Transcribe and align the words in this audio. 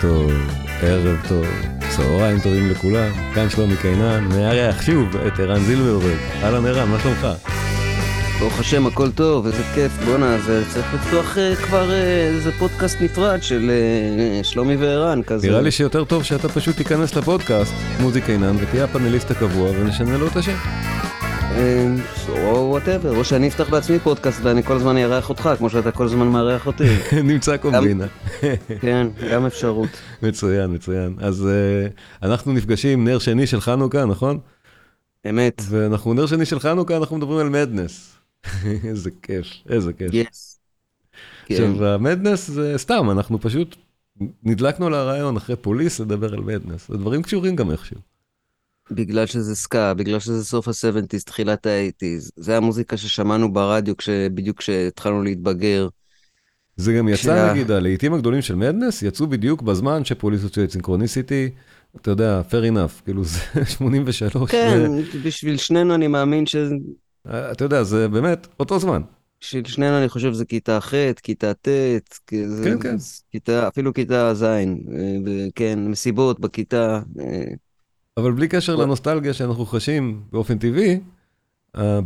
טוב, 0.00 0.32
ערב 0.82 1.16
טוב, 1.28 1.46
צהריים 1.96 2.40
טובים 2.40 2.70
לכולם, 2.70 3.10
כאן 3.34 3.50
שלומי 3.50 3.76
קינן, 3.76 4.24
מארח 4.24 4.82
שוב 4.82 5.16
את 5.16 5.40
ערן 5.40 5.60
זילברברג. 5.60 6.18
אהלן 6.42 6.66
ערן, 6.66 6.88
מה 6.88 7.00
שלומך? 7.00 7.26
ברוך 8.40 8.60
השם, 8.60 8.86
הכל 8.86 9.10
טוב, 9.10 9.46
איזה 9.46 9.62
כיף, 9.74 9.92
בואנה, 10.04 10.38
זה 10.38 10.62
צריך 10.68 10.94
לפתוח 10.94 11.36
אה, 11.36 11.56
כבר 11.56 11.88
אה, 11.90 11.92
איזה 12.34 12.52
פודקאסט 12.58 13.00
נפרד 13.00 13.42
של 13.42 13.70
אה, 14.42 14.44
שלומי 14.44 14.76
וערן 14.76 15.22
כזה. 15.22 15.48
נראה 15.48 15.60
לי 15.60 15.70
שיותר 15.70 16.04
טוב 16.04 16.22
שאתה 16.22 16.48
פשוט 16.48 16.76
תיכנס 16.76 17.14
לפודקאסט, 17.14 17.74
מוזיקה 18.00 18.32
עינן, 18.32 18.56
ותהיה 18.60 18.84
הפאנליסט 18.84 19.30
הקבוע 19.30 19.70
ונשנה 19.70 20.16
לו 20.16 20.26
את 20.26 20.36
השם. 20.36 20.85
או 22.28 22.68
whatever, 22.70 23.16
או 23.16 23.24
שאני 23.24 23.48
אפתח 23.48 23.70
בעצמי 23.70 23.98
פודקאסט 23.98 24.40
ואני 24.42 24.62
כל 24.62 24.72
הזמן 24.72 24.96
אארח 24.96 25.28
אותך, 25.28 25.50
כמו 25.58 25.70
שאתה 25.70 25.92
כל 25.92 26.04
הזמן 26.04 26.26
מארח 26.26 26.66
אותי. 26.66 26.84
נמצא 27.30 27.56
קומבינה. 27.56 28.06
כן, 28.80 29.06
גם 29.32 29.46
אפשרות. 29.46 29.88
מצוין, 30.22 30.74
מצוין. 30.74 31.14
אז 31.18 31.48
אנחנו 32.22 32.52
נפגשים 32.52 33.04
נר 33.04 33.18
שני 33.18 33.46
של 33.46 33.60
חנוכה, 33.60 34.04
נכון? 34.04 34.38
אמת. 35.30 35.62
ואנחנו 35.68 36.14
נר 36.14 36.26
שני 36.26 36.46
של 36.46 36.60
חנוכה, 36.60 36.96
אנחנו 36.96 37.16
מדברים 37.16 37.38
על 37.40 37.48
מדנס. 37.48 38.16
איזה 38.88 39.10
כיף, 39.22 39.46
איזה 39.68 39.92
כיף. 39.92 40.10
יס. 40.14 40.60
עכשיו, 41.50 41.84
המדנס 41.84 42.50
זה 42.50 42.74
סתם, 42.76 43.10
אנחנו 43.10 43.40
פשוט 43.40 43.76
נדלקנו 44.42 44.90
לרעיון 44.90 45.36
אחרי 45.36 45.56
פוליס 45.56 46.00
לדבר 46.00 46.34
על 46.34 46.40
מדנס. 46.40 46.90
הדברים 46.90 47.22
קשורים 47.22 47.56
גם 47.56 47.70
איכשהו. 47.70 48.15
בגלל 48.90 49.26
שזה 49.26 49.56
סקה, 49.56 49.94
בגלל 49.94 50.18
שזה 50.20 50.44
סוף 50.44 50.68
ה-70's, 50.68 51.24
תחילת 51.26 51.66
ה-80's. 51.66 52.30
זה 52.36 52.56
המוזיקה 52.56 52.96
ששמענו 52.96 53.52
ברדיו 53.52 53.94
בדיוק 54.34 54.58
כשהתחלנו 54.58 55.22
להתבגר. 55.22 55.88
זה 56.76 56.92
גם 56.92 57.08
יצא, 57.08 57.52
נגיד, 57.52 57.70
הלעיתים 57.70 58.14
הגדולים 58.14 58.42
של 58.42 58.54
מדנס 58.54 59.02
יצאו 59.02 59.26
בדיוק 59.26 59.62
בזמן 59.62 60.04
שפוליס 60.04 60.42
הוציאו 60.42 60.64
את 60.64 60.70
סינכרוניסיטי. 60.70 61.50
אתה 61.96 62.10
יודע, 62.10 62.42
fair 62.50 62.72
enough, 62.72 63.02
כאילו 63.04 63.24
זה 63.24 63.38
83. 63.78 64.50
כן, 64.50 64.90
בשביל 65.24 65.56
שנינו 65.56 65.94
אני 65.94 66.06
מאמין 66.06 66.46
ש... 66.46 66.56
אתה 67.28 67.64
יודע, 67.64 67.82
זה 67.82 68.08
באמת 68.08 68.46
אותו 68.60 68.78
זמן. 68.78 69.02
בשביל 69.40 69.64
שנינו 69.64 69.98
אני 69.98 70.08
חושב 70.08 70.32
שזה 70.32 70.44
כיתה 70.44 70.80
ח', 70.80 70.94
כיתה 71.22 71.54
ט', 71.54 71.68
כן, 72.26 72.80
כן. 72.80 72.96
כיתה, 73.30 73.68
אפילו 73.68 73.94
כיתה 73.94 74.34
ז', 74.34 74.44
כן, 75.54 75.78
מסיבות 75.88 76.40
בכיתה. 76.40 77.00
אבל 78.16 78.32
בלי 78.32 78.48
קשר 78.48 78.76
לנוסטלגיה 78.76 79.32
שאנחנו 79.32 79.66
חשים 79.66 80.20
באופן 80.32 80.58
טבעי, 80.58 81.00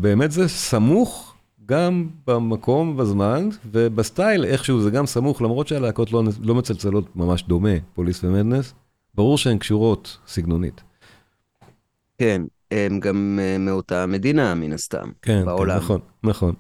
באמת 0.01 0.31
זה 0.31 0.49
סמוך 0.49 1.35
גם 1.67 2.09
במקום, 2.27 2.97
בזמן, 2.97 3.49
ובסטייל 3.73 4.45
איכשהו 4.45 4.81
זה 4.81 4.91
גם 4.91 5.07
סמוך, 5.07 5.43
למרות 5.43 5.69
שהלהקות 5.69 6.13
לא, 6.13 6.23
לא 6.41 6.55
מצלצלות 6.55 7.17
ממש 7.17 7.43
דומה, 7.43 7.75
פוליס 7.95 8.25
ומדנס, 8.25 8.75
ברור 9.15 9.39
שהן 9.39 9.59
קשורות 9.59 10.19
סגנונית. 10.27 10.81
כן, 12.19 12.43
הם 12.71 13.01
גם 13.01 13.39
מאותה 13.59 14.07
מדינה, 14.07 14.55
מן 14.55 14.73
הסתם, 14.73 15.11
כן, 15.23 15.45
בעולם. 15.45 15.79
כן, 15.79 15.85
נכון, 15.85 16.01
נכון. 16.23 16.55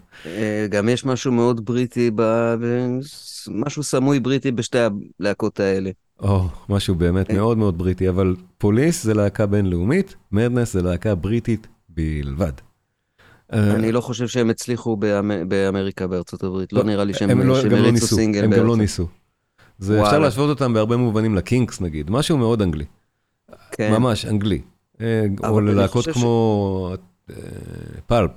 גם 0.70 0.88
יש 0.88 1.04
משהו 1.04 1.32
מאוד 1.32 1.64
בריטי, 1.64 2.10
ב... 2.14 2.22
משהו 3.48 3.82
סמוי 3.82 4.20
בריטי 4.20 4.50
בשתי 4.50 4.78
הלהקות 5.20 5.60
האלה. 5.60 5.90
או, 6.22 6.44
oh, 6.46 6.72
משהו 6.72 6.94
באמת 6.94 7.30
מאוד 7.30 7.58
מאוד 7.58 7.78
בריטי, 7.78 8.08
אבל 8.08 8.36
פוליס 8.58 9.04
זה 9.04 9.14
להקה 9.14 9.46
בינלאומית, 9.46 10.16
מדנס 10.32 10.72
זה 10.72 10.82
להקה 10.82 11.14
בריטית 11.14 11.66
בלבד. 11.88 12.52
אני 13.52 13.92
לא 13.92 14.00
חושב 14.00 14.28
שהם 14.28 14.50
הצליחו 14.50 14.96
באמריקה, 15.48 16.06
בארצות 16.06 16.42
הברית, 16.42 16.72
לא 16.72 16.84
נראה 16.84 17.04
לי 17.04 17.14
שהם 17.14 17.40
לא 17.40 17.58
הריצו 17.58 18.06
סינגל. 18.06 18.44
הם 18.44 18.50
גם 18.50 18.66
לא 18.66 18.76
ניסו. 18.76 19.06
זה 19.78 20.02
אפשר 20.02 20.18
להשוות 20.18 20.50
אותם 20.50 20.72
בהרבה 20.72 20.96
מובנים 20.96 21.34
לקינקס 21.34 21.80
נגיד, 21.80 22.10
משהו 22.10 22.38
מאוד 22.38 22.62
אנגלי. 22.62 22.84
כן. 23.72 23.92
ממש 23.92 24.26
אנגלי. 24.26 24.60
או 25.44 25.60
ללהקות 25.60 26.08
כמו 26.08 26.94
פלפ. 28.06 28.30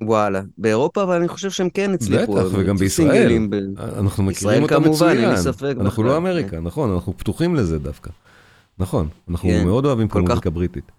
וואלה, 0.00 0.40
באירופה, 0.58 1.02
אבל 1.02 1.16
אני 1.16 1.28
חושב 1.28 1.50
שהם 1.50 1.70
כן 1.70 1.94
הצליחו. 1.94 2.34
בטח, 2.34 2.46
וגם 2.52 2.76
בישראל. 2.76 3.48
אנחנו 3.98 4.22
מכירים 4.22 4.62
אותם 4.62 4.82
מצוין. 4.82 5.30
אנחנו 5.80 6.02
לא 6.02 6.16
אמריקה, 6.16 6.60
נכון, 6.60 6.92
אנחנו 6.92 7.16
פתוחים 7.16 7.54
לזה 7.54 7.78
דווקא. 7.78 8.10
נכון, 8.78 9.08
אנחנו 9.30 9.48
מאוד 9.64 9.86
אוהבים 9.86 10.08
כל 10.08 10.22
מוזיקה 10.22 10.50
בריטית. 10.50 10.92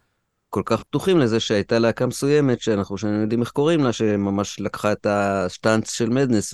כל 0.50 0.62
כך 0.66 0.84
פתוחים 0.84 1.20
לזה 1.20 1.40
שהייתה 1.40 1.80
להקה 1.80 2.06
מסוימת, 2.06 2.62
שאנחנו 2.62 2.96
יודעים 3.22 3.42
איך 3.42 3.50
קוראים 3.50 3.84
לה, 3.84 3.94
שממש 3.94 4.60
לקחה 4.60 4.92
את 4.92 5.06
השטאנץ 5.06 5.92
של 5.92 6.10
מדנס 6.10 6.54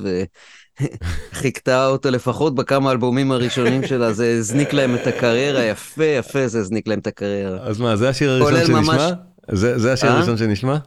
וחיכתה 1.34 1.88
אותו 1.88 2.12
לפחות 2.12 2.56
בכמה 2.56 2.92
אלבומים 2.92 3.32
הראשונים 3.32 3.88
שלה, 3.88 4.14
זה 4.14 4.36
הזניק 4.40 4.74
להם 4.74 4.96
את 4.96 5.08
הקריירה, 5.08 5.64
יפה 5.64 6.06
יפה 6.06 6.48
זה 6.48 6.60
הזניק 6.60 6.88
להם 6.88 7.00
את 7.00 7.08
הקריירה. 7.08 7.58
אז 7.62 7.80
מה, 7.80 7.96
זה 7.96 8.10
השיר 8.10 8.32
הראשון 8.32 8.66
שנשמע? 8.66 9.10
זה 9.52 9.94
השיר 9.94 10.12
הראשון 10.12 10.38
שנשמע? 10.38 10.78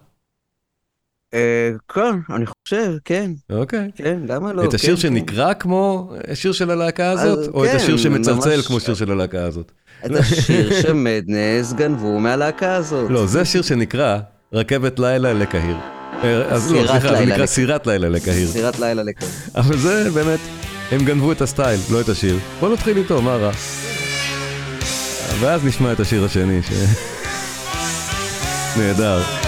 כן, 1.94 2.16
אני 2.31 2.44
חושב, 2.47 2.93
כן. 3.05 3.31
אוקיי. 3.50 3.91
כן, 3.94 4.21
למה 4.28 4.53
לא? 4.53 4.65
את 4.65 4.75
השיר 4.75 4.97
שנקרא 4.97 5.55
כמו 5.55 6.12
השיר 6.31 6.53
של 6.53 6.71
הלהקה 6.71 7.11
הזאת, 7.11 7.49
או 7.55 7.65
את 7.65 7.71
השיר 7.75 7.97
שמצלצל 7.97 8.62
כמו 8.62 8.81
שיר 8.81 8.94
של 8.94 9.12
הלהקה 9.12 9.44
הזאת? 9.44 9.72
את 10.06 10.11
השיר 10.11 10.83
שמדנס 10.83 11.72
גנבו 11.72 12.19
מהלהקה 12.19 12.75
הזאת. 12.75 13.11
לא, 13.11 13.27
זה 13.27 13.41
השיר 13.41 13.62
שנקרא 13.62 14.19
רכבת 14.53 14.99
לילה 14.99 15.33
לקהיר. 15.33 15.77
אז 16.50 16.72
לא, 16.72 16.87
סליחה, 16.87 17.17
זה 17.17 17.27
נקרא 17.27 17.47
סירת 17.47 17.87
לילה 17.87 18.09
לקהיר. 18.09 18.49
סירת 18.49 18.78
לילה 18.78 19.03
לקהיר. 19.03 19.31
אבל 19.55 19.77
זה 19.77 20.11
באמת, 20.11 20.41
הם 20.91 21.05
גנבו 21.05 21.33
את 21.33 21.41
הסטייל, 21.41 21.81
לא 21.93 22.00
את 22.00 22.09
השיר. 22.09 22.38
בוא 22.61 22.72
נתחיל 22.72 22.97
איתו, 22.97 23.22
מה 23.22 23.37
רע? 23.37 23.50
ואז 25.41 25.65
נשמע 25.65 25.93
את 25.93 26.00
השיר 26.00 26.25
השני, 26.25 26.62
ש... 26.62 26.71
נהדר. 28.78 29.47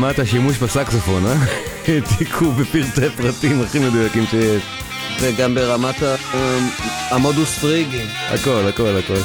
ברמת 0.00 0.18
השימוש 0.18 0.58
בסקסופון, 0.58 1.26
אה? 1.26 1.34
העתיקו 1.88 2.52
בפרטי 2.52 3.10
פרטים 3.16 3.62
הכי 3.62 3.78
מדויקים 3.78 4.26
שיש. 4.26 4.62
וגם 5.20 5.54
ברמת 5.54 5.94
המודוס 7.10 7.58
פריגי. 7.58 8.02
הכל, 8.28 8.64
הכל, 8.68 8.96
הכל. 8.96 9.20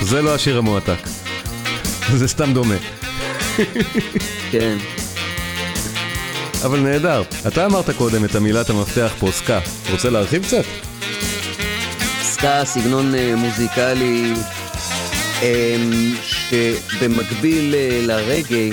זה 0.00 0.22
לא 0.22 0.34
השיר 0.34 0.58
המועתק. 0.58 1.08
זה 2.14 2.28
סתם 2.28 2.52
דומה. 2.52 2.74
כן. 4.52 4.76
אבל 6.64 6.80
נהדר. 6.80 7.22
אתה 7.46 7.66
אמרת 7.66 7.90
קודם 7.90 8.24
את 8.24 8.34
המילת 8.34 8.70
המפתח 8.70 9.12
פה, 9.18 9.28
סקה. 9.32 9.60
רוצה 9.90 10.10
להרחיב 10.10 10.44
קצת? 10.44 10.64
סקה, 12.22 12.64
סגנון 12.64 13.14
מוזיקלי 13.36 14.34
שבמקביל 16.52 17.74
לרגעי, 18.02 18.70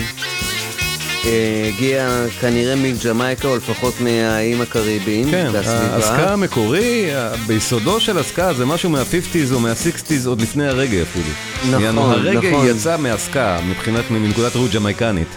הגיע 1.67 2.25
כנראה 2.41 2.75
מג'מייקה 2.75 3.47
או 3.47 3.57
לפחות 3.57 4.01
מהאיים 4.01 4.61
הקריביים 4.61 5.31
כן. 5.31 5.51
הסקה 5.73 6.33
המקורי, 6.33 7.09
ביסודו 7.47 7.99
של 7.99 8.17
הסקה 8.17 8.53
זה 8.53 8.65
משהו 8.65 8.89
מה-50's 8.89 9.53
או 9.53 9.59
מה-60's 9.59 10.27
עוד 10.27 10.41
לפני 10.41 10.67
הרגע 10.67 11.01
אפילו. 11.01 11.25
נכון, 11.67 11.81
יענו, 11.81 12.01
הרגע 12.11 12.49
נכון. 12.49 12.67
יצא 12.67 12.97
מהסקה 12.97 13.59
מבחינת, 13.69 14.11
מנקודת 14.11 14.55
ראות 14.55 14.71
ג'מייקנית. 14.71 15.27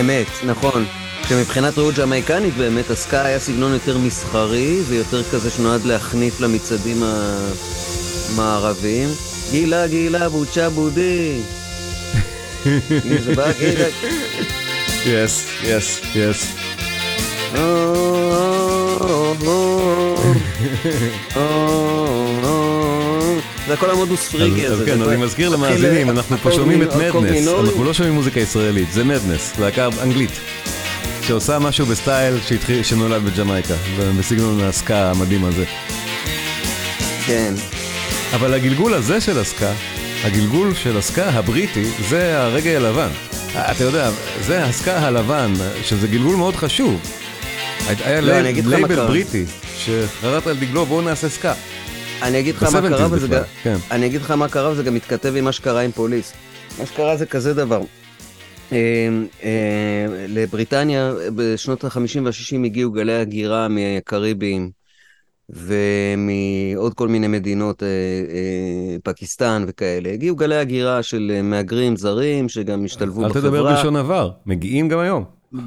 אמת, 0.00 0.26
נכון. 0.46 0.84
שמבחינת 1.28 1.78
ראות 1.78 1.94
ג'מייקנית 1.94 2.56
באמת 2.56 2.90
הסקה 2.90 3.24
היה 3.24 3.38
סגנון 3.38 3.72
יותר 3.72 3.98
מסחרי 3.98 4.80
ויותר 4.88 5.22
כזה 5.32 5.50
שנועד 5.50 5.84
להחניף 5.84 6.40
למצעדים 6.40 7.02
המערביים. 8.34 9.08
גילה 9.50 9.86
גילה 9.86 10.28
בוצ'ה 10.28 10.70
בודי. 10.70 11.40
אם 12.66 13.18
זה 13.18 13.34
בא 13.34 13.52
גילה... 13.52 13.84
יס, 15.06 15.46
יס, 15.64 16.00
יס. 16.14 16.54
זה 23.66 23.74
הכל 23.74 23.90
המודוס 23.90 24.28
פריגי 24.28 24.66
הזה. 24.66 24.86
כן, 24.86 25.02
אני 25.02 25.16
מזכיר 25.16 25.48
למאזינים, 25.48 26.10
אנחנו 26.10 26.38
פה 26.38 26.52
שומעים 26.52 26.82
את 26.82 26.94
מדנס. 26.94 27.48
אנחנו 27.48 27.84
לא 27.84 27.94
שומעים 27.94 28.14
מוזיקה 28.14 28.40
ישראלית, 28.40 28.92
זה 28.92 29.04
מדנס, 29.04 29.58
להקה 29.58 29.88
אנגלית, 30.02 30.30
שעושה 31.22 31.58
משהו 31.58 31.86
בסטייל 31.86 32.34
שנולד 32.82 33.22
בג'מייקה, 33.24 33.74
בסגנון 34.18 34.60
הסקה 34.60 35.10
המדהים 35.10 35.44
הזה. 35.44 35.64
כן. 37.26 37.54
אבל 38.34 38.54
הגלגול 38.54 38.94
הזה 38.94 39.20
של 39.20 39.38
הסקה, 39.38 39.72
הגלגול 40.24 40.74
של 40.74 40.96
הסקה 40.96 41.28
הבריטי, 41.30 41.84
זה 42.08 42.38
הרגאיי 42.42 42.70
הלבן. 42.70 43.08
אתה 43.54 43.84
יודע, 43.84 44.10
זה 44.46 44.64
הסקה 44.64 44.98
הלבן, 44.98 45.52
שזה 45.82 46.06
גלגול 46.08 46.36
מאוד 46.36 46.56
חשוב. 46.56 47.00
היה 48.04 48.20
לא, 48.20 48.32
לייב- 48.40 48.68
לייבל. 48.68 49.06
בריטי, 49.06 49.44
שחרט 49.78 50.46
על 50.46 50.56
דגלו 50.56 50.86
בואו 50.86 51.00
נעשה 51.00 51.28
סקה. 51.28 51.54
אני 52.22 52.40
אגיד 52.40 52.54
לך 52.54 52.62
מה 52.62 52.80
ב-70s 52.80 52.88
קרה 52.88 53.06
וזה 53.10 53.28
גם... 53.28 53.42
כן. 53.62 53.76
אני 53.90 54.06
אגיד 54.06 54.20
לך 54.20 54.30
מה 54.30 54.48
קרה 54.48 54.70
וזה 54.70 54.82
גם 54.82 54.94
מתכתב 54.94 55.34
עם 55.36 55.44
מה 55.44 55.52
שקרה 55.52 55.80
עם 55.80 55.92
פוליס. 55.92 56.32
מה 56.78 56.86
שקרה 56.86 57.16
זה 57.16 57.26
כזה 57.26 57.54
דבר. 57.54 57.80
אה, 58.72 58.76
אה, 59.44 59.50
לבריטניה 60.28 61.12
בשנות 61.34 61.84
ה-50 61.84 61.90
וה-60 62.24 62.64
הגיעו 62.64 62.90
גלי 62.90 63.14
הגירה 63.14 63.68
מהקריביים 63.68 64.70
ומעוד 65.50 66.94
כל 66.94 67.08
מיני 67.08 67.28
מדינות, 67.28 67.82
אה, 67.82 67.88
אה, 67.88 68.96
פקיסטן 69.02 69.64
וכאלה. 69.66 70.12
הגיעו 70.12 70.36
גלי 70.36 70.56
הגירה 70.56 71.02
של 71.02 71.32
אה, 71.34 71.42
מהגרים 71.42 71.96
זרים 71.96 72.48
שגם 72.48 72.84
השתלבו 72.84 73.24
אל 73.24 73.28
בחברה. 73.28 73.42
תדבר 73.42 73.64
בלשון 73.64 73.96
עבר, 73.96 74.30
מגיעים 74.46 74.88
גם 74.88 74.98
היום. 74.98 75.24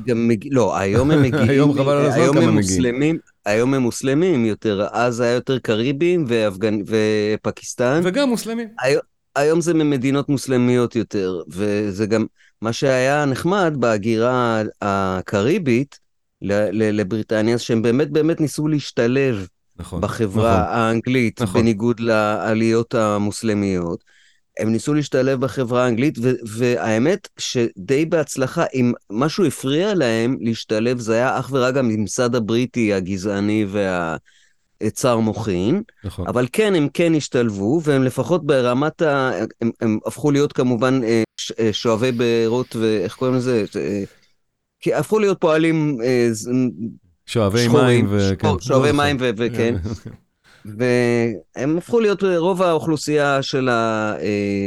גם 0.08 0.28
מג... 0.28 0.48
לא, 0.52 0.78
היום 0.78 1.12
הם 1.12 1.22
מגיעים, 1.24 1.50
היום 1.50 1.74
חבל 1.74 1.98
על 1.98 2.06
הזמן 2.06 2.22
היום 2.22 2.36
כמה 2.36 2.44
הם 2.46 2.56
מגיעים. 2.56 2.82
מוסלמים, 2.82 3.18
היום 3.46 3.74
הם 3.74 3.82
מוסלמים 3.82 4.46
יותר, 4.46 4.88
אז 4.92 5.20
היה 5.20 5.34
יותר 5.34 5.60
קריבים 5.60 6.26
ואפגנ... 6.28 6.82
ופקיסטן, 6.88 8.02
וגם 8.04 8.30
מוסלמים. 8.30 8.68
היום, 8.82 9.02
היום 9.36 9.62
זה 9.62 9.74
ממדינות 9.74 10.30
מוסלמיות 10.30 10.96
יותר, 10.96 11.42
וזה 11.48 12.06
גם 12.06 12.26
מה 12.62 12.74
שהיה 12.74 13.26
נחמד 13.26 13.74
בהגירה 13.80 14.62
הקריבית 14.82 16.00
לבריטניה, 16.42 17.58
שהם 17.58 17.82
באמת 17.82 18.10
באמת 18.10 18.42
ניסו 18.42 18.68
להשתלב 18.68 19.48
נכון. 19.82 20.02
בחברה 20.02 20.62
נכון. 20.62 20.74
האנגלית, 20.74 21.42
נכון. 21.42 21.62
בניגוד 21.62 22.00
לעליות 22.00 22.96
המוסלמיות. 22.96 24.04
הם 24.60 24.72
ניסו 24.72 24.94
להשתלב 24.94 25.40
בחברה 25.40 25.86
האנגלית, 25.86 26.18
והאמת 26.58 27.28
שדי 27.38 28.06
בהצלחה, 28.06 28.64
אם 28.74 28.94
משהו 29.12 29.46
הפריע 29.46 29.94
להם 29.94 30.38
להשתלב, 30.42 31.00
זה 31.00 31.14
היה 31.14 31.40
אך 31.40 31.50
ורק 31.52 31.76
הממסד 31.78 32.36
הבריטי 32.36 32.94
הגזעני 32.94 33.66
והצר 34.82 35.18
מוחין, 35.18 35.82
נכון. 36.04 36.28
אבל 36.28 36.48
כן, 36.52 36.76
הם 36.76 36.88
כן 36.94 37.16
השתלבו, 37.16 37.82
והם 37.84 38.04
לפחות 38.04 38.46
ברמת 38.46 39.02
ה... 39.02 39.32
הם, 39.62 39.72
הם 39.82 40.00
הפכו 40.06 40.32
להיות 40.32 40.54
כמובן 40.54 41.04
אה, 41.04 41.24
ש- 41.38 41.52
אה, 41.60 41.74
שואבי 41.74 42.12
בארות, 42.12 42.76
ואיך 42.76 43.16
קוראים 43.16 43.36
לזה? 43.36 43.66
אה, 43.76 44.04
כי 44.80 44.94
הפכו 44.94 45.20
להיות 45.20 45.42
פועלים 45.42 45.98
שואבי 47.32 47.68
מים 47.68 48.08
ו... 48.10 48.20
שחור- 48.22 48.60
כן. 48.60 48.66
שואבי 48.66 48.88
לא 48.88 48.94
מים 48.94 49.18
וכן. 49.20 49.76
והם 50.66 51.78
הפכו 51.78 52.00
להיות, 52.00 52.24
רוב 52.24 52.62
האוכלוסייה 52.62 53.42
של 53.42 53.70
אה, 53.70 54.14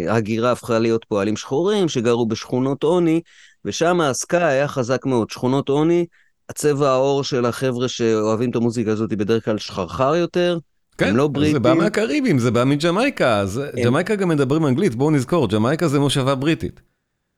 ההגירה 0.09 0.53
הפכה 0.53 0.79
להיות 0.79 1.05
פועלים 1.09 1.37
שחורים 1.37 1.89
שגרו 1.89 2.27
בשכונות 2.27 2.83
עוני, 2.83 3.21
ושם 3.65 4.01
הסקה 4.01 4.47
היה 4.47 4.69
חזק 4.69 5.07
מאוד. 5.07 5.31
שכונות 5.31 5.69
עוני, 5.69 6.07
הצבע 6.49 6.89
העור 6.91 7.25
של 7.25 7.45
החבר'ה 7.45 7.89
שאוהבים 7.89 8.51
את 8.51 8.57
המוזיקה 8.57 8.91
הזאת 8.93 9.11
היא 9.11 9.19
בדרך 9.19 9.45
כלל 9.45 9.59
שחרחר 9.59 10.15
יותר, 10.17 10.59
כן, 10.99 11.09
הם 11.09 11.17
לא 11.17 11.25
זה 11.25 11.29
בריטים. 11.29 11.63
בא 11.63 11.75
מהקריבים, 11.75 12.39
זה 12.39 12.51
בא 12.51 12.65
מג'מייקה. 12.65 13.47
זה- 13.47 13.71
ג'מייקה 13.85 14.15
גם 14.15 14.29
מדברים 14.29 14.67
אנגלית, 14.67 14.95
בואו 14.95 15.11
נזכור, 15.11 15.49
ג'מייקה 15.49 15.89
זה 15.89 16.01
מושבה 16.01 16.35
בריטית. 16.35 16.81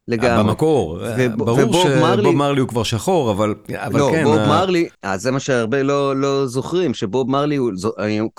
לגמרי. 0.08 0.44
במקור. 0.44 0.98
וב- 1.18 1.34
ברור 1.44 1.72
שבוב 1.72 2.34
מרלי- 2.34 2.60
הוא 2.60 2.68
כבר 2.68 2.82
שחור, 2.82 3.30
אבל 3.30 3.54
אבל 3.74 3.98
לא, 4.00 4.08
כן. 4.12 4.24
בוב 4.24 4.36
ה- 4.38 4.46
מרלי, 4.48 4.88
אז 5.02 5.22
זה 5.22 5.30
מה 5.30 5.40
שהרבה 5.40 5.82
לא, 5.82 6.16
לא 6.16 6.46
זוכרים, 6.46 6.94
שבוב 6.94 7.30
מרלי, 7.30 7.56
הוא, 7.56 7.72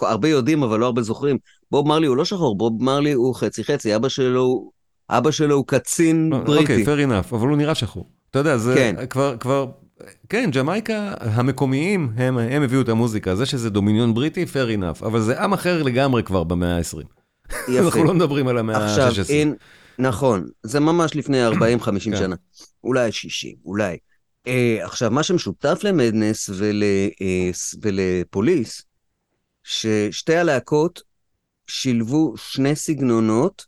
הרבה 0.01 0.29
יודעים 0.29 0.63
אבל 0.63 0.79
לא 0.79 0.85
הרבה 0.85 1.01
זוכרים, 1.01 1.37
בוב 1.71 1.87
מרלי 1.87 2.07
הוא 2.07 2.17
לא 2.17 2.25
שחור, 2.25 2.57
בוב 2.57 2.83
מרלי 2.83 3.11
הוא 3.11 3.35
חצי 3.35 3.63
חצי, 3.63 3.95
אבא 3.95 4.09
שלו, 4.09 4.69
אבא 5.09 5.31
שלו 5.31 5.55
הוא 5.55 5.63
קצין 5.67 6.29
אוקיי, 6.33 6.45
בריטי. 6.45 6.83
fair 6.85 7.09
enough, 7.09 7.35
אבל 7.35 7.47
הוא 7.47 7.57
נראה 7.57 7.75
שחור. 7.75 8.05
אתה 8.31 8.39
יודע, 8.39 8.57
זה 8.57 8.73
כן. 8.75 8.95
כבר, 9.09 9.35
כבר, 9.39 9.65
כן, 10.29 10.49
ג'מייקה, 10.53 11.13
המקומיים, 11.19 12.09
הם, 12.17 12.37
הם 12.37 12.63
הביאו 12.63 12.81
את 12.81 12.89
המוזיקה, 12.89 13.35
זה 13.35 13.45
שזה 13.45 13.69
דומיניון 13.69 14.13
בריטי, 14.13 14.43
fair 14.43 14.79
enough, 14.81 15.05
אבל 15.05 15.21
זה 15.21 15.41
עם 15.43 15.53
אחר 15.53 15.83
לגמרי 15.83 16.23
כבר 16.23 16.43
במאה 16.43 16.77
ה-20. 16.77 17.01
יפה. 17.69 17.85
אנחנו 17.85 18.03
לא 18.03 18.13
מדברים 18.13 18.47
על 18.47 18.57
המאה 18.57 18.85
עכשיו, 18.85 19.05
ה-16. 19.07 19.29
אין, 19.29 19.55
נכון, 19.99 20.47
זה 20.63 20.79
ממש 20.79 21.15
לפני 21.15 21.47
40-50 21.47 21.53
כן. 21.89 21.99
שנה, 22.01 22.35
אולי 22.83 23.11
60, 23.11 23.55
אולי. 23.65 23.97
אה, 24.47 24.79
עכשיו, 24.81 25.11
מה 25.11 25.23
שמשותף 25.23 25.79
למדנס 25.83 26.49
ול, 26.53 26.83
אה, 27.21 27.49
ולפוליס, 27.81 28.81
ששתי 29.63 30.35
הלהקות 30.35 31.01
שילבו 31.67 32.33
שני 32.37 32.75
סגנונות 32.75 33.65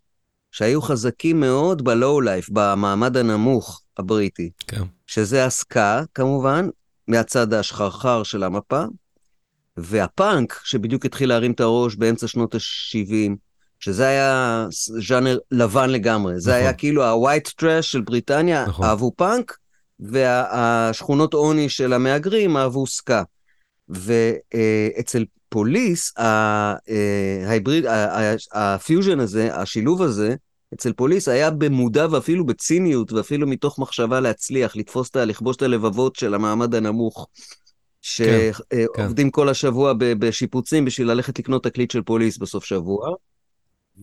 שהיו 0.51 0.81
חזקים 0.81 1.39
מאוד 1.39 1.83
בלואו 1.83 2.21
לייף, 2.21 2.49
במעמד 2.49 3.17
הנמוך 3.17 3.81
הבריטי, 3.97 4.49
כן. 4.67 4.81
שזה 5.07 5.45
הסקה, 5.45 6.03
כמובן, 6.13 6.69
מהצד 7.07 7.53
השחרחר 7.53 8.23
של 8.23 8.43
המפה, 8.43 8.83
והפאנק, 9.77 10.61
שבדיוק 10.63 11.05
התחיל 11.05 11.29
להרים 11.29 11.51
את 11.51 11.59
הראש 11.59 11.95
באמצע 11.95 12.27
שנות 12.27 12.55
ה-70, 12.55 13.35
שזה 13.79 14.07
היה 14.07 14.65
ז'אנר 15.07 15.37
לבן 15.51 15.89
לגמרי. 15.89 16.39
זה 16.39 16.51
נכון. 16.51 16.61
היה 16.61 16.73
כאילו 16.73 17.03
ה-white 17.03 17.49
trash 17.61 17.81
של 17.81 18.01
בריטניה, 18.01 18.65
נכון. 18.67 18.85
אהבו 18.85 19.11
פאנק, 19.15 19.57
והשכונות 19.99 21.33
עוני 21.33 21.69
של 21.69 21.93
המהגרים 21.93 22.57
אהבו 22.57 22.87
סקה. 22.87 23.23
ואצל 23.89 25.25
פוליס, 25.49 26.17
ה- 26.17 26.73
אה, 26.89 27.43
ההיבריד, 27.47 27.85
הפיוז'ן 28.53 29.19
הזה, 29.19 29.55
השילוב 29.55 30.01
הזה, 30.01 30.35
אצל 30.73 30.93
פוליס 30.93 31.27
היה 31.27 31.51
במודע 31.51 32.07
ואפילו 32.11 32.45
בציניות 32.45 33.11
ואפילו 33.11 33.47
מתוך 33.47 33.79
מחשבה 33.79 34.19
להצליח, 34.19 34.75
לתפוס 34.75 35.09
את 35.09 35.15
ה... 35.15 35.25
לכבוש 35.25 35.55
את 35.55 35.61
הלבבות 35.61 36.15
של 36.15 36.33
המעמד 36.33 36.75
הנמוך. 36.75 37.27
כן, 38.17 38.49
שעובדים 38.97 39.31
כל 39.31 39.49
השבוע 39.49 39.93
בשיפוצים 39.97 40.85
בשביל 40.85 41.11
ללכת 41.11 41.39
לקנות 41.39 41.63
תקליט 41.63 41.91
של 41.91 42.01
פוליס 42.01 42.37
בסוף 42.37 42.65
שבוע. 42.65 43.09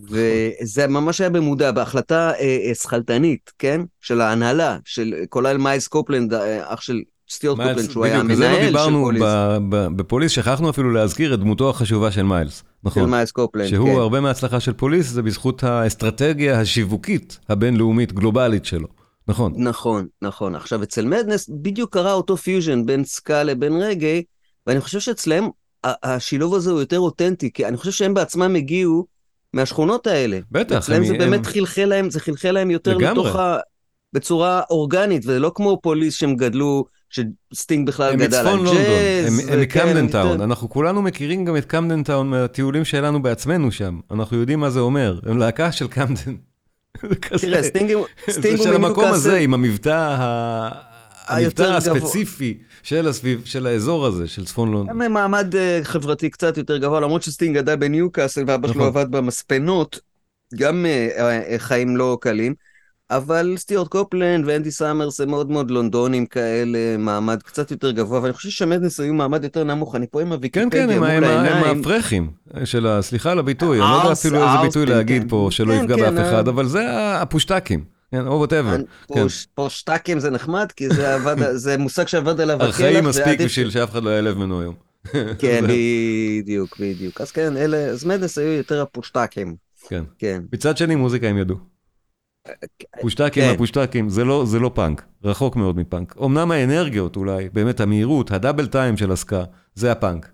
וזה 0.08 0.86
ממש 0.86 1.20
היה 1.20 1.30
במודע, 1.30 1.72
בהחלטה 1.72 2.30
אה, 2.30 2.58
אה, 2.68 2.74
שכלתנית, 2.74 3.52
כן? 3.58 3.80
של 4.00 4.20
ההנהלה, 4.20 4.78
של 4.84 5.14
כולל 5.28 5.56
מיילס 5.56 5.88
קופלנד, 5.88 6.34
אה, 6.34 6.74
אח 6.74 6.80
של 6.80 7.00
סטיורט 7.30 7.58
קופלנד, 7.58 7.90
שהוא 7.90 8.04
היה 8.04 8.22
בדיוק, 8.22 8.40
לא 8.40 8.46
המנהל 8.46 8.60
של 8.60 8.66
דיברנו 8.66 9.02
פוליס. 9.04 9.22
ב- 9.22 9.58
ב- 9.68 9.96
בפוליס, 9.96 10.32
שכחנו 10.32 10.70
אפילו 10.70 10.90
להזכיר 10.90 11.34
את 11.34 11.40
דמותו 11.40 11.70
החשובה 11.70 12.10
של 12.10 12.22
מיילס. 12.22 12.56
של 12.58 12.62
נכון. 12.84 13.10
מיילס 13.10 13.30
קופלנד, 13.30 13.68
שהוא 13.68 13.88
כן. 13.88 14.00
הרבה 14.00 14.20
מההצלחה 14.20 14.60
של 14.60 14.72
פוליס 14.72 15.06
זה 15.06 15.22
בזכות 15.22 15.64
האסטרטגיה 15.64 16.60
השיווקית 16.60 17.38
הבינלאומית 17.48 18.12
גלובלית 18.12 18.64
שלו. 18.64 18.88
נכון. 19.28 19.52
נכון, 19.56 20.06
נכון. 20.22 20.54
עכשיו, 20.54 20.82
אצל 20.82 21.04
מדנס 21.04 21.50
בדיוק 21.62 21.92
קרה 21.92 22.12
אותו 22.12 22.36
פיוז'ן 22.36 22.86
בין 22.86 23.04
סקה 23.04 23.42
לבין 23.42 23.72
רגאיי, 23.72 24.22
ואני 24.66 24.80
חושב 24.80 25.00
שאצלם 25.00 25.48
השילוב 25.84 26.54
הזה 26.54 26.70
הוא 26.70 26.80
יותר 26.80 26.98
אותנטי, 26.98 27.52
כי 27.52 27.66
אני 27.66 27.76
חושב 27.76 27.90
שהם 27.90 28.14
בעצמם 28.14 28.54
הגיעו 28.54 29.06
מהשכונות 29.56 30.06
האלה. 30.06 30.38
בטח, 30.52 30.76
אצלם 30.76 30.96
אני- 30.96 31.06
זה 31.06 31.12
הם- 31.12 31.18
באמת 31.18 31.46
חלחל 31.46 31.84
להם, 31.84 32.10
זה 32.10 32.20
חלחל 32.20 32.50
להם 32.50 32.70
יותר 32.70 32.96
לגמרי. 32.96 33.10
לתוך 33.28 33.36
ה... 33.36 33.56
בצורה 34.12 34.60
אורגנית, 34.70 35.22
ולא 35.26 35.52
כמו 35.54 35.78
פוליס 35.82 36.14
שהם 36.14 36.36
גדלו, 36.36 36.84
שסטינג 37.10 37.86
בכלל 37.88 38.12
הם 38.12 38.18
גדל 38.18 38.26
מצפון 38.26 38.58
על 38.58 38.64
לונדון, 38.64 38.74
ג'אז. 38.76 39.40
הם- 39.40 39.48
הם 39.52 39.60
מקמדן 39.60 40.08
טאון, 40.08 40.40
אנחנו 40.40 40.70
כולנו 40.70 41.02
מכירים 41.02 41.44
גם 41.44 41.56
את 41.56 41.64
קמדן 41.64 42.02
טאון 42.02 42.30
מהטיולים 42.30 42.84
שלנו 42.84 43.22
בעצמנו 43.22 43.72
שם, 43.72 44.00
אנחנו 44.10 44.36
יודעים 44.36 44.60
מה 44.60 44.70
זה 44.70 44.80
אומר, 44.80 45.18
הם 45.26 45.38
להקה 45.38 45.72
של 45.72 45.88
קמדן. 45.88 46.34
תראה, 47.40 47.62
סטינג 47.62 47.92
הוא- 47.92 48.06
זה 48.28 48.58
של 48.58 48.74
המקום 48.74 49.04
הזה 49.04 49.36
עם 49.36 49.54
המבטא 49.54 50.16
הספציפי 51.60 52.58
של, 52.86 53.08
הסביב, 53.08 53.42
של 53.44 53.66
האזור 53.66 54.06
הזה, 54.06 54.28
של 54.28 54.44
צפון 54.44 54.72
לונדון. 54.72 55.02
הם 55.02 55.12
מעמד 55.12 55.54
אה, 55.54 55.84
חברתי 55.84 56.30
קצת 56.30 56.56
יותר 56.56 56.76
גבוה, 56.76 57.00
למרות 57.00 57.22
שסטינג 57.22 57.56
גדל 57.56 57.76
בניוקאסל 57.76 58.44
ואבא 58.46 58.68
שלו 58.68 58.76
נכון. 58.76 58.86
עבד 58.86 59.10
במספנות, 59.10 60.00
גם 60.54 60.86
אה, 60.86 61.18
אה, 61.18 61.58
חיים 61.58 61.96
לא 61.96 62.18
קלים. 62.20 62.54
אבל 63.10 63.54
סטיורט 63.56 63.88
קופלנד 63.88 64.44
ואנדי 64.46 64.70
סאמרס 64.70 65.20
הם 65.20 65.30
מאוד 65.30 65.50
מאוד 65.50 65.70
לונדונים 65.70 66.26
כאלה, 66.26 66.96
מעמד 66.98 67.42
קצת 67.42 67.70
יותר 67.70 67.90
גבוה, 67.90 68.22
ואני 68.22 68.32
חושב 68.32 68.50
שמדנס 68.50 69.00
היו 69.00 69.14
מעמד 69.14 69.44
יותר 69.44 69.64
נמוך, 69.64 69.94
אני 69.94 70.06
פה 70.10 70.20
עם 70.20 70.26
כן, 70.26 70.32
הוויקיפדיה 70.32 70.86
כן, 70.86 70.90
הם, 70.90 70.98
מול 70.98 71.08
הם, 71.08 71.24
הם 71.24 71.30
העיניים. 71.30 71.80
הפרחים 71.80 72.30
של 72.64 72.86
ה... 72.86 73.02
סליחה 73.02 73.32
על 73.32 73.38
הביטוי, 73.38 73.80
אני 73.82 73.90
לא 73.90 73.96
יודע 73.96 74.12
אפילו 74.12 74.36
איזה 74.36 74.58
ביטוי 74.62 74.86
להגיד 74.86 75.22
כן. 75.22 75.28
פה 75.28 75.48
שלא 75.50 75.72
כן, 75.72 75.84
יפגע 75.84 75.96
כן, 75.96 76.02
באף 76.02 76.24
אה. 76.24 76.30
אחד, 76.30 76.48
אבל 76.48 76.66
זה 76.66 76.82
הפושטקים, 77.22 77.95
כן, 78.10 78.26
או 78.26 78.32
ווטאבר. 78.32 78.76
כן. 78.76 78.82
פוש- 79.06 79.46
פושטקים 79.54 80.18
זה 80.20 80.30
נחמד, 80.30 80.72
כי 80.72 80.88
זה 80.88 81.14
עבד, 81.14 81.36
זה 81.64 81.78
מושג 81.78 82.06
שעבד 82.06 82.40
עליו 82.40 82.62
ארכאי 82.62 83.00
מספיק 83.00 83.40
בשביל 83.40 83.70
שאף 83.70 83.90
אחד 83.90 84.02
לא 84.02 84.10
יעלב 84.10 84.36
ממנו 84.38 84.60
היום. 84.60 84.74
כן, 85.38 85.64
בדיוק, 85.70 86.76
בדיוק. 86.80 87.20
אז 87.20 87.30
כן, 87.32 87.56
אלה, 87.56 87.76
אז 87.76 88.04
מדנס 88.04 88.38
היו 88.38 88.52
יותר 88.52 88.82
הפושטקים, 88.82 89.56
כן. 89.88 90.04
כן. 90.18 90.42
מצד 90.52 90.76
שני, 90.76 90.94
מוזיקה 90.94 91.26
הם 91.28 91.38
ידעו. 91.38 91.56
פושטקים, 93.00 93.42
כן. 93.44 93.54
הפושטקים, 93.54 94.08
זה 94.08 94.24
לא, 94.24 94.44
זה 94.46 94.58
לא 94.58 94.70
פאנק, 94.74 95.04
רחוק 95.24 95.56
מאוד 95.56 95.76
מפאנק. 95.76 96.14
אמנם 96.24 96.50
האנרגיות 96.50 97.16
אולי, 97.16 97.48
באמת 97.52 97.80
המהירות, 97.80 98.30
הדאבל 98.30 98.66
טיים 98.66 98.96
של 98.96 99.12
הסקה, 99.12 99.44
זה 99.74 99.92
הפאנק. 99.92 100.30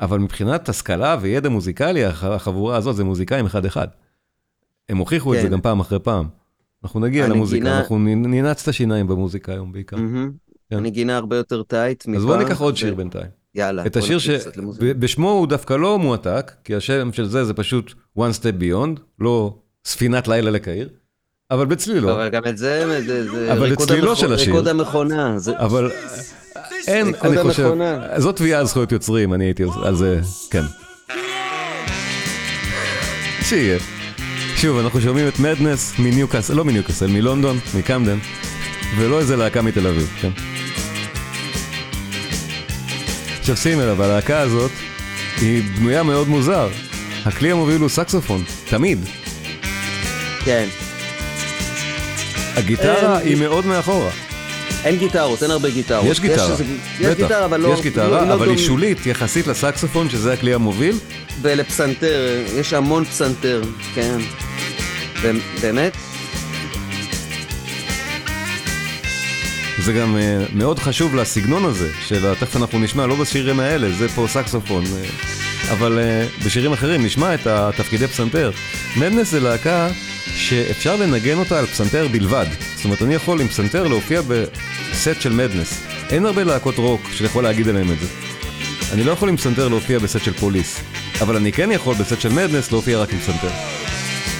אבל 0.00 0.18
מבחינת 0.18 0.68
השכלה 0.68 1.16
וידע 1.20 1.48
מוזיקלי, 1.48 2.04
הח- 2.04 2.24
החבורה 2.24 2.76
הזאת 2.76 2.96
זה 2.96 3.04
מוזיקאים 3.04 3.46
אחד-אחד. 3.46 3.86
הם 4.88 4.96
הוכיחו 4.96 5.34
את 5.34 5.40
זה 5.40 5.46
כן. 5.46 5.52
גם 5.52 5.60
פעם 5.60 5.80
אחרי 5.80 5.98
פעם. 5.98 6.28
אנחנו 6.84 7.00
נגיע 7.00 7.22
הנגינה- 7.24 7.36
למוזיקה, 7.36 7.78
אנחנו 7.78 7.98
ננעץ 7.98 8.62
את 8.62 8.68
השיניים 8.68 9.06
במוזיקה 9.06 9.52
היום 9.52 9.72
בעיקר. 9.72 9.96
מהמם. 9.96 10.30
כן. 10.70 10.76
הנגינה 10.76 11.16
הרבה 11.16 11.36
יותר 11.36 11.62
טייט 11.62 12.06
מפעם. 12.06 12.16
אז 12.16 12.24
בואו 12.24 12.36
ניקח 12.38 12.60
עוד 12.60 12.74
ו- 12.74 12.76
שיר 12.76 12.94
בינתיים. 12.94 13.26
יאללה. 13.54 13.86
את 13.86 13.96
בוא 13.96 14.04
השיר. 14.04 14.18
שבשמו 14.18 15.30
הוא 15.30 15.46
דווקא 15.46 15.74
לא 15.74 15.98
מועתק, 15.98 16.52
כי 16.64 16.74
השם 16.74 17.12
של 17.12 17.24
זה 17.28 17.44
זה 17.44 17.54
פשוט 17.54 17.94
one 18.18 18.32
step 18.40 18.62
beyond, 18.62 19.00
לא 19.20 19.54
ספינת 19.84 20.28
לילה 20.28 20.50
לקהיר, 20.50 20.88
אבל 21.50 21.66
בצלילו. 21.66 22.12
אבל 22.12 22.28
גם 22.28 22.42
את 22.48 22.58
זה, 22.58 23.00
זה- 23.06 23.30
זה 23.30 23.52
אבל 23.52 23.62
ריקוד 23.62 23.90
המכו- 23.90 24.16
של 24.16 24.32
השיר. 24.32 24.52
ריקוד 24.52 24.68
המכונה. 24.68 25.38
זה- 25.38 25.58
אבל 25.58 25.90
אין, 26.86 27.12
אני 27.22 27.38
חושב. 27.42 27.70
זאת 28.16 28.36
תביעה 28.36 28.60
על 28.60 28.66
זכויות 28.66 28.92
יוצרים, 28.92 29.34
אני 29.34 29.44
הייתי 29.44 29.64
על 29.84 29.96
זה, 29.96 30.20
כן. 30.50 30.62
שיהיה. 33.42 33.78
שוב, 34.56 34.78
אנחנו 34.78 35.00
שומעים 35.00 35.28
את 35.28 35.38
מדנס 35.38 35.92
מניוקאסל, 35.98 36.54
לא 36.54 36.64
מניוקאסל, 36.64 37.06
מלונדון, 37.06 37.58
מקמדן, 37.74 38.18
ולא 38.96 39.20
איזה 39.20 39.36
להקה 39.36 39.62
מתל 39.62 39.86
אביב, 39.86 40.12
כן? 40.20 40.30
עכשיו 43.40 43.56
שים 43.56 43.80
לב, 43.80 44.00
הלהקה 44.00 44.40
הזאת 44.40 44.70
היא 45.40 45.62
בנויה 45.76 46.02
מאוד 46.02 46.28
מוזר. 46.28 46.68
הכלי 47.24 47.50
המוביל 47.50 47.80
הוא 47.80 47.88
סקסופון, 47.88 48.44
תמיד. 48.68 48.98
כן. 50.44 50.68
הגיטרה 52.54 53.18
אין- 53.20 53.28
היא 53.28 53.36
מאוד 53.36 53.66
מאחורה. 53.66 54.10
אין 54.84 54.96
גיטרות, 54.98 55.42
אין 55.42 55.50
הרבה 55.50 55.70
גיטרות. 55.70 56.06
יש 56.06 56.20
גיטרה, 56.20 56.50
איזה- 56.52 56.64
יש 57.00 57.06
בטח, 57.06 57.16
גיטרה, 57.16 57.44
אבל 57.44 57.60
לא... 57.60 57.68
יש 57.68 57.80
גיטרה, 57.80 58.08
לא- 58.08 58.28
לא 58.28 58.34
אבל 58.34 58.48
היא 58.48 58.56
דומה- 58.56 58.66
שולית 58.66 59.06
יחסית 59.06 59.46
לסקסופון, 59.46 60.10
שזה 60.10 60.32
הכלי 60.32 60.54
המוביל. 60.54 60.96
ולפסנתר, 61.42 62.20
יש 62.54 62.72
המון 62.72 63.04
פסנתר, 63.04 63.62
כן. 63.94 64.18
באמת? 65.62 65.96
זה 69.78 69.92
גם 69.92 70.16
uh, 70.16 70.56
מאוד 70.56 70.78
חשוב 70.78 71.14
לסגנון 71.14 71.64
הזה, 71.64 71.90
של 72.06 72.34
תכף 72.34 72.56
אנחנו 72.56 72.78
נשמע, 72.78 73.06
לא 73.06 73.14
בשירים 73.14 73.60
האלה, 73.60 73.92
זה 73.92 74.08
פה 74.08 74.26
סקסופון, 74.28 74.84
uh, 74.84 75.72
אבל 75.72 75.98
uh, 75.98 76.44
בשירים 76.44 76.72
אחרים 76.72 77.04
נשמע 77.04 77.34
את 77.34 77.46
התפקידי 77.46 78.08
פסנתר. 78.08 78.50
מדנס 78.96 79.30
זה 79.30 79.40
להקה 79.40 79.88
שאפשר 80.34 80.96
לנגן 80.96 81.38
אותה 81.38 81.58
על 81.58 81.66
פסנתר 81.66 82.08
בלבד. 82.08 82.46
זאת 82.76 82.84
אומרת, 82.84 83.02
אני 83.02 83.14
יכול 83.14 83.40
עם 83.40 83.48
פסנתר 83.48 83.88
להופיע 83.88 84.22
בסט 84.22 85.20
של 85.20 85.32
מדנס. 85.32 85.82
אין 86.10 86.26
הרבה 86.26 86.44
להקות 86.44 86.78
רוק 86.78 87.00
שיכול 87.12 87.44
להגיד 87.44 87.68
עליהם 87.68 87.92
את 87.92 87.98
זה. 88.00 88.06
אני 88.92 89.04
לא 89.04 89.12
יכול 89.12 89.28
עם 89.28 89.36
פסנתר 89.36 89.68
להופיע 89.68 89.98
בסט 89.98 90.24
של 90.24 90.32
פוליס, 90.32 90.80
אבל 91.20 91.36
אני 91.36 91.52
כן 91.52 91.70
יכול 91.72 91.94
בסט 91.94 92.20
של 92.20 92.32
מדנס 92.32 92.72
להופיע 92.72 92.98
רק 92.98 93.12
עם 93.12 93.18
פסנתר. 93.18 93.85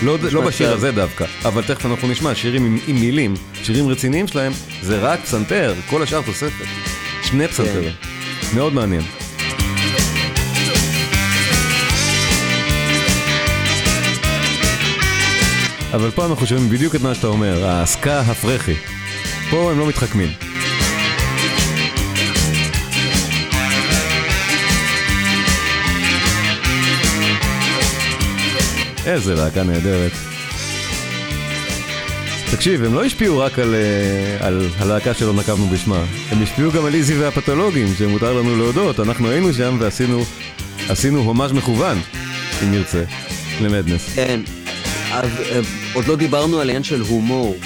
לא, 0.03 0.17
לא 0.33 0.41
בשיר. 0.41 0.73
הזה 0.73 0.93
דווקא, 0.93 1.25
אבל 1.45 1.63
תכף 1.63 1.87
אנחנו 1.87 2.09
נשמע 2.09 2.35
שירים 2.35 2.65
עם, 2.65 2.79
עם 2.87 2.97
מילים, 2.97 3.35
שירים 3.63 3.89
רציניים 3.89 4.27
שלהם, 4.27 4.53
זה 4.83 4.99
רק 4.99 5.21
פסנתר, 5.21 5.75
כל 5.91 6.03
השאר 6.03 6.23
תוספת. 6.23 6.67
שני 7.23 7.49
פסנתרים. 7.49 7.93
מאוד 8.55 8.73
מעניין. 8.73 9.03
אבל 15.95 16.11
פה 16.11 16.27
אנחנו 16.27 16.47
שומעים 16.47 16.71
בדיוק 16.71 16.95
את 16.95 17.01
מה 17.01 17.15
שאתה 17.15 17.27
אומר, 17.27 17.67
הסקה 17.67 18.21
הפרחי. 18.21 18.75
פה 19.51 19.71
הם 19.71 19.79
לא 19.79 19.87
מתחכמים. 19.87 20.46
איזה 29.07 29.35
להקה 29.35 29.63
נהדרת. 29.63 30.13
תקשיב, 32.51 32.85
הם 32.85 32.95
לא 32.95 33.05
השפיעו 33.05 33.39
רק 33.39 33.59
על, 33.59 33.75
אה, 33.75 34.47
על 34.47 34.69
הלהקה 34.79 35.15
שלא 35.15 35.33
נקבנו 35.33 35.69
בשמה, 35.69 36.05
הם 36.31 36.43
השפיעו 36.43 36.73
גם 36.73 36.85
על 36.85 36.95
איזי 36.95 37.19
והפתולוגים, 37.19 37.95
שמותר 37.99 38.33
לנו 38.33 38.57
להודות, 38.57 39.01
אנחנו 39.01 39.31
היינו 39.31 39.53
שם 39.53 39.77
ועשינו 39.81 40.25
עשינו 40.89 41.21
הומאז' 41.21 41.53
מכוון, 41.53 42.01
אם 42.63 42.71
נרצה, 42.71 43.05
למדנס. 43.61 44.09
כן. 44.15 44.41
אז 45.13 45.31
אה, 45.51 45.61
עוד 45.93 46.07
לא 46.07 46.17
דיברנו 46.17 46.61
על 46.61 46.69
העניין 46.69 46.83
של 46.83 47.01
הומור. 47.01 47.57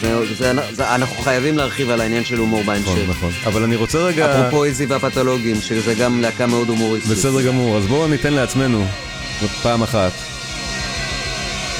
זה, 0.00 0.34
זה, 0.38 0.52
זה, 0.72 0.94
אנחנו 0.94 1.22
חייבים 1.22 1.56
להרחיב 1.56 1.90
על 1.90 2.00
העניין 2.00 2.24
של 2.24 2.38
הומור 2.38 2.60
נכון, 2.60 2.74
בהמשך. 2.74 3.10
נכון. 3.10 3.30
אבל 3.46 3.62
אני 3.62 3.76
רוצה 3.76 3.98
רגע... 3.98 4.40
אפרופו 4.40 4.64
איזי 4.64 4.86
והפתולוגים, 4.86 5.60
שזה 5.60 5.94
גם 5.94 6.20
להקה 6.20 6.46
מאוד 6.46 6.68
הומוריסטית. 6.68 7.12
בסדר 7.12 7.42
גמור, 7.42 7.76
אז 7.76 7.86
בואו 7.86 8.08
ניתן 8.08 8.32
לעצמנו, 8.32 8.84
פעם 9.62 9.82
אחת, 9.82 10.12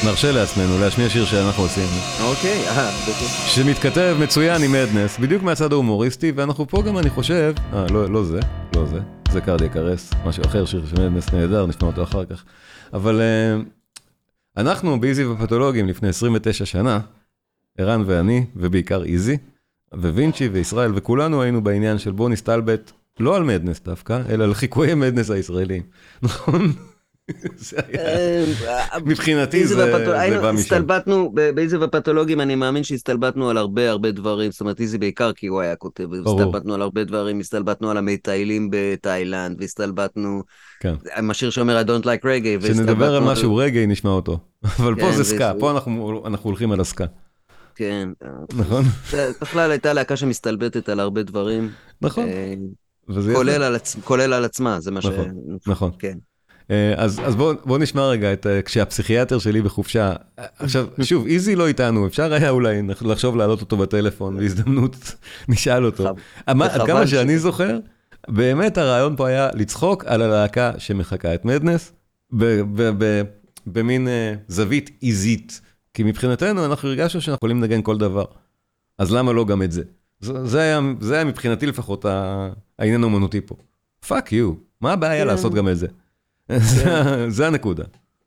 נרשה 0.05 0.33
לעצמנו 0.33 0.79
להשמיע 0.81 1.09
שיר 1.09 1.25
שאנחנו 1.25 1.63
עושים, 1.63 1.87
אוקיי, 2.23 2.69
אה, 2.69 2.91
בטח. 2.91 3.47
שמתכתב 3.47 4.17
מצוין 4.21 4.63
עם 4.63 4.73
מדנס, 4.73 5.19
בדיוק 5.19 5.43
מהצד 5.43 5.73
ההומוריסטי, 5.73 6.33
ואנחנו 6.37 6.69
פה 6.69 6.83
גם, 6.83 6.99
אני 6.99 7.11
חושב, 7.11 7.55
אה, 7.73 7.87
לא, 7.91 8.11
לא 8.11 8.25
זה, 8.25 8.41
לא 8.77 8.87
זה, 8.87 8.99
זה 9.33 9.41
קרדיאק 9.41 9.77
ארס, 9.77 10.11
משהו 10.27 10.45
אחר, 10.45 10.65
שיר 10.65 10.87
של 10.87 11.09
מדנס 11.09 11.33
נהדר, 11.33 11.67
נשמע 11.67 11.89
אותו 11.89 12.03
אחר 12.03 12.25
כך. 12.25 12.45
אבל 12.93 13.21
אה, 13.21 13.63
אנחנו 14.57 15.01
באיזי 15.01 15.25
ופתולוגים 15.25 15.89
לפני 15.89 16.09
29 16.09 16.65
שנה, 16.65 17.01
ערן 17.79 18.03
ואני, 18.07 18.45
ובעיקר 18.57 19.03
איזי, 19.05 19.37
ווינצ'י 19.95 20.49
וישראל, 20.49 20.93
וכולנו 20.95 21.43
היינו 21.43 21.65
בעניין 21.65 21.99
של 21.99 22.13
בוא 22.13 22.29
נסתלבט, 22.29 22.93
לא 23.21 23.37
על 23.37 23.43
מדנס 23.43 23.81
דווקא, 23.81 24.21
אלא 24.29 24.45
על 24.45 24.55
חיקויי 24.55 24.95
מדנס 24.95 25.31
הישראלים, 25.31 25.83
נכון? 26.23 26.73
אה, 27.99 28.45
מבחינתי 29.05 29.67
זה 29.67 29.77
בא 29.77 30.53
משם. 30.53 30.57
הסתלבטנו, 30.57 31.33
ב- 31.35 31.51
באיזי 31.51 31.77
והפתולוגים 31.77 32.41
אני 32.41 32.55
מאמין 32.55 32.85
שהסתלבטנו 32.85 33.51
על 33.51 33.57
הרבה 33.57 33.91
הרבה 33.91 34.11
דברים, 34.11 34.51
זאת 34.53 34.61
אומרת 34.61 34.81
איזי 34.81 34.99
בעיקר 34.99 35.33
כי 35.33 35.47
הוא 35.47 35.61
היה 35.61 35.77
כותב. 35.77 36.09
הסתלבטנו 36.27 36.75
על 36.75 36.83
הרבה 36.83 37.05
דברים, 37.05 37.41
הסתלבטנו 37.41 37.91
על 37.91 37.97
המטיילים 37.97 38.69
בתאילנד, 38.73 39.57
והסתלבטנו 39.61 40.43
כן. 40.81 40.95
עם 41.17 41.31
השיר 41.31 41.51
שאומר 41.51 41.83
I 41.83 41.87
don't 41.87 42.05
like 42.05 42.25
reggae, 42.25 42.63
כשנדבר 42.63 43.15
על 43.15 43.23
משהו 43.23 43.57
רגעי 43.57 43.87
נשמע 43.87 44.11
אותו. 44.11 44.39
אבל 44.79 44.95
פה 44.95 45.01
כן, 45.01 45.17
זה 45.17 45.25
סקה, 45.25 45.53
פה 45.59 45.71
אנחנו 46.27 46.43
הולכים 46.43 46.73
על 46.73 46.81
הסקה, 46.81 47.05
כן, 47.75 48.09
נכון? 48.55 48.85
בכלל 49.43 49.71
הייתה 49.71 49.93
להקה 49.93 50.17
שמסתלבטת 50.17 50.89
על 50.89 51.01
הרבה 51.01 51.23
דברים, 51.23 51.71
נכון. 52.03 52.29
אה. 52.29 52.55
כולל 53.35 53.63
על 53.63 53.77
עצ- 53.77 54.01
כולל 54.05 54.33
על 54.33 54.45
עצמה, 54.45 54.81
זה 54.81 54.91
מה 54.91 55.03
ש... 55.03 55.07
נכון, 55.07 55.31
נכון. 55.67 55.91
אה, 56.71 56.95
אז 56.97 57.21
אז 57.25 57.37
בואו 57.37 57.55
בוא 57.65 57.79
נשמע 57.79 58.09
רגע 58.09 58.33
את 58.33 58.47
אה, 58.47 58.63
כשהפסיכיאטר 58.63 59.39
שלי 59.39 59.63
בחופשה. 59.63 60.13
אה, 60.39 60.45
עכשיו, 60.59 60.87
שוב, 61.03 61.27
איזי 61.27 61.57
לא 61.57 61.67
איתנו, 61.67 62.07
אפשר 62.07 62.33
היה 62.33 62.51
אולי 62.51 62.83
לחשוב 63.03 63.37
להעלות 63.37 63.61
אותו 63.61 63.77
בטלפון, 63.77 64.37
בהזדמנות 64.37 65.15
נשאל 65.49 65.87
אותו. 65.87 66.15
עד 66.47 66.57
וחבל 66.61 66.87
כמה 66.87 67.07
ש- 67.07 67.11
שאני 67.11 67.39
זוכר, 67.39 67.79
באמת 68.29 68.79
הרעיון 68.79 69.17
פה 69.17 69.29
היה 69.29 69.49
לצחוק 69.55 70.05
על 70.05 70.23
הלהקה 70.23 70.73
שמחקה 70.79 71.35
את 71.35 71.45
מדנס, 71.45 71.93
במין 73.67 74.09
אה, 74.09 74.35
זווית 74.49 74.91
איזית. 75.03 75.61
כי 75.95 76.03
מבחינתנו 76.03 76.67
אנחנו 76.67 76.89
הרגשנו 76.89 77.21
שאנחנו 77.21 77.37
יכולים 77.39 77.61
לנגן 77.61 77.83
כל 77.83 77.99
דבר. 77.99 78.25
אז 78.99 79.13
למה 79.13 79.33
לא 79.33 79.45
גם 79.45 79.63
את 79.63 79.73
זה? 79.73 79.83
זה, 80.21 80.47
זה, 80.47 80.61
היה, 80.61 80.81
זה 81.01 81.15
היה 81.15 81.25
מבחינתי 81.25 81.67
לפחות 81.67 82.05
העניין 82.79 83.03
האומנותי 83.03 83.41
פה. 83.41 83.55
fuck 84.09 84.33
you, 84.33 84.53
מה 84.81 84.93
הבעיה 84.93 85.23
כן. 85.23 85.27
לעשות 85.27 85.55
גם 85.55 85.69
את 85.69 85.79
זה? 85.79 85.87
זה- 86.59 86.95
זה 87.31 87.47
הנקודה. 87.47 87.85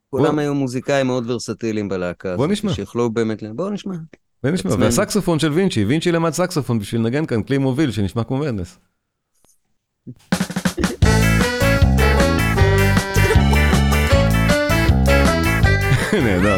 כולם 0.09 0.31
בוא- 0.35 0.39
היו 0.41 0.53
מוזיקאים 0.53 1.07
מאוד 1.07 1.29
ורסטיליים 1.29 1.89
בלהקה. 1.89 2.35
בוא 2.35 2.45
הזאת, 2.45 2.51
נשמע. 2.51 2.73
שיכלו 2.73 3.09
באמת... 3.09 3.43
ל- 3.43 3.51
בוא 3.53 3.69
נשמע. 3.69 3.95
ונשמע, 4.43 4.71
עצמנו. 4.71 4.85
והסקסופון 4.85 5.39
של 5.39 5.51
וינצ'י, 5.51 5.85
וינצ'י 5.85 6.11
למד 6.11 6.31
סקסופון 6.33 6.79
בשביל 6.79 7.01
לנגן 7.01 7.25
כאן 7.25 7.43
כלי 7.43 7.57
מוביל 7.57 7.91
שנשמע 7.91 8.23
כמו 8.23 8.37
מדנס. 8.37 8.77
נהדר. 16.13 16.57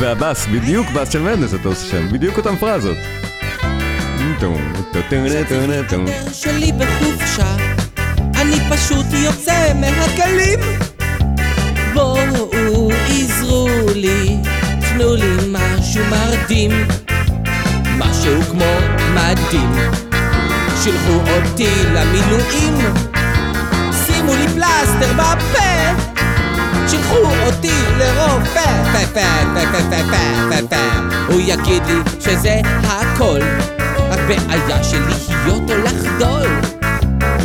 והבאס, 0.00 0.46
בדיוק 0.46 0.86
באס 0.94 1.12
של 1.12 1.22
מדנס 1.22 1.54
אתה 1.54 1.68
עושה 1.68 1.86
שם, 1.90 2.08
בדיוק 2.12 2.36
אותם 2.38 2.56
פרזות. 2.56 2.96
שלי 6.32 6.72
בחופשה, 6.72 7.56
פשוט 8.70 9.06
יוצא 9.12 9.72
מהכלים. 9.74 10.58
בואו 11.94 12.90
עזרו 13.08 13.68
לי, 13.94 14.36
תנו 14.80 15.14
לי 15.14 15.36
משהו 15.52 16.04
מרדים, 16.10 16.70
משהו 17.98 18.42
כמו 18.50 18.78
מדים. 19.14 19.72
שילחו 20.82 21.12
אותי 21.12 21.68
למילואים, 21.94 22.78
שימו 24.06 24.34
לי 24.34 24.48
פלסטר 24.48 25.12
בפה, 25.12 26.04
שילחו 26.88 27.16
אותי 27.46 27.72
לרופא, 27.98 28.82
פה 28.92 29.06
פה 29.14 29.20
פה 29.54 29.70
פה 29.72 29.78
פה 29.90 30.02
פה 30.10 30.50
פה 30.50 30.68
פה 30.68 31.08
הוא 31.28 31.40
יגיד 31.40 31.82
לי 31.86 31.94
שזה 32.20 32.60
הכל, 32.82 33.40
הבעיה 34.10 34.84
שלי 34.84 35.14
להיות 35.44 35.70
או 35.70 35.76
לחדול, 35.76 36.77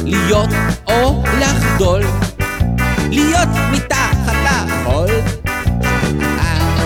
להיות 0.05 0.49
או 0.87 1.23
לחדול, 1.39 2.01
להיות 3.09 3.49
מתחת 3.71 4.35
לחול. 4.43 5.09
אה. 6.39 6.83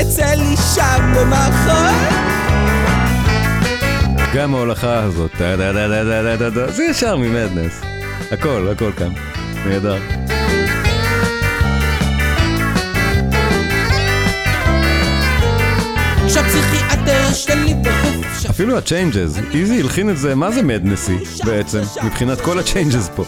אצל 0.00 0.40
אישה 0.40 0.96
במחול. 1.14 2.20
גם 4.34 4.54
ההולכה 4.54 4.98
הזאת, 4.98 5.30
טה 5.38 5.56
דה 5.56 5.72
דה 5.72 5.88
דה 5.88 6.36
דה 6.36 6.50
דה, 6.50 6.72
זה 6.72 6.84
ישר 6.84 7.16
ממדנס. 7.16 7.80
הכל, 8.32 8.68
הכל 8.72 8.92
כאן. 8.96 9.12
נהדר. 9.66 9.98
כשהפסיכיאטר 16.26 17.32
שלי 17.32 17.74
בחופשה. 17.74 18.09
אפילו 18.50 18.78
ה 18.78 18.85
changes, 18.85 19.40
איזי 19.54 19.80
הלחין 19.80 20.10
את 20.10 20.18
זה, 20.18 20.34
מה 20.34 20.50
זה 20.50 20.62
מדנסי 20.62 21.16
בעצם, 21.44 21.80
מבחינת 22.04 22.40
כל 22.40 22.58
ה 22.58 22.64
changes 22.64 23.10
פה. 23.16 23.24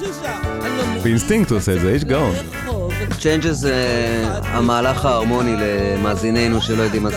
באינסטינקט 1.03 1.51
הוא 1.51 1.59
עושה 1.59 1.75
את 1.77 1.81
זה, 1.81 1.89
איש 1.89 2.05
גאון. 2.05 2.35
changes 3.21 3.57
זה 3.57 3.75
המהלך 4.45 5.05
ההרמוני 5.05 5.55
למאזיננו 5.59 6.61
שלא 6.61 6.83
יודעים 6.83 7.03
מה 7.03 7.11
זה 7.11 7.17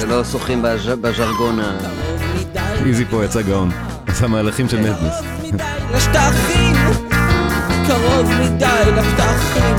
שלא 0.00 0.24
שוחים 0.24 0.62
בז'- 0.62 0.88
בז'רגון 1.00 1.60
ה... 1.60 1.76
איזי 2.86 3.04
פה 3.04 3.24
יצא 3.24 3.42
גאון. 3.42 3.70
עשה 4.06 4.26
מהלכים 4.26 4.68
של 4.68 4.80
מדנס. 4.80 5.14
קרוב 7.86 8.30
מדי 8.40 8.90
לפתחים. 8.96 9.76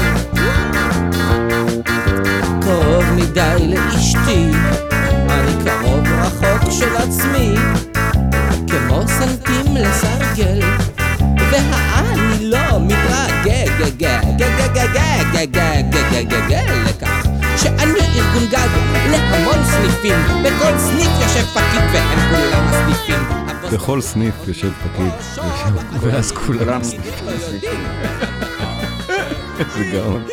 קרוב 2.61 3.03
מדי 3.15 3.67
לאשתי, 3.75 4.51
של 6.79 6.95
עצמי, 6.95 7.55
כמו 8.67 9.01
סנטים 9.07 9.75
לסרגל, 9.77 10.59
והאני 11.51 12.45
לא 12.50 12.79
מתרגל 12.81 13.65
לכך 16.86 17.25
שאני 17.57 18.00
ארגון 18.00 18.45
גג 18.51 18.67
להמון 19.12 19.58
סניפים, 19.65 20.15
בכל 20.43 20.77
סניף 20.77 21.10
יושב 21.21 21.45
פקיד 21.53 21.82
והם 21.93 22.19
כולם 22.30 22.65
הסניפים. 22.67 23.23
בכל 23.73 24.01
סניף 24.01 24.34
יושב 24.47 24.71
פקיד, 24.71 25.43
ואז 26.01 26.32
כולם 26.32 26.84
סניף. 26.84 27.21
איזה 29.60 29.84
גאון. 29.91 30.23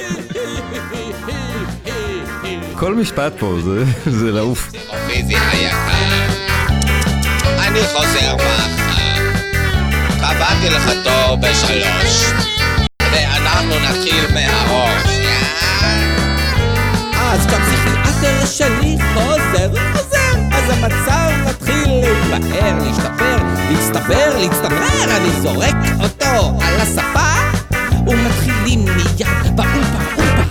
כל 2.75 2.95
משפט 2.95 3.33
פה 3.39 3.57
זה- 3.65 3.85
זה 4.11 4.33
לעוף. 4.33 4.71
אני 7.77 7.85
חוזר 7.85 8.37
מחר. 8.37 9.21
קבעתי 10.17 10.71
לך 10.71 10.91
תור 11.05 11.37
בשלוש, 11.37 12.25
ואנחנו 13.13 13.75
נתחיל 13.79 14.25
מהראש. 14.35 15.11
אז 17.21 17.47
כשהפסיכיאטר 17.47 18.47
שלי 18.47 18.97
חוזר, 19.15 19.71
חוזר, 19.93 20.33
אז 20.53 20.71
המצב 20.71 21.51
מתחיל 21.51 21.89
להתבהר, 21.89 22.75
להשתפר, 22.85 23.37
להצטבר, 23.71 24.39
להצטמרר, 24.39 25.17
אני 25.17 25.31
זורק 25.43 25.77
אותו 26.03 26.59
על 26.63 26.81
הספה, 26.81 27.33
ומתחילים 28.07 28.85
מיד 28.85 29.57
באומפה, 29.57 29.99
אומפה, 30.17 30.43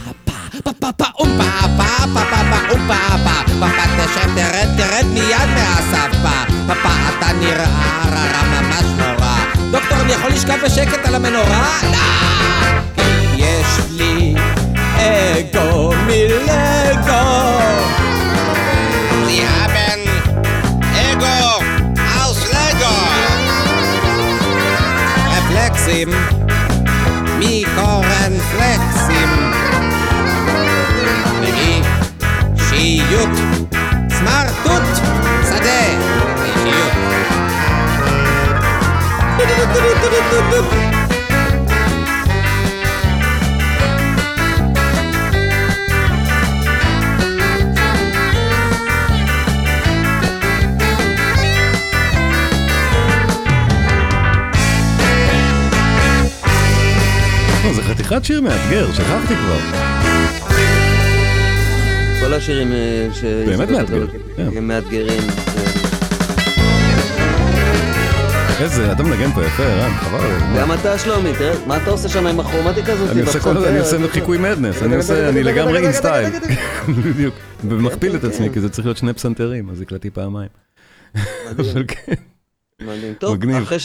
פה, 0.63 0.71
פה, 0.79 0.91
פה, 0.97 1.05
אומפה, 1.19 1.43
פה, 1.77 1.83
פה, 2.13 2.19
פה, 2.19 2.37
פה, 2.49 2.73
אומפה, 2.73 3.17
פה, 3.23 3.67
פה, 3.67 4.05
תשב, 4.05 4.35
תרד, 4.35 4.67
תרד 4.77 5.05
מיד 5.13 5.49
מהספה, 5.55 6.54
פה, 6.67 6.73
פה, 6.83 6.89
אתה 7.09 7.33
נראה 7.39 7.65
רע, 8.05 8.25
רע, 8.33 8.61
ממש 8.61 8.83
נורא. 8.97 9.35
דוקטור, 9.71 9.97
אני 10.01 10.11
יכול 10.11 10.31
לשכב 10.31 10.57
בשקט 10.65 11.05
על 11.05 11.15
המנורה? 11.15 11.79
לא! 11.83 11.97
כי 12.95 13.41
יש 13.41 13.79
לי 13.89 14.35
אגו 14.95 15.93
מלגו. 16.07 17.55
Sie 19.27 19.41
haben 19.53 20.01
Ego 21.09 21.39
aus 22.21 22.39
Lego. 22.53 22.95
רפלקסים, 25.31 26.09
מי 27.39 27.63
קורן 27.75 28.33
פלקסים? 28.51 29.55
אישיות, 32.75 33.29
סמרטוט, 34.09 35.14
זה 57.73 57.83
חתיכת 57.83 58.25
שיר 58.25 58.41
מאתגר, 58.41 58.93
שכחתי 58.93 59.33
כבר. 59.35 59.59
כל 62.19 62.33
השירים 62.33 62.71
אה, 62.71 63.07
ש... 63.13 63.23
באמת 63.23 63.69
מאתגר, 63.69 64.07
כן. 64.35 64.47
הם 64.57 64.67
מאתגרים. 64.67 65.21
איזה, 68.59 68.91
אתה 68.91 69.03
מנגן 69.03 69.31
פה 69.31 69.43
יפה, 69.43 69.63
רן, 69.63 69.91
חבל 69.91 70.19
הזמן. 70.19 70.55
גם 70.59 70.71
אתה 70.71 70.97
שלומי, 70.97 71.33
תראה, 71.37 71.65
מה 71.67 71.77
אתה 71.77 71.89
עושה 71.89 72.09
שם 72.09 72.27
עם 72.27 72.39
הכרומטיקה 72.39 72.93
הזאת? 72.93 73.09
אני 73.09 73.21
עושה 73.21 73.39
כל 73.39 73.49
בפסנתר? 73.49 73.69
אני 73.69 73.79
עושה 73.79 73.97
חיקוי 74.09 74.37
מדנס, 74.37 74.83
אני 74.83 74.95
עושה, 74.95 75.29
אני 75.29 75.43
לגמרי 75.43 75.79
אין 75.79 75.91
סטייל. 75.91 76.29
בדיוק. 77.05 77.35
ומכפיל 77.63 78.15
את 78.15 78.23
עצמי, 78.23 78.49
כי 78.53 78.59
זה 78.59 78.69
צריך 78.69 78.87
להיות 78.87 78.97
שני 78.97 79.13
פסנתרים, 79.13 79.69
אז 79.69 79.81
הקלטתי 79.81 80.09
פעמיים. 80.09 80.49
אבל 81.51 81.83
כן, 81.87 82.13
מדהים. 82.81 83.13
טוב. 83.13 83.37
אחרי 83.63 83.79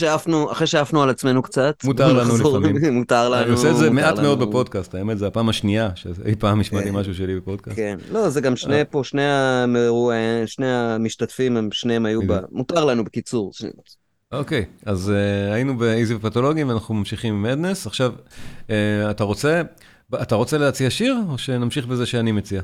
שעפנו, 0.66 1.02
על 1.02 1.10
עצמנו 1.10 1.42
קצת, 1.42 1.74
מותר 1.84 2.12
לנו. 2.12 2.36
לפעמים. 2.36 2.76
מותר 2.98 3.28
לנו. 3.28 3.42
אני 3.42 3.52
עושה 3.52 3.70
את 3.70 3.76
זה 3.76 3.90
מעט 3.90 4.18
מאוד. 4.18 4.40
בפודקאסט, 4.40 4.94
האמת, 4.94 5.18
זה 5.18 5.26
הפעם 5.26 5.48
השנייה 5.48 5.90
שאי 5.94 6.34
פעם 6.38 6.60
השמעתי 6.60 6.90
משהו 6.92 7.14
שלי 7.14 7.36
בפודקאסט. 7.36 7.76
כן, 7.76 7.98
לא, 8.12 8.28
זה 8.28 8.40
גם 8.40 8.56
שני 8.56 8.82
פה, 8.90 9.04
שני 9.04 9.22
שני 10.46 10.66
המשתתפים, 10.66 11.56
הם 11.56 11.68
שניהם 11.72 12.06
היו 12.06 12.20
ב... 12.26 12.38
מותר 12.52 12.84
לנו 12.84 13.04
בקיצור. 13.04 13.52
אוקיי, 14.32 14.64
אז 14.86 15.10
אה, 15.10 15.54
היינו 15.54 15.78
באיזי 15.78 16.14
ופתולוגים 16.14 16.68
ואנחנו 16.68 16.94
ממשיכים 16.94 17.34
עם 17.34 17.42
מדנס. 17.42 17.86
עכשיו, 17.86 18.12
אה, 18.70 19.10
אתה 19.10 19.24
רוצה, 19.24 19.62
אתה 20.22 20.34
רוצה 20.34 20.58
להציע 20.58 20.90
שיר, 20.90 21.16
או 21.28 21.38
שנמשיך 21.38 21.86
בזה 21.86 22.06
שאני 22.06 22.32
מציע? 22.32 22.62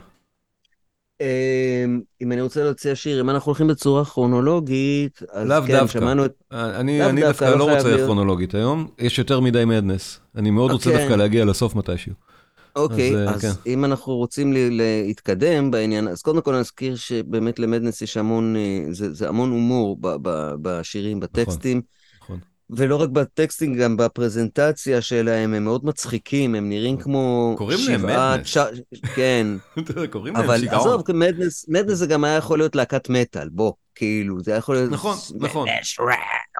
אמ, 1.20 2.00
אם 2.22 2.32
אני 2.32 2.40
רוצה 2.40 2.64
להציע 2.64 2.94
שיר, 2.94 3.20
אם 3.20 3.30
אנחנו 3.30 3.50
הולכים 3.50 3.66
בצורה 3.66 4.04
כרונולוגית, 4.04 5.22
אז 5.32 5.48
כן, 5.66 5.72
דווקא. 5.72 5.86
שמענו 5.86 6.24
את... 6.24 6.32
אה, 6.52 6.80
אני, 6.80 6.98
דווקא, 6.98 7.26
דווקא 7.26 7.44
לא 7.44 7.58
לא 7.58 7.74
רוצה 7.74 7.88
להיות. 7.88 8.00
כרונולוגית 8.00 8.54
היום, 8.54 8.88
יש 8.98 9.18
יותר 9.18 9.40
מדי 9.40 9.64
מדנס. 9.64 10.20
אני 10.36 10.50
מאוד 10.50 10.70
רוצה 10.70 10.90
אוקיי. 10.90 11.02
דווקא 11.02 11.16
להגיע 11.18 11.44
לסוף 11.44 11.74
מתישהו. 11.74 12.12
אוקיי, 12.76 13.16
אז, 13.16 13.28
אה, 13.28 13.34
אז 13.34 13.42
כן. 13.42 13.70
אם 13.70 13.84
אנחנו 13.84 14.16
רוצים 14.16 14.52
להתקדם 14.70 15.70
בעניין, 15.70 16.08
אז 16.08 16.22
קודם 16.22 16.40
כל 16.40 16.60
נזכיר 16.60 16.96
שבאמת 16.96 17.58
למדנס 17.58 18.02
יש 18.02 18.16
המון, 18.16 18.56
אה, 18.56 18.84
זה 18.90 19.14
זה 19.14 19.28
המון 19.28 19.50
הומור 19.50 19.96
ב- 20.00 20.16
ב- 20.22 20.54
בשירים, 20.62 21.20
בטקסטים. 21.20 21.82
נכון. 22.22 22.38
ולא 22.70 22.96
רק 22.96 23.08
בטקסטים, 23.08 23.74
גם 23.74 23.96
בפרזנטציה 23.96 25.00
שלהם, 25.00 25.54
הם 25.54 25.64
מאוד 25.64 25.84
מצחיקים, 25.84 26.54
הם 26.54 26.68
נראים 26.68 26.96
כמו... 26.96 27.54
קוראים 27.58 27.78
להם 27.88 28.00
שבעה 28.00 28.36
Madness. 28.36 28.52
צ'ה- 28.54 29.06
כן, 29.14 29.46
אתה 29.78 29.90
יודע, 29.92 30.06
קוראים 30.06 30.34
להם 30.34 30.44
אבל 30.44 30.60
שיגעון. 30.60 30.80
עזוב, 30.80 31.12
מדנס, 31.12 31.68
מדנס 31.68 31.98
זה 31.98 32.06
גם 32.06 32.24
היה 32.24 32.36
יכול 32.36 32.58
להיות 32.58 32.76
להקת 32.76 33.08
מטאל, 33.10 33.48
בוא, 33.48 33.72
כאילו, 33.94 34.40
זה 34.42 34.50
היה 34.50 34.58
יכול 34.58 34.74
להיות... 34.74 34.90
נכון, 34.90 35.16
נכון. 35.40 35.68
מדנס, 35.68 35.96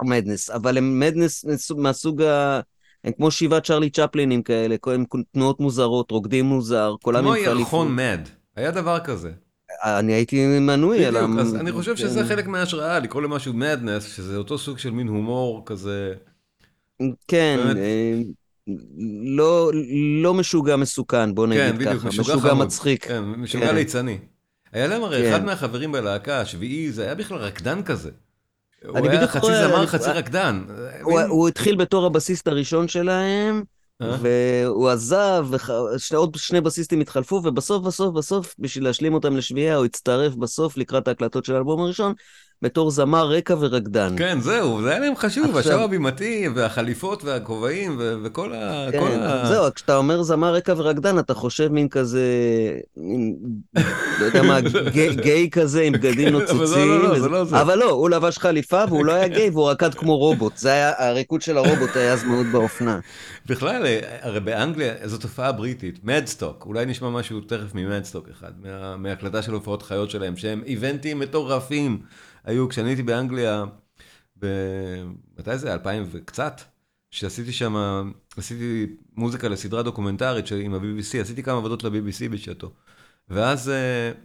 מדנס, 0.04 0.50
אבל 0.50 0.78
הם 0.78 1.00
מדנס 1.00 1.44
מהסוג 1.76 2.22
ה... 2.22 2.60
הם 3.06 3.12
כמו 3.12 3.30
שבעת 3.30 3.64
צ'רלי 3.64 3.90
צ'פלינים 3.90 4.42
כאלה, 4.42 4.76
הם 4.86 5.04
תנועות 5.32 5.60
מוזרות, 5.60 6.10
רוקדים 6.10 6.44
מוזר, 6.44 6.94
כולם 7.02 7.22
כמו 7.22 7.34
עם 7.34 7.44
חליפות. 7.44 7.58
ירחון 7.60 7.96
מד. 7.96 8.20
היה 8.56 8.70
דבר 8.70 8.98
כזה. 8.98 9.30
אני 9.84 10.12
הייתי 10.12 10.46
מנוי 10.60 11.06
על 11.06 11.14
בדיוק, 11.16 11.38
ה... 11.38 11.40
אז 11.40 11.54
אני 11.54 11.72
חושב 11.72 11.96
שזה 11.96 12.22
כן. 12.22 12.28
חלק 12.28 12.46
מההשראה, 12.46 12.98
לקרוא 12.98 13.22
למשהו 13.22 13.54
מדנס, 13.54 14.16
שזה 14.16 14.36
אותו 14.36 14.58
סוג 14.58 14.78
של 14.78 14.90
מין 14.90 15.08
הומור 15.08 15.62
כזה. 15.66 16.14
כן, 17.28 17.56
באמת. 17.64 17.76
אה, 17.76 18.20
לא, 19.36 19.70
לא 20.22 20.34
משוגע 20.34 20.76
מסוכן, 20.76 21.34
בוא 21.34 21.46
נגיד 21.46 21.62
כן, 21.62 21.76
בדיוק, 21.78 21.94
ככה, 21.94 22.08
משוגע 22.08 22.34
משוגע 22.34 22.50
חמוד. 22.50 22.66
מצחיק. 22.66 23.06
כן, 23.06 23.22
משוגע 23.24 23.68
כן. 23.68 23.74
ליצני. 23.74 24.18
היה 24.72 24.86
להם 24.86 25.02
הרי 25.02 25.22
כן. 25.22 25.28
אחד 25.28 25.44
מהחברים 25.44 25.92
בלהקה, 25.92 26.40
השביעי, 26.40 26.92
זה 26.92 27.04
היה 27.04 27.14
בכלל 27.14 27.38
רקדן 27.38 27.82
כזה. 27.82 28.10
הוא 28.84 28.98
אני 28.98 29.08
היה 29.08 29.16
בדיוק 29.16 29.30
חצי 29.30 29.46
זמר, 29.46 29.86
חצי 29.86 30.10
רקדן. 30.10 30.64
הוא, 31.02 31.48
התחיל 31.48 31.76
בתור 31.76 32.06
הבסיסט 32.06 32.48
הראשון 32.48 32.88
שלהם, 32.88 33.62
אה? 34.02 34.16
והוא 34.20 34.88
עזב, 34.88 35.46
ועוד 36.12 36.34
שני 36.36 36.60
בסיסטים 36.60 37.00
התחלפו, 37.00 37.40
ובסוף, 37.44 37.84
בסוף, 37.84 38.14
בסוף, 38.14 38.54
בשביל 38.58 38.84
להשלים 38.84 39.14
אותם 39.14 39.36
לשביעייה, 39.36 39.76
הוא 39.76 39.84
הצטרף 39.84 40.34
בסוף 40.34 40.76
לקראת 40.76 41.08
ההקלטות 41.08 41.44
של 41.44 41.54
האלבום 41.54 41.80
הראשון, 41.80 42.14
בתור 42.62 42.90
זמר 42.90 43.28
רקע 43.30 43.54
ורקדן. 43.60 44.14
כן, 44.18 44.38
זהו, 44.40 44.82
זה 44.82 44.90
היה 44.90 44.98
להם 44.98 45.16
חשוב, 45.16 45.44
עכשיו- 45.44 45.58
השואו 45.72 45.84
הבימתי, 45.84 46.48
והחליפות, 46.54 47.24
והכובעים, 47.24 47.96
ו- 47.98 48.14
וכל 48.24 48.52
ה... 48.54 48.86
כל 48.92 48.98
כן, 48.98 49.20
ה- 49.22 49.46
זהו, 49.48 49.74
כשאתה 49.74 49.96
אומר 49.96 50.22
זמר 50.22 50.54
רקע 50.54 50.74
ורקדן, 50.76 51.18
אתה 51.18 51.34
חושב 51.34 51.68
מין 51.72 51.88
כזה, 51.88 52.22
מין, 52.96 53.36
לא 54.20 54.24
יודע 54.24 54.42
מה, 54.42 54.58
גיי, 54.92 55.14
גיי 55.16 55.48
כזה 55.50 55.82
עם 55.82 55.92
בגדים 55.92 56.28
אבל 56.34 56.34
לא, 56.34 56.40
נוצצים. 56.40 56.88
לא, 56.88 57.02
לא, 57.02 57.10
וזה- 57.10 57.20
זה 57.20 57.28
לא 57.28 57.44
זה. 57.44 57.60
אבל 57.60 57.78
לא, 57.78 57.90
הוא 57.90 58.10
לבש 58.10 58.38
חליפה 58.38 58.84
והוא 58.88 59.04
לא 59.04 59.12
היה 59.12 59.28
גיי 59.28 59.50
והוא 59.50 59.70
רקד 59.70 59.94
כמו 59.94 60.16
רובוט. 60.16 60.56
זה 60.56 60.72
היה, 60.72 60.92
הריקוד 60.98 61.42
של 61.42 61.56
הרובוט 61.58 61.96
היה 61.96 62.12
אז 62.12 62.24
מאוד 62.24 62.46
באופנה. 62.52 62.98
בכלל, 63.46 63.86
אה, 63.86 64.00
הרי 64.22 64.40
באנגליה 64.40 64.94
זו 65.04 65.18
תופעה 65.18 65.52
בריטית, 65.52 65.98
מדסטוק, 66.04 66.64
אולי 66.66 66.86
נשמע 66.86 67.10
משהו 67.10 67.40
תכף 67.40 67.74
ממדסטוק 67.74 68.26
אחד, 68.38 68.50
מה- 68.62 68.96
מהקלטה 68.96 69.42
של 69.42 69.52
הופעות 69.52 69.82
חיות 69.82 70.10
שלהם, 70.10 70.36
שהם 70.36 70.62
איבנטים 70.66 71.18
מטורפים. 71.18 71.98
היו, 72.46 72.68
כשאני 72.68 72.88
הייתי 72.88 73.02
באנגליה, 73.02 73.64
ב... 74.38 74.46
מתי 75.38 75.58
זה? 75.58 75.72
2000 75.72 76.04
וקצת? 76.10 76.60
שעשיתי 77.10 77.52
שם, 77.52 77.76
עשיתי 78.36 78.86
מוזיקה 79.16 79.48
לסדרה 79.48 79.82
דוקומנטרית 79.82 80.46
עם 80.52 80.74
ה-BBC, 80.74 81.20
עשיתי 81.20 81.42
כמה 81.42 81.56
עבודות 81.56 81.84
ל-BBC 81.84 82.28
בשעתו. 82.30 82.72
ואז 83.28 83.68
אה, 83.68 84.16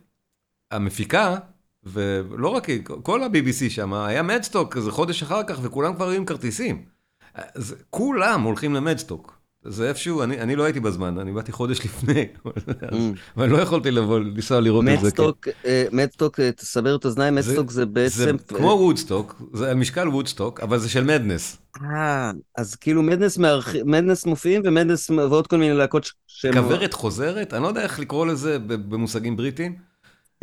המפיקה, 0.72 1.38
ולא 1.84 2.48
רק 2.48 2.66
היא, 2.66 2.84
כל 3.04 3.24
ה-BBC 3.24 3.70
שם, 3.70 3.94
היה 3.94 4.24
מדסטוק 4.24 4.78
איזה 4.78 4.92
חודש 4.92 5.24
אחר 5.24 5.44
כך, 5.48 5.60
וכולם 5.62 5.96
כבר 5.96 6.08
היו 6.10 6.18
עם 6.18 6.26
כרטיסים. 6.26 6.86
אז 7.34 7.76
כולם 7.90 8.42
הולכים 8.42 8.74
למדסטוק. 8.74 9.41
זה 9.65 9.89
איפשהו, 9.89 10.24
אני, 10.24 10.41
אני 10.41 10.56
לא 10.56 10.63
הייתי 10.63 10.80
בזמן, 10.80 11.17
אני 11.19 11.32
באתי 11.32 11.52
חודש 11.52 11.80
לפני, 11.86 12.26
אז- 12.82 13.00
אבל 13.38 13.50
לא 13.50 13.58
יכולתי 13.58 13.91
לבוא, 13.91 14.19
לנסוע 14.19 14.60
לראות 14.60 14.86
את 14.88 15.00
זה. 15.00 15.06
מדסטוק, 15.06 15.47
אה, 15.65 15.86
מדסטוק, 15.91 16.39
אה, 16.39 16.52
תסבר 16.52 16.95
את 16.95 17.06
אוזניים, 17.06 17.36
מדסטוק 17.36 17.71
זה 17.71 17.76
זה 17.82 17.86
בעצם... 17.86 18.38
כמו 18.47 18.67
וודסטוק, 18.67 19.41
זה 19.54 19.69
על 19.71 19.78
משקל 19.78 20.08
וודסטוק, 20.08 20.60
אבל 20.60 20.78
זה 20.80 20.89
של 20.89 21.04
מדנס. 21.04 21.58
אה, 21.82 22.32
אז 22.58 22.76
כאילו 22.76 23.02
מדנס 23.04 23.38
מארח- 23.38 23.76
מדנס 23.86 24.26
מופיעים 24.26 24.62
ומדנס 24.65 25.10
ועוד 25.10 25.47
כל 25.47 25.58
מיני 25.58 25.74
להקות 25.74 26.04
ש- 26.04 26.13
שהם... 26.28 26.54
כוורת 26.54 26.93
חוזרת, 26.93 27.54
אני 27.54 27.63
לא 27.63 27.67
יודע 27.67 27.82
איך 27.84 28.00
לקרוא 28.00 28.26
לזה 28.26 28.58
במושגים 28.60 29.38
בריטיים. 29.38 29.76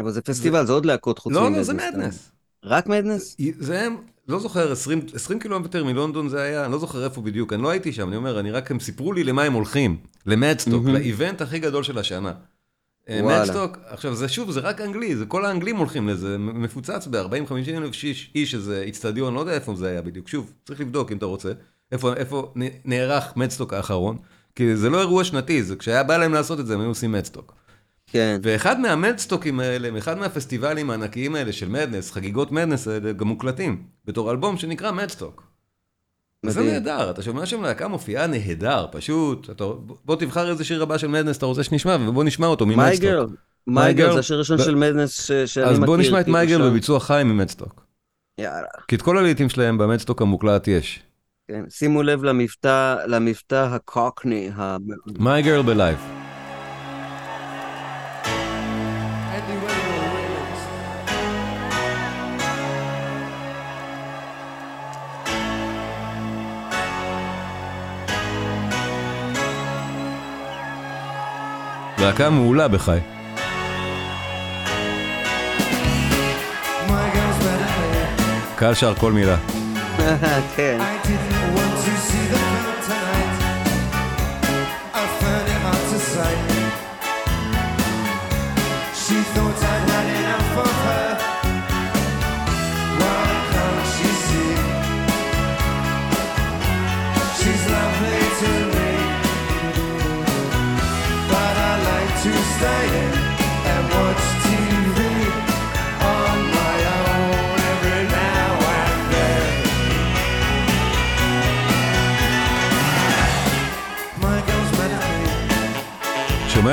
אבל 0.00 0.11
זה 0.11 0.20
פסטיבל, 0.22 0.66
זה 0.66 0.72
עוד 0.72 0.87
להקות 0.87 1.18
חוץ 1.18 1.33
לא, 1.35 1.42
לא, 1.42 1.48
ממדנס. 1.50 1.66
זה 1.66 1.74
מדנס. 1.74 2.31
רק 2.64 2.87
מדנס? 2.87 3.37
זה 3.59 3.81
הם, 3.87 3.96
לא 4.29 4.38
זוכר, 4.38 4.73
20, 4.73 5.01
20 5.14 5.41
קילומטר 5.41 5.85
מלונדון 5.85 6.29
זה 6.29 6.43
היה, 6.43 6.64
אני 6.64 6.73
לא 6.73 6.79
זוכר 6.79 7.05
איפה 7.05 7.21
בדיוק, 7.21 7.53
אני 7.53 7.62
לא 7.62 7.71
הייתי 7.71 7.93
שם, 7.93 8.09
אני 8.09 8.17
אומר, 8.17 8.41
אני 8.41 8.51
רק, 8.51 8.71
הם 8.71 8.81
סיפרו 8.81 9.12
לי 9.12 9.25
למה 9.25 9.43
הם 9.43 9.53
הולכים, 9.53 9.97
למדסטוק, 10.27 10.85
מהמם. 10.85 10.95
לאיבנט 10.95 11.41
הכי 11.41 11.59
גדול 11.59 11.83
של 11.83 11.99
השנה. 11.99 12.33
אה. 13.09 13.23
מדסטוק, 13.23 13.79
עכשיו 13.87 14.14
זה 14.14 14.29
שוב, 14.29 14.51
זה 14.51 14.61
רק 14.61 14.81
אנגלי, 14.81 15.17
זה 15.17 15.27
כל 15.27 15.45
האנגלים 15.45 15.77
הולכים 15.77 16.09
לזה, 16.09 16.38
מפוצץ 16.38 17.07
ב-40-50 17.07 17.77
אלף 17.77 18.05
איש, 18.35 18.55
איזה 18.55 18.83
איצטדיון, 18.83 19.35
לא 19.35 19.41
יודע 19.41 19.53
איפה 19.53 19.75
זה 19.75 19.88
היה 19.88 20.03
בדיוק, 20.03 20.29
שוב, 20.29 20.53
צריך 20.64 20.81
לבדוק 20.81 21.12
אם 21.12 21.17
אתה 21.17 21.27
רוצה, 21.27 21.53
איפה, 21.93 22.14
איפה 22.14 22.53
נערך 22.85 23.37
מדסטוק 23.37 23.75
האחרון, 23.75 24.17
כי 24.55 24.77
זה 24.77 24.91
לא 24.91 25.01
אירוע 25.01 25.25
שנתי, 25.25 25.62
זה 25.62 25.77
כשהיה 25.77 26.03
בא 26.03 26.17
להם 26.17 26.35
לעשות 26.35 26.61
את 26.61 26.67
זה, 26.67 26.75
הם 26.75 26.81
היו 26.81 26.88
עושים 26.88 27.12
מדסטוק. 27.12 27.58
כן. 28.12 28.40
ואחד 28.42 28.81
מהמדסטוקים 28.81 29.61
האלה, 29.61 29.99
אחד 29.99 30.18
מהפסטיבלים 30.18 30.90
הענקיים 30.90 31.35
האלה 31.35 31.53
של 31.53 31.68
מדנס, 31.68 32.11
חגיגות 32.12 32.53
מדנס 32.53 32.88
האלה, 32.88 33.12
גם 33.12 33.27
מוקלטים, 33.29 33.83
בתור 34.05 34.31
אלבום 34.31 34.57
שנקרא 34.57 34.92
מדסטוק. 34.92 35.42
זה. 36.47 36.62
נהדר, 36.62 37.11
אתה 37.11 37.23
שומע 37.23 37.47
שם 37.47 37.62
להקה 37.62 37.88
מופיעה 37.88 38.27
נהדר, 38.27 38.87
פשוט, 38.92 39.51
אתה, 39.51 39.64
בוא 40.05 40.16
תבחר 40.16 40.51
איזה 40.51 40.64
שיר 40.64 40.83
הבא 40.83 40.99
של 40.99 41.07
מדנס 41.09 41.38
אתה 41.38 41.47
רוצה 41.47 41.62
שנשמע, 41.62 41.97
ובוא 42.01 42.25
נשמע 42.25 42.47
אותו 42.47 42.66
ממדסטוק. 42.66 43.03
גרל. 43.05 43.27
My 43.27 43.73
מיי 43.73 43.94
גרל 43.94 44.11
Girl. 44.11 44.14
זה 44.14 44.18
השיר 44.21 44.37
הראשון 44.37 44.57
ב- 44.59 44.62
של 44.62 44.75
מדנס 44.75 45.27
ש- 45.27 45.33
שאני 45.33 45.64
מכיר. 45.66 45.79
אז 45.79 45.87
בוא 45.87 45.97
נשמע 45.97 46.21
את 46.21 46.29
My 46.29 46.38
Girl 46.38 46.59
שם. 46.59 46.64
בביצוע 46.64 47.01
חי 47.01 47.23
ממדסטוק. 47.25 47.85
יאללה. 48.38 48.66
כי 48.88 48.97
את 48.97 49.03
כל 49.03 49.18
הלעיתים 49.18 49.49
שלהם 49.49 49.79
במדסטוק 49.79 50.23
המוקלט 50.23 50.68
יש. 50.68 51.03
כן. 51.49 51.64
שימו 51.68 52.03
לב 52.03 52.25
למבטא, 52.25 52.97
למבטא 53.07 53.68
הקוקני. 53.75 54.51
ה- 54.57 54.77
My 55.18 55.44
Girl 55.44 55.62
בלייב. 55.66 56.17
להקה 72.09 72.31
מעולה 72.31 72.68
בחי. 72.68 72.99
קהל 78.57 78.75
שר 78.75 78.94
כל 78.94 79.12
מילה. 79.12 79.37
כן. 80.57 80.79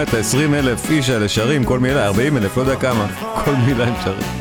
את 0.04 0.14
ה-20 0.14 0.54
אלף 0.54 0.92
איש 0.92 1.10
האלה 1.10 1.30
שרים 1.30 1.64
כל 1.64 1.80
מילה, 1.80 2.06
40 2.06 2.38
אלף, 2.38 2.58
לא 2.58 2.62
יודע 2.62 2.76
כמה, 2.76 3.08
כל 3.46 3.56
מילה 3.66 3.86
הם 3.88 3.94
שרים. 4.04 4.35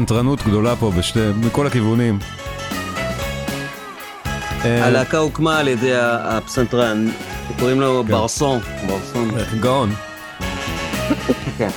סנטרנות 0.00 0.42
גדולה 0.42 0.76
פה 0.76 0.92
בשתי, 0.98 1.20
מכל 1.40 1.66
הכיוונים. 1.66 2.18
אה, 4.64 4.86
הלהקה 4.86 5.18
הוקמה 5.18 5.58
על 5.58 5.68
ידי 5.68 5.92
הפסנתרן, 5.94 7.08
קוראים 7.58 7.80
לו 7.80 8.02
כן. 8.06 8.12
ברסון. 8.12 8.60
ברסון. 8.86 9.30
גאון. 9.60 9.94
כן. 11.58 11.68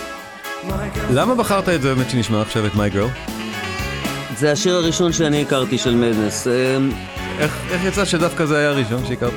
למה 1.11 1.35
בחרת 1.35 1.69
את 1.69 1.81
זה 1.81 1.95
באמת 1.95 2.09
שנשמע 2.09 2.41
עכשיו 2.41 2.65
את 2.65 2.75
מי 2.75 2.89
גרל? 2.89 3.07
זה 4.37 4.51
השיר 4.51 4.75
הראשון 4.75 5.13
שאני 5.13 5.41
הכרתי 5.41 5.77
של 5.77 5.95
מדנס. 5.95 6.47
אמ, 6.47 6.91
איך 7.39 7.57
איך 7.71 7.85
יצא 7.85 8.05
שדווקא 8.05 8.45
זה 8.45 8.57
היה 8.57 8.69
הראשון 8.69 9.05
שהכרת? 9.07 9.33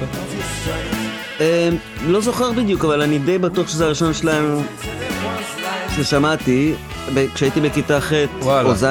לא 2.07 2.21
זוכר 2.21 2.53
בדיוק, 2.53 2.85
אבל 2.85 3.03
אני 3.03 3.19
די 3.19 3.39
בטוח 3.39 3.69
שזה 3.69 3.85
הראשון 3.85 4.15
שלהם 4.15 4.59
ששמעתי 5.97 6.75
כשהייתי 7.35 7.61
בכיתה 7.61 8.01
ח'. 8.01 8.13
או 8.43 8.75
ז', 8.75 8.87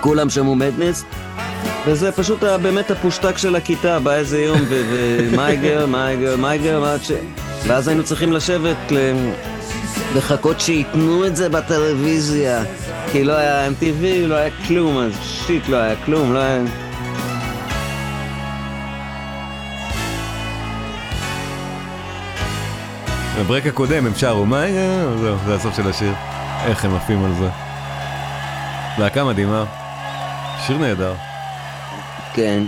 כולם 0.00 0.30
שמעו 0.30 0.54
מדנס, 0.54 1.04
וזה 1.86 2.12
פשוט 2.12 2.42
היה 2.44 2.58
באמת 2.58 2.90
הפושטק 2.90 3.38
של 3.38 3.56
הכיתה, 3.56 3.98
בא 4.00 4.14
איזה 4.14 4.40
יום, 4.40 4.58
ומי 4.68 5.56
גר, 5.56 5.86
מי 5.86 6.16
גר, 6.20 6.36
מי 6.36 6.58
גר, 6.58 6.80
מה 6.80 6.96
ש... 7.02 7.12
ואז 7.66 7.88
היינו 7.88 8.04
צריכים 8.04 8.32
לשבת 8.32 8.92
לחכות 10.16 10.60
שייתנו 10.60 11.26
את 11.26 11.36
זה 11.36 11.48
בטלוויזיה, 11.48 12.62
כי 13.12 13.24
לא 13.24 13.32
היה 13.32 13.68
MTV, 13.68 14.04
לא 14.26 14.34
היה 14.34 14.50
כלום, 14.66 14.98
אז 14.98 15.12
שיט, 15.22 15.68
לא 15.68 15.76
היה 15.76 15.94
כלום, 16.04 16.34
לא 16.34 16.38
היה... 16.38 16.62
בברק 23.38 23.66
הקודם 23.66 24.06
הם 24.06 24.12
שרו, 24.16 24.46
מה 24.46 24.60
היה? 24.60 25.04
זהו, 25.20 25.36
זה 25.46 25.54
הסוף 25.54 25.76
של 25.76 25.88
השיר. 25.88 26.12
איך 26.66 26.84
הם 26.84 26.94
עפים 26.94 27.24
על 27.24 27.34
זה. 27.34 27.48
להקה 28.98 29.24
מדהימה. 29.24 29.64
שיר 30.66 30.78
נהדר. 30.78 31.14
כן. 32.34 32.62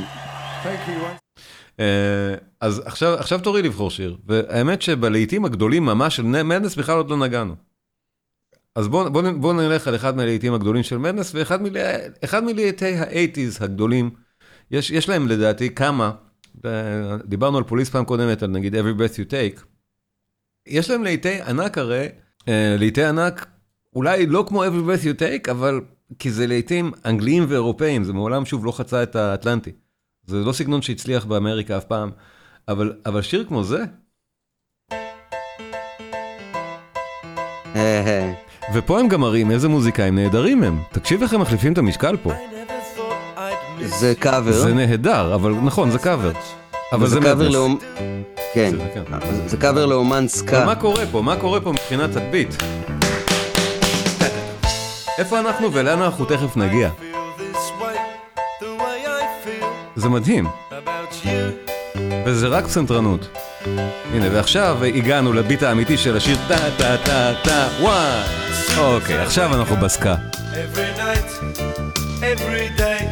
אה, 1.81 2.35
אז 2.61 2.83
עכשיו, 2.85 3.15
עכשיו 3.15 3.41
תורי 3.41 3.63
לבחור 3.63 3.91
שיר, 3.91 4.17
והאמת 4.27 4.83
שבלהיטים 4.83 5.45
הגדולים 5.45 5.85
ממש 5.85 6.17
של 6.17 6.23
מדנס 6.23 6.77
בכלל 6.77 6.97
עוד 6.97 7.11
לא 7.11 7.17
נגענו. 7.17 7.55
אז 8.75 8.89
בואו 8.89 9.13
בוא, 9.13 9.23
בוא 9.31 9.53
נלך 9.53 9.89
על 9.89 9.95
אחד 9.95 10.17
מהלהיטים 10.17 10.55
הגדולים 10.55 10.83
של 10.83 10.99
מדנס, 10.99 11.35
ואחד 11.35 11.63
מלה, 11.63 11.97
אחד 12.25 12.45
מלהיטי 12.45 12.95
האייטיז 12.95 13.63
הגדולים. 13.63 14.11
יש, 14.71 14.91
יש 14.91 15.09
להם 15.09 15.29
לדעתי 15.29 15.75
כמה, 15.75 16.13
אה, 16.65 17.17
דיברנו 17.25 17.59
על 17.59 17.65
פוליס 17.65 17.91
פעם 17.91 18.05
קודמת, 18.05 18.43
על 18.43 18.51
נגיד 18.51 18.75
Every 18.75 18.99
Breath 19.01 19.15
You 19.15 19.31
Take. 19.31 19.61
יש 20.67 20.91
להם 20.91 21.05
להיטי 21.05 21.41
ענק 21.43 21.79
הרי, 21.79 22.09
אה, 22.49 22.77
להיטי 22.79 23.05
ענק, 23.05 23.47
אולי 23.97 24.27
לא 24.27 24.45
כמו 24.49 24.65
Every 24.65 24.69
Breath 24.69 25.05
You 25.05 25.21
Take, 25.21 25.51
אבל 25.51 25.81
כי 26.19 26.31
זה 26.31 26.47
להיטים 26.47 26.93
אנגליים 27.05 27.45
ואירופאים, 27.49 28.05
זה 28.05 28.13
מעולם 28.13 28.45
שוב 28.45 28.65
לא 28.65 28.73
חצה 28.73 29.03
את 29.03 29.17
האטלנטי. 29.17 29.71
זה 30.27 30.37
לא 30.37 30.53
סגנון 30.53 30.83
שהצליח 30.83 31.25
באמריקה 31.25 31.77
אף 31.77 31.85
פעם, 31.85 32.11
אבל, 32.69 32.93
אבל 33.07 33.23
שיר 33.23 33.45
כמו 33.49 33.65
זה. 33.65 33.85
ופה 38.75 39.01
הם 39.01 39.09
גם 39.09 39.21
מראים 39.21 39.51
איזה 39.51 39.69
מוזיקאים 39.69 40.15
נהדרים 40.15 40.63
הם. 40.63 40.79
תקשיב 40.93 41.23
איך 41.23 41.33
הם 41.35 41.41
מחליפים 41.41 41.73
את 41.73 41.79
המשקל 41.79 42.17
פה. 42.17 42.33
זה 43.85 44.15
קאבר. 44.19 44.53
זה 44.53 44.75
נהדר, 44.75 45.35
אבל 45.35 45.53
נכון, 45.53 45.91
זה 45.91 45.99
קאבר. 45.99 46.33
אבל 46.93 47.07
זה 47.07 47.21
קאבר. 47.21 47.49
לאום... 47.49 47.79
כן. 48.55 48.71
זה- 48.77 48.89
כן. 48.95 49.03
קאבר 49.61 49.87
לאומן 49.87 50.17
אבל 50.17 50.29
סקה. 50.29 50.67
מה 50.67 50.75
קורה 50.75 51.07
פה? 51.13 51.23
מה 51.23 51.37
קורה 51.41 51.61
פה 51.61 51.73
מבחינת 51.73 52.17
הביט? 52.17 52.55
איפה 55.21 55.41
אנחנו 55.41 55.73
ולאן 55.73 56.03
אנחנו 56.03 56.25
תכף 56.25 56.57
נגיע? 56.57 56.91
זה 59.97 60.09
מדהים. 60.09 60.47
וזה 62.27 62.49
רק 62.49 62.65
פסנתרנות. 62.65 63.29
הנה, 64.13 64.27
ועכשיו 64.33 64.85
הגענו 64.85 65.33
לביט 65.33 65.63
האמיתי 65.63 65.99
של 65.99 66.17
השיר 66.17 66.37
טה 66.49 66.57
טה 66.79 66.97
טה 67.05 67.33
טה 67.45 67.69
one. 67.81 68.23
אוקיי, 68.79 69.19
עכשיו 69.19 69.55
אנחנו 69.55 69.77
בסקה. 69.77 70.15
Every 70.53 70.99
night, 70.99 71.59
every 72.21 72.81
day. 72.81 73.03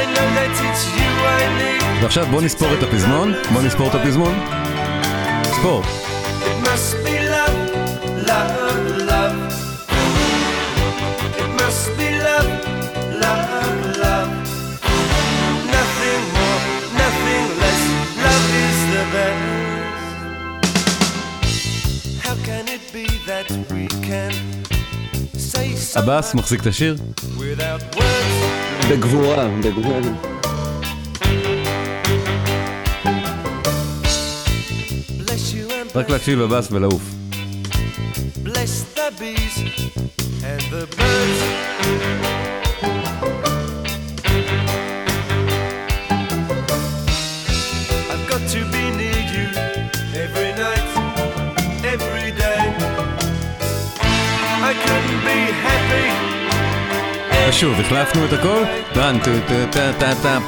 I 0.00 0.04
know 0.14 0.28
that 0.36 0.52
it's 0.66 0.84
you 0.96 1.10
I 1.24 1.42
need. 1.60 2.02
ועכשיו 2.02 2.26
בוא 2.30 2.42
נספור 2.42 2.68
את 2.78 2.82
הפזמון, 2.82 3.32
בוא 3.52 3.62
נספור 3.62 3.88
את 3.88 3.94
הפזמון. 3.94 4.34
ספור. 5.44 5.82
It 5.82 6.66
must 6.66 7.01
הבאס 25.96 26.34
מחזיק 26.34 26.60
את 26.60 26.66
השיר. 26.66 26.96
without 27.36 27.96
words? 27.96 28.90
בגבורה, 28.90 29.48
בגבורה. 29.64 29.98
Bless 35.18 35.54
you 35.54 35.70
and 35.70 35.98
רק 35.98 36.10
להקשיב 36.10 36.38
לבאס 36.38 36.68
ולעוף. 36.72 37.02
bless 38.44 38.84
the 38.96 39.10
bees 39.20 39.58
and 40.42 40.62
the 40.72 40.86
birds. 40.96 42.41
ושוב, 57.52 57.80
החלפנו 57.80 58.24
את 58.24 58.32
הכל. 58.32 58.62
דן 58.94 59.18
טו 59.24 59.30
טו 59.48 59.54
טה 59.72 59.92
טה 59.98 60.12
טה. 60.22 60.38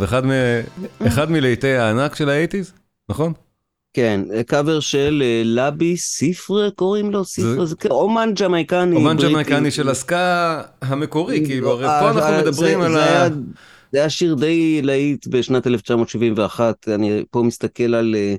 Love. 0.00 0.04
אחד 0.04 0.26
מ- 0.26 0.62
אחד 1.06 1.30
מלהיטי 1.30 1.68
הענק 1.72 2.14
של 2.14 2.28
האייטיז, 2.28 2.72
נכון? 3.08 3.32
כן, 3.92 4.20
קאבר 4.46 4.80
של 4.80 5.22
אה, 5.26 5.42
לבי 5.44 5.96
סיפרה 5.96 6.70
קוראים 6.70 7.10
לו? 7.10 7.24
סיפרה, 7.24 7.66
זה 7.66 7.74
אומן 7.90 8.30
ג'מייקני. 8.34 8.96
אומן. 8.96 9.16
ג'מייקני 9.16 9.70
של 9.70 9.88
הסקה 9.88 10.62
המקורי, 10.82 11.46
כאילו, 11.46 11.70
הרי 11.70 11.86
אה, 11.86 12.00
פה 12.00 12.10
אנחנו 12.10 12.38
מדברים 12.38 12.80
על 12.80 12.96
ה... 12.96 13.28
זה 13.92 13.98
היה 13.98 14.10
שיר 14.10 14.34
די 14.34 14.82
להיט 14.82 15.26
בשנת 15.26 15.66
1971, 15.66 16.88
אני 16.88 17.24
פה 17.30 17.42
מסתכל 17.42 17.94
על 17.94 18.14
אה, 18.14 18.34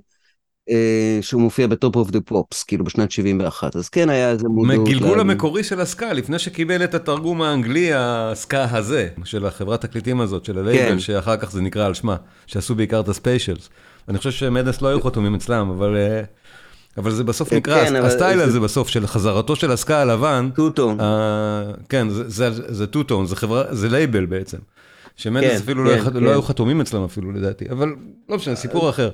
שהוא 1.21 1.41
מופיע 1.41 1.67
ב 1.67 1.74
Top 1.74 1.95
of 1.95 2.11
the 2.11 2.21
Pops, 2.21 2.63
כאילו 2.63 2.85
בשנת 2.85 3.11
71, 3.11 3.75
אז 3.75 3.89
כן 3.89 4.09
היה 4.09 4.29
איזה 4.31 4.47
מודעות. 4.47 4.87
מגלגול 4.87 5.17
ל- 5.17 5.21
המקורי 5.21 5.63
של 5.63 5.81
הסקה, 5.81 6.13
לפני 6.13 6.39
שקיבל 6.39 6.83
את 6.83 6.95
התרגום 6.95 7.41
האנגלי, 7.41 7.89
הסקה 7.95 8.67
הזה, 8.71 9.07
של 9.23 9.45
החברת 9.45 9.81
תקליטים 9.81 10.21
הזאת, 10.21 10.45
של 10.45 10.57
הלייבל, 10.59 10.89
כן. 10.89 10.99
שאחר 10.99 11.37
כך 11.37 11.51
זה 11.51 11.61
נקרא 11.61 11.85
על 11.85 11.93
שמה, 11.93 12.15
שעשו 12.47 12.75
בעיקר 12.75 12.99
את 12.99 13.09
הספיישלס. 13.09 13.69
אני 14.09 14.17
חושב 14.17 14.31
שמדנס 14.31 14.81
לא 14.81 14.87
היו 14.87 15.01
חתומים 15.01 15.35
אצלם, 15.35 15.69
אבל... 15.69 15.95
אה, 15.97 16.21
אבל 16.97 17.11
זה 17.11 17.23
בסוף 17.23 17.53
אה, 17.53 17.57
נקרא, 17.57 17.85
כן, 17.89 17.95
הסטייל 17.95 18.37
זה- 18.37 18.43
הזה 18.43 18.59
בסוף 18.59 18.87
של 18.89 19.07
חזרתו 19.07 19.55
של 19.55 19.71
הסקה 19.71 20.01
הלבן, 20.01 20.49
Two-Tone. 20.55 20.99
אה, 20.99 21.61
כן, 21.89 22.09
זה- 22.09 22.29
זה- 22.29 22.73
זה 22.73 22.87
Two-Tone, 22.87 23.25
זה 23.25 23.35
חברה, 23.35 23.63
זה 23.71 23.89
לייבל 23.89 24.25
בעצם. 24.25 24.57
שמדנס 25.15 25.43
כן, 25.51 25.55
אפילו 25.55 25.83
לא 25.83 25.89
כן, 25.91 25.97
יח- 25.97 26.09
כן. 26.09 26.23
לא 26.23 26.29
היו 26.29 26.41
חתומים 26.41 26.81
אצלם 26.81 27.03
אפילו 27.03 27.31
לדעתי, 27.31 27.65
אבל 27.71 27.95
לא 28.29 28.35
משנה, 28.35 28.55
סיפור 28.55 28.89
אחר. 28.89 29.09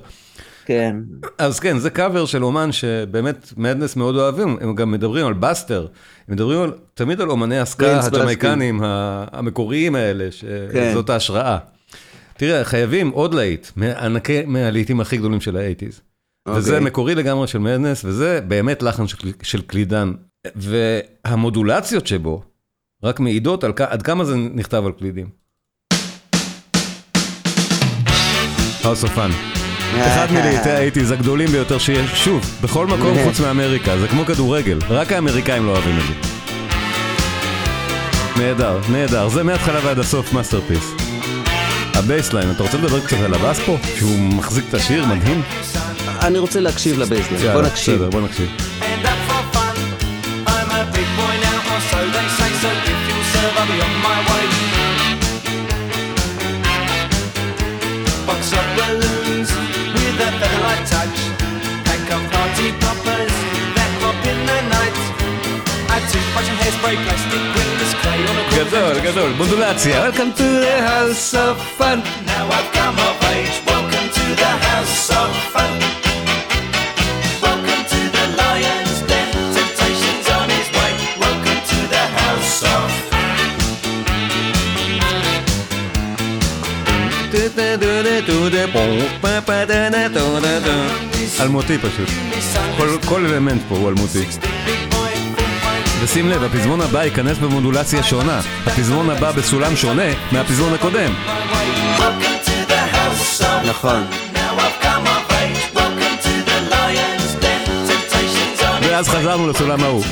כן. 0.66 0.96
אז 1.38 1.60
כן, 1.60 1.78
זה 1.78 1.90
קאבר 1.90 2.26
של 2.26 2.44
אומן 2.44 2.72
שבאמת 2.72 3.52
מדנס 3.56 3.96
מאוד 3.96 4.16
אוהבים, 4.16 4.56
הם 4.60 4.74
גם 4.74 4.90
מדברים 4.90 5.26
על 5.26 5.32
בסטר, 5.32 5.86
הם 6.28 6.34
מדברים 6.34 6.60
על, 6.60 6.72
תמיד 6.94 7.20
על 7.20 7.30
אומני 7.30 7.58
הסקה 7.58 8.00
הג'מייקנים 8.00 8.80
המקוריים 9.32 9.94
האלה, 9.94 10.28
כן. 10.72 10.90
שזאת 10.90 11.10
ההשראה. 11.10 11.58
תראה, 12.36 12.64
חייבים 12.64 13.10
עוד 13.10 13.34
להיט, 13.34 13.66
מענקי- 13.76 14.46
מהלהיטים 14.46 15.00
הכי 15.00 15.16
גדולים 15.16 15.40
של 15.40 15.56
האייטיז. 15.56 16.00
וזה 16.48 16.70
אוקיי. 16.70 16.84
מקורי 16.86 17.14
לגמרי 17.14 17.46
של 17.46 17.58
מדנס, 17.58 18.04
וזה 18.04 18.40
באמת 18.48 18.82
לחן 18.82 19.06
של, 19.06 19.16
של 19.42 19.62
קלידן. 19.62 20.12
והמודולציות 20.56 22.06
שבו 22.06 22.42
רק 23.04 23.20
מעידות 23.20 23.64
על 23.64 23.72
עד 23.88 24.02
כמה 24.02 24.24
זה 24.24 24.36
נכתב 24.36 24.82
על 24.86 24.92
קלידים. 24.92 25.28
House 28.82 29.04
of 29.04 29.16
Fun. 29.16 29.53
אחד 30.02 30.26
מלהיטי 30.34 30.70
האייטיז 30.70 31.10
הגדולים 31.10 31.48
ביותר 31.48 31.78
שיש, 31.78 32.10
שוב, 32.24 32.58
בכל 32.60 32.86
מקום 32.86 33.16
חוץ 33.24 33.40
מאמריקה, 33.40 33.98
זה 33.98 34.08
כמו 34.08 34.24
כדורגל, 34.26 34.78
רק 34.90 35.12
האמריקאים 35.12 35.66
לא 35.66 35.70
אוהבים 35.70 35.96
את 35.98 36.02
זה. 36.06 36.14
נהדר, 38.42 38.78
נהדר, 38.88 39.28
זה 39.28 39.42
מההתחלה 39.42 39.80
ועד 39.84 39.98
הסוף 39.98 40.32
masterpiece. 40.32 40.90
ה 41.94 42.00
bassline, 42.00 42.50
אתה 42.50 42.62
רוצה 42.62 42.76
לדבר 42.76 43.00
קצת 43.06 43.16
על 43.24 43.34
הבאס 43.34 43.60
פה? 43.66 43.76
שהוא 43.98 44.18
מחזיק 44.18 44.64
את 44.68 44.74
השיר, 44.74 45.04
מדהים? 45.06 45.42
אני 46.22 46.38
רוצה 46.38 46.60
להקשיב 46.60 46.98
ל 46.98 47.03
bassline, 47.03 47.52
בוא 47.52 47.62
נקשיב. 47.62 47.94
בסדר, 47.94 48.10
בוא 48.10 48.20
נקשיב. 48.20 48.48
And 48.80 49.06
up 49.06 49.30
for 49.30 49.56
fun. 49.56 49.74
I'm 50.46 50.70
a 50.70 50.82
big 50.96 51.08
boy 51.18 51.34
now, 51.46 51.72
or 51.74 51.80
so 51.90 51.98
they 52.14 52.28
say. 52.38 52.50
So 52.62 52.68
if 52.92 53.00
you'll 53.08 53.26
serve, 53.34 53.54
I'll 53.60 53.68
be 53.72 53.78
on 53.86 53.94
my 54.08 54.18
way. 54.28 54.63
Gasol, 68.56 68.96
Gasol, 69.02 69.34
modulacja. 69.36 70.00
Welcome 70.00 70.32
to 70.32 70.42
the 70.42 70.76
house 70.80 71.34
of 71.34 71.60
fun. 71.76 72.02
Now 72.24 72.48
I've 72.48 72.72
come 72.72 72.96
of 72.96 73.22
age. 73.34 73.60
Welcome 73.66 74.08
to 74.08 74.24
the 74.34 74.52
house 74.64 75.10
of 75.10 75.28
fun. 75.52 75.72
Welcome 77.42 77.84
to 77.92 78.00
the 78.16 78.24
lion's 78.40 79.02
den. 79.04 79.28
Temptations 79.52 80.26
on. 80.32 80.48
Welcome 81.20 81.60
to 81.70 81.78
the 81.92 82.04
house 82.16 82.62
of 82.64 82.88
fun. 83.10 83.20
El 91.40 91.50
motí, 91.50 91.76
per 91.78 91.90
això. 91.90 92.04
Qual, 92.78 92.98
qual 93.04 93.24
element 93.26 93.60
pou 93.68 93.88
el 93.90 93.96
motí? 94.00 94.24
ושים 96.04 96.28
לב, 96.28 96.42
הפזמון 96.42 96.80
הבא 96.80 97.04
ייכנס 97.04 97.38
במודולציה 97.38 98.02
שונה. 98.02 98.40
הפזמון 98.66 99.10
הבא 99.10 99.32
בסולם 99.32 99.76
שונה 99.76 100.02
מהפזמון 100.32 100.74
הקודם. 100.74 101.12
נכון. 103.68 104.04
ואז 108.80 109.08
חזרנו 109.08 109.48
לסולם 109.48 109.82
ההוא. 109.84 110.04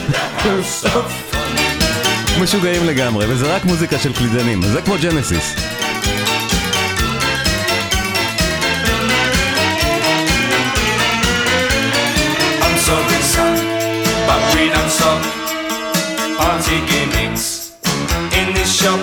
משוגעים 2.42 2.86
לגמרי, 2.86 3.26
וזה 3.28 3.54
רק 3.56 3.64
מוזיקה 3.64 3.98
של 3.98 4.12
קלידנים, 4.12 4.62
זה 4.62 4.82
כמו 4.82 4.94
ג'נסיס. 5.02 5.71
Party 16.62 16.78
gimmicks 16.86 17.74
in 18.38 18.54
this 18.54 18.70
shop. 18.70 19.02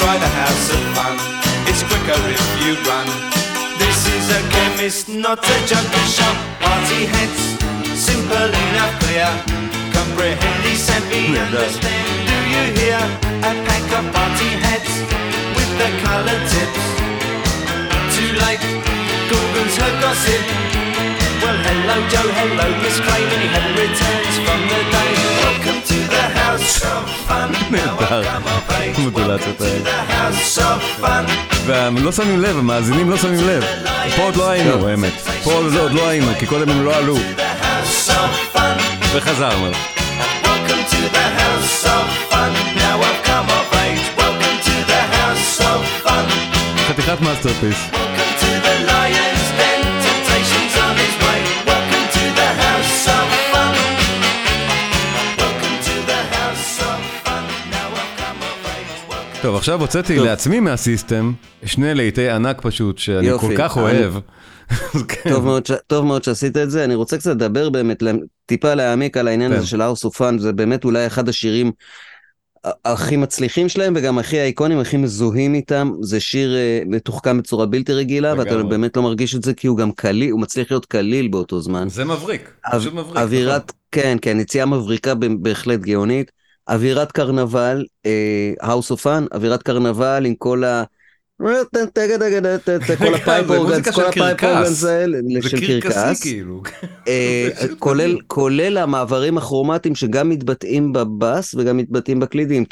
Try 0.00 0.16
the 0.16 0.32
house 0.40 0.72
of 0.72 0.80
fun. 0.96 1.14
It's 1.68 1.84
quicker 1.84 2.16
if 2.32 2.40
you 2.64 2.80
run. 2.88 3.04
This 3.76 4.08
is 4.08 4.24
a 4.32 4.40
chemist, 4.48 5.10
not 5.10 5.36
a 5.36 5.56
junkie 5.68 6.08
shop. 6.08 6.32
Party 6.64 7.04
heads, 7.12 7.60
simple 7.92 8.48
enough, 8.48 8.94
clear. 9.04 9.28
Comprehend 9.92 10.64
these 10.64 10.88
and 10.88 11.04
be 11.12 11.36
understand. 11.36 12.08
Do 12.24 12.36
you 12.48 12.64
hear? 12.72 13.00
A 13.44 13.52
pack 13.68 13.86
of 14.00 14.04
party 14.08 14.50
heads 14.64 14.92
with 15.52 15.70
the 15.76 15.92
colored 16.00 16.44
tips. 16.48 16.84
Too 18.16 18.32
late, 18.48 18.64
Google's 19.28 19.76
her 19.76 19.92
gossip. 20.00 20.40
Well, 21.44 21.58
hello, 21.68 21.96
Joe, 22.08 22.32
hello, 22.32 22.66
Miss 22.80 22.96
Clayman, 23.04 23.40
he 23.44 23.48
hadn't 23.52 23.76
returns 23.76 24.34
from 24.40 24.60
the 24.72 24.80
day. 24.88 25.12
Welcome 25.44 25.80
to 25.84 25.99
נהדר, 27.70 28.22
מודולציות 28.98 29.60
האלה. 29.60 29.90
והם 31.66 32.04
לא 32.04 32.12
שמים 32.12 32.40
לב, 32.40 32.58
המאזינים 32.58 33.10
לא 33.10 33.16
שמים 33.16 33.48
לב. 33.48 33.64
פה 34.16 34.22
עוד 34.22 34.36
לא 34.36 34.50
היינו, 34.50 34.88
האמת. 34.88 35.12
פה 35.44 35.52
לא, 35.52 35.80
עוד 35.82 35.92
לא 35.92 36.08
היינו, 36.08 36.26
כי 36.38 36.46
קודם 36.46 36.68
הם 36.68 36.84
לא 36.84 36.96
עלו. 36.96 37.16
וחזרנו. 39.12 39.70
חתיכת 46.88 47.20
masterpiece. 47.20 47.99
טוב, 59.42 59.56
עכשיו 59.56 59.80
הוצאתי. 59.80 60.18
לעצמי 60.18 60.60
מה 60.60 60.78
system 60.78 61.32
שני 61.64 61.94
להיטי 61.94 62.28
ענק 62.28 62.60
פשוט, 62.60 62.98
שאני 62.98 63.26
יופי. 63.26 63.46
כל 63.46 63.54
כך 63.56 63.76
אוהב. 63.76 64.14
כן. 65.08 65.30
טוב 65.30 65.44
מאוד, 65.44 65.66
ש... 65.66 65.72
טוב 65.86 66.04
מאוד 66.06 66.24
שעשית 66.24 66.56
את 66.56 66.70
זה, 66.70 66.84
אני 66.84 66.94
רוצה 66.94 67.18
קצת 67.18 67.30
לדבר 67.30 67.70
באמת, 67.70 68.02
טיפה 68.46 68.74
להעמיק 68.74 69.16
על 69.16 69.28
העניין 69.28 69.50
כן. 69.50 69.56
הזה 69.56 69.66
של 69.66 69.80
House 69.80 70.04
of 70.04 70.16
Fun, 70.16 70.38
זה 70.38 70.52
באמת 70.52 70.84
אולי 70.84 71.06
אחד 71.06 71.28
השירים 71.28 71.72
הכי 72.84 73.16
מצליחים 73.16 73.68
שלהם 73.68 73.92
וגם 73.96 74.18
הכי 74.18 74.40
האיקוניים, 74.40 74.78
הכי 74.78 74.96
מזוהים 74.96 75.54
איתם, 75.54 75.92
זה 76.00 76.20
שיר 76.20 76.56
אה, 76.56 76.82
מתוחכם 76.86 77.38
בצורה 77.38 77.66
בלתי 77.66 77.92
רגילה, 77.92 78.34
ואתה 78.38 78.50
לגמרי. 78.50 78.70
באמת 78.70 78.96
לא 78.96 79.02
מרגיש 79.02 79.34
את 79.34 79.42
זה 79.42 79.54
כי 79.54 79.66
הוא 79.66 79.76
גם 79.76 79.92
קליל, 79.92 80.30
הוא 80.30 80.40
מצליח 80.40 80.70
להיות 80.70 80.86
קליל 80.86 81.28
באותו 81.28 81.60
זמן. 81.60 81.88
זה 81.88 82.04
מבריק, 82.04 82.50
פשוט 82.72 82.92
מבריק. 82.92 83.06
נכון. 83.06 83.16
אווירת, 83.22 83.72
כן, 83.92 84.18
כן, 84.22 84.40
יציאה 84.40 84.66
מבריקה 84.66 85.14
בהחלט 85.14 85.80
גאונית. 85.80 86.39
אווירת 86.70 87.12
קרנבל, 87.12 87.84
House 88.60 88.90
of 88.90 89.02
Fun, 89.02 89.24
אווירת 89.34 89.62
קרנבל 89.62 90.22
עם 90.26 90.34
כל 90.34 90.64
ה... 90.64 90.84
כל 92.98 93.14
ה 93.14 93.20
pipe 93.20 93.45
organs, 93.45 93.88
כל 93.88 94.04
ה 94.04 94.11
pipe 94.11 94.40
organs 94.40 94.84
האלה, 94.84 95.18
של 95.40 95.80
קרקס, 95.80 96.22
כאילו. 96.22 96.62
אה, 97.08 97.48
כולל 98.26 98.78
המעברים 98.78 99.38
הכרומטיים 99.38 99.94
שגם 99.94 100.28
מתבטאים 100.28 100.92
בבאס 100.92 101.54
וגם 101.54 101.76
מתבטאים 101.76 102.20
בקלידים, 102.20 102.64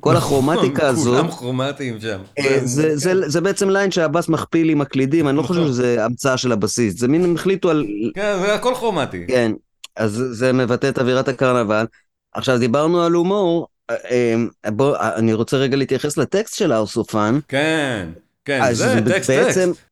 כל 0.00 0.16
הכרומטיקה 0.16 0.88
הזו, 0.88 1.10
כולם 1.10 1.30
כרומטיים 1.30 2.00
שם, 2.00 2.18
אה, 2.38 2.44
כן. 2.44 2.60
זה 3.26 3.40
בעצם 3.40 3.70
line 3.70 3.90
שהבאס 3.90 4.28
מכפיל 4.28 4.70
עם 4.70 4.80
הקלידים, 4.80 5.28
אני 5.28 5.36
לא 5.36 5.42
נכון. 5.42 5.56
חושב 5.56 5.68
שזה 5.68 6.04
המצאה 6.04 6.36
של 6.36 6.52
הבסיסט, 6.52 7.00
זה 7.00 7.08
מין 7.08 7.24
הם 7.24 7.34
החליטו 7.34 7.70
על, 7.70 7.86
כן, 8.14 8.36
זה 8.46 8.54
הכל 8.54 8.74
כרומטי, 8.74 9.24
כן, 9.28 9.52
אז 9.96 10.24
זה 10.30 10.52
מבטא 10.52 10.88
את 10.88 10.98
אווירת 10.98 11.28
הקרנבל. 11.28 11.86
עכשיו 12.32 12.58
דיברנו 12.58 13.02
על 13.02 13.12
הומור, 13.12 13.68
אה, 13.90 13.96
אה, 14.64 14.70
בוא, 14.70 14.96
אני 15.00 15.32
רוצה 15.32 15.56
רגע 15.56 15.76
להתייחס 15.76 16.16
לטקסט 16.16 16.54
של 16.54 16.72
House 16.72 17.02
of 17.02 17.14
Fun. 17.14 17.38
כן, 17.48 18.08
כן, 18.44 18.74
זה 18.74 19.00
טקסט 19.08 19.30
בעצם, 19.30 19.72
טקסט. 19.72 19.82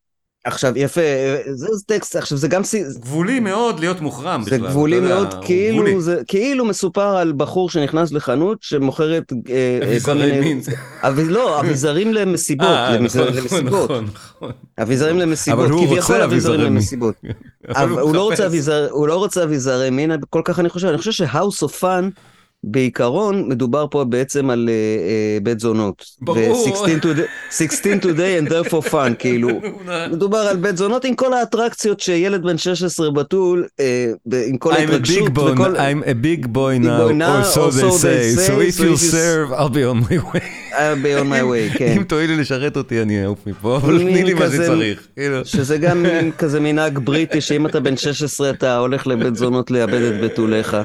עכשיו, 0.44 0.72
יפה, 0.78 1.00
זה 1.52 1.66
טקסט, 1.86 2.16
עכשיו 2.16 2.38
זה 2.38 2.48
גם... 2.48 2.62
גבולי 3.00 3.40
מאוד 3.40 3.80
להיות 3.80 4.00
מוחרם 4.00 4.42
זה 4.42 4.56
בכלל. 4.56 4.68
גבולי 4.70 5.00
מאוד, 5.00 5.34
כאילו, 5.44 5.76
גבולי. 5.76 6.00
זה 6.00 6.22
כאילו 6.26 6.64
מסופר 6.64 7.16
על 7.16 7.32
בחור 7.36 7.70
שנכנס 7.70 8.12
לחנות 8.12 8.58
שמוכרת 8.60 9.32
אה, 9.32 9.52
אה, 9.82 9.88
אביזרי. 9.88 10.40
מין. 10.40 10.60
אבי- 11.02 11.24
לא, 11.28 11.60
אביזרים 11.60 12.12
למסיבות, 12.14 12.66
אה, 12.66 12.96
למס- 12.96 13.16
נכון, 13.16 13.28
נכון, 13.28 13.42
למסיבות. 13.42 13.84
נכון, 13.90 14.08
נכון. 14.14 14.50
אביזרים 14.82 15.18
למסיבות, 15.18 15.58
אבל 15.60 15.70
הוא 15.70 15.80
כביכול 15.86 15.96
רוצה 16.14 16.24
אביזרים 16.24 16.60
אביזרי. 16.60 16.70
למסיבות. 16.74 17.14
אבל 17.68 17.82
אבל 17.92 18.00
הוא 18.00 18.14
לא 18.14 18.22
רוצה 18.22 18.34
מחפש. 18.34 18.46
אביזר- 18.46 18.88
הוא 18.90 19.08
לא 19.08 19.16
רוצה 19.16 19.44
אביזרי 19.44 19.90
מין, 19.90 20.12
כל 20.30 20.42
כך 20.44 20.58
אני 20.58 20.68
חושב, 20.68 20.88
אני 20.88 20.98
חושב 20.98 21.12
ש 21.12 21.23
House 21.23 21.51
of 21.51 21.62
Fun, 21.62 22.08
בעיקרון 22.66 23.48
מדובר 23.48 23.86
פה 23.90 24.04
בעצם 24.04 24.50
על 24.50 24.68
אה, 24.72 24.74
בית 25.42 25.60
זונות. 25.60 26.04
ברור. 26.20 26.38
ו- 26.38 26.68
16 26.68 26.88
to 27.00 27.16
the- 27.16 27.54
16 27.56 27.92
today 28.02 28.06
and 28.40 28.50
up 28.50 28.66
for 28.66 28.90
fun, 28.90 29.14
כאילו. 29.18 29.48
מדובר 30.10 30.38
על 30.38 30.56
בית 30.56 30.76
זונות 30.76 31.04
עם 31.04 31.14
כל 31.14 31.32
האטרקציות 31.34 32.00
שילד 32.00 32.42
בן 32.42 32.58
16 32.58 33.10
בתול, 33.10 33.66
ב- 34.26 34.42
עם 34.48 34.56
כל 34.56 34.72
ההתרגשות. 34.72 35.28
big 35.28 35.38
boy, 35.38 35.40
וכל- 35.40 35.76
I'm 35.76 36.04
a 36.04 36.14
big 36.24 36.46
boy 36.46 36.84
now, 36.84 37.10
now, 37.20 37.42
or 37.42 37.54
so 37.54 37.60
or 37.60 37.70
they 37.70 37.80
so 37.80 37.98
they 37.98 38.36
say, 38.36 38.36
say, 38.36 38.48
so 38.48 38.80
if 38.80 38.80
you 38.80 38.96
serve, 38.96 39.52
I'll 39.52 39.68
be 39.74 39.84
on 39.92 40.10
my 40.10 40.18
way. 40.34 40.44
I'll 40.72 41.02
be 41.04 41.14
on 41.22 41.28
my 41.28 41.42
way, 41.52 41.74
כן. 41.78 41.94
אם 41.96 42.02
תואילי 42.02 42.36
לשרת 42.36 42.76
אותי, 42.76 43.02
אני 43.02 43.24
אעוף 43.24 43.38
מפה, 43.46 43.76
אבל 43.76 43.98
תני 43.98 44.24
לי 44.24 44.34
מה 44.34 44.46
שצריך. 44.50 45.06
כאילו. 45.16 45.44
שזה 45.44 45.78
גם 45.78 46.06
כזה 46.38 46.60
מנהג 46.60 46.98
בריטי, 46.98 47.40
שאם 47.40 47.66
אתה 47.66 47.80
בן 47.80 47.96
16 47.96 48.50
אתה 48.50 48.76
הולך 48.76 49.06
לבית 49.06 49.36
זונות 49.36 49.70
לאבד 49.70 50.02
את 50.02 50.20
בתוליך. 50.20 50.76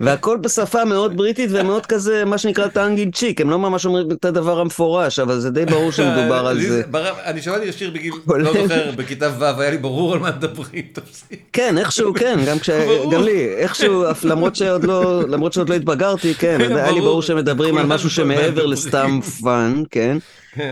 והכל 0.00 0.36
בשפה 0.36 0.84
מאוד 0.84 1.16
בריטית 1.16 1.50
ומאוד 1.52 1.86
כזה, 1.86 2.24
מה 2.24 2.38
שנקרא 2.38 2.66
טאנג 2.66 2.98
אין 2.98 3.10
צ'יק, 3.10 3.40
הם 3.40 3.50
לא 3.50 3.58
ממש 3.58 3.86
אומרים 3.86 4.10
את 4.10 4.24
הדבר 4.24 4.60
המפורש, 4.60 5.18
אבל 5.18 5.40
זה 5.40 5.50
די 5.50 5.66
ברור 5.66 5.92
שמדובר 5.92 6.46
על 6.46 6.60
זה. 6.60 6.82
אני 7.24 7.42
שמעתי 7.42 7.66
לשיר 7.66 7.90
בגיל, 7.90 8.12
לא 8.28 8.52
זוכר, 8.52 8.90
בכיתה 8.96 9.30
ו', 9.38 9.60
היה 9.60 9.70
לי 9.70 9.78
ברור 9.78 10.12
על 10.12 10.18
מה 10.18 10.30
מדברים, 10.30 10.82
תפסיק. 10.92 11.40
כן, 11.52 11.78
איכשהו 11.78 12.14
כן, 12.14 12.38
גם 12.46 12.58
כש... 12.58 12.70
גם 13.12 13.22
לי, 13.22 13.54
איכשהו, 13.56 14.04
למרות 14.24 14.56
שעוד 14.56 14.84
לא, 14.84 15.22
למרות 15.28 15.52
שעוד 15.52 15.68
לא 15.68 15.74
התבגרתי, 15.74 16.34
כן, 16.34 16.58
כן, 16.58 16.76
היה 16.76 16.90
לי 16.92 17.00
ברור. 17.00 17.22
שמדברים 17.22 17.78
על 17.78 17.86
משהו 17.86 18.10
שמעבר. 18.10 18.66
לסתם 18.66 19.20
fun, 19.42 19.82
כן? 19.90 20.18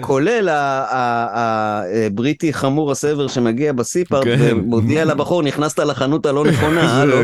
כולל 0.01 0.49
הבריטי 0.53 2.53
חמור 2.53 2.93
הסבר 2.93 3.29
שמגיע 3.29 3.73
ב 3.73 3.81
C 3.81 3.90
part 3.90 4.25
כן. 4.25 4.37
ומודיע 4.41 5.05
לבחור, 5.05 5.43
נכנסת 5.43 5.79
לחנות 5.79 6.27
הלא 6.27 6.45
נכונה, 6.45 6.95
הלו. 7.03 7.17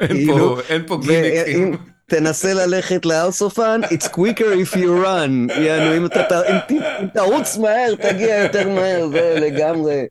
אין 0.00 0.08
כאילו, 0.08 0.36
פה- 0.56 0.62
אין 0.68 0.82
פה 0.86 0.98
גימיקים. 1.06 1.76
תנסה 2.16 2.54
ללכת 2.54 3.06
ל 3.06 3.12
House 3.12 3.42
of 3.42 3.54
Fun, 3.54 3.80
it's 3.84 4.06
quicker 4.06 4.72
if 4.72 4.76
you 4.76 5.04
run. 5.04 5.60
יענו, 5.60 5.96
אם 5.96 6.06
אתה 6.06 6.22
תרוץ 7.14 7.56
מהר, 7.56 7.94
תגיע 7.94 8.42
יותר 8.42 8.68
מהר, 8.68 9.08
זה 9.12 9.38
לגמרי. 9.40 10.06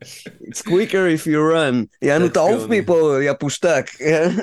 it's 0.48 0.60
quicker 0.60 1.04
if 1.16 1.26
you 1.26 1.54
run. 1.54 1.86
יענו, 2.02 2.28
תעוף. 2.28 2.62
מפה, 2.68 3.16
יא 3.22 3.32
פושטק. 3.32 3.90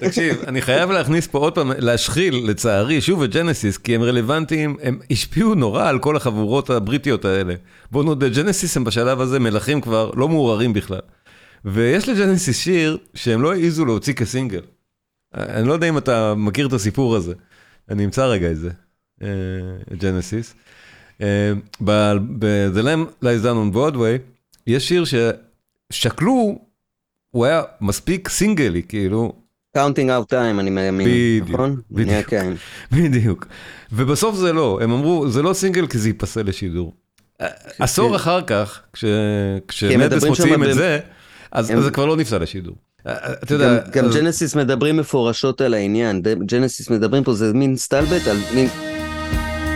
תקשיב, 0.01 0.43
אני 0.47 0.61
חייב 0.61 0.91
להכניס 0.91 1.27
פה 1.27 1.37
עוד 1.37 1.55
פעם, 1.55 1.71
להשחיל, 1.77 2.41
לצערי, 2.45 3.01
שוב 3.01 3.23
את 3.23 3.31
Genesis, 3.31 3.77
כי 3.77 3.95
הם 3.95 4.03
רלוונטיים, 4.03 4.77
הם 4.83 4.99
השפיעו 5.11 5.55
נורא 5.55 5.89
על 5.89 5.99
כל 5.99 6.15
החבורות 6.15 6.69
הבריטיות 6.69 7.25
האלה. 7.25 7.53
בוא 7.91 8.03
נודה, 8.03 8.29
Genesis 8.29 8.77
הם 8.77 8.83
בשלב 8.83 9.21
הזה 9.21 9.39
מלכים 9.39 9.81
כבר 9.81 10.11
לא 10.15 10.27
מעורערים 10.27 10.73
בכלל. 10.73 11.01
ויש 11.65 12.09
ל 12.09 12.15
Genesis 12.15 12.57
שיר 12.57 12.97
שהם 13.13 13.41
לא 13.41 13.53
העזו 13.53 13.85
להוציא 13.85 14.13
כסינגל. 14.13 14.61
אני 15.35 15.67
לא 15.67 15.73
יודע 15.73 15.89
אם 15.89 15.97
אתה 15.97 16.33
מכיר 16.37 16.67
את 16.67 16.73
הסיפור 16.73 17.15
הזה. 17.15 17.33
אני 17.89 18.05
אמצא 18.05 18.25
רגע 18.25 18.51
את 18.51 18.57
זה, 18.57 18.69
אה, 19.21 19.27
Genesis. 19.97 20.55
אה, 21.21 21.51
ב- 21.83 22.13
ב-The 22.39 22.81
Lamb 22.83 23.23
Lies 23.23 23.43
Down 23.45 23.73
on 23.73 23.75
Broadway, 23.75 24.19
יש 24.67 24.87
שיר 24.87 25.03
ששקלו, 25.91 26.59
הוא 27.31 27.45
היה 27.45 27.61
מספיק 27.81 28.29
סינגלי, 28.29 28.83
כאילו, 28.83 29.33
Counting 29.73 30.09
Out 30.09 30.29
Time, 30.29 30.59
אני 30.59 30.69
מאמין. 30.69 31.07
בדיוק, 31.07 31.49
נכון? 31.49 31.81
בדיוק. 31.91 32.25
כן. 32.27 32.53
בדיוק. 32.91 33.45
ובסוף 33.91 34.35
זה 34.35 34.53
לא, 34.53 34.79
הם 34.81 34.91
אמרו, 34.91 35.29
זה 35.29 35.41
לא 35.41 35.53
סינגל 35.53 35.87
כי 35.87 35.97
זה 35.97 36.09
ייפסל 36.09 36.41
לשידור. 36.43 36.93
עשור 37.79 38.15
אחר 38.15 38.41
כך, 38.41 38.81
כש- 38.93 39.03
כש 39.67 39.88
Madness 39.88 40.23
מוציאים 40.23 40.63
את 40.63 40.73
זה, 40.73 40.99
אז 41.51 41.71
זה 41.83 41.91
כבר 41.91 42.05
לא 42.05 42.17
נפסל 42.17 42.37
לשידור. 42.37 42.75
אתה 43.07 43.15
גם, 43.55 43.61
יודע, 43.61 43.79
גם 43.91 44.05
אז- 44.05 44.15
Genesis 44.15 44.55
מדברים 44.55 44.97
מפורשות 44.97 45.61
על 45.61 45.73
העניין, 45.73 46.21
Genesis 46.45 46.89
מדברים 46.89 47.23
פה, 47.23 47.33
זה 47.33 47.53
מין 47.53 47.77
סטלבט 47.77 48.27
על, 48.27 48.37
מין, 48.55 48.67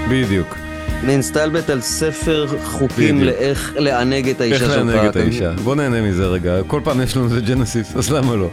בדיוק, 0.10 0.56
מין 1.04 1.22
סטלבט 1.22 1.70
על 1.70 1.82
ספר 1.82 2.48
חוקים. 2.64 3.24
לאיך 3.24 3.74
לענג 3.78 4.30
את 4.30 4.42
האישה 4.42 4.56
איך 4.56 4.64
שלך. 4.74 4.78
לענג 4.86 5.08
את 5.08 5.16
האישה. 5.16 5.52
בוא 5.64 5.76
נהנה 5.76 6.02
מזה 6.02 6.26
רגע, 6.26 6.64
כל 6.68 6.82
פעם 6.84 7.02
יש 7.02 7.18
לנו 7.18 7.38
את 7.38 7.44
ג'נסיס, 7.46 7.96
אז 7.96 8.12
למה 8.12 8.36
לא? 8.36 8.50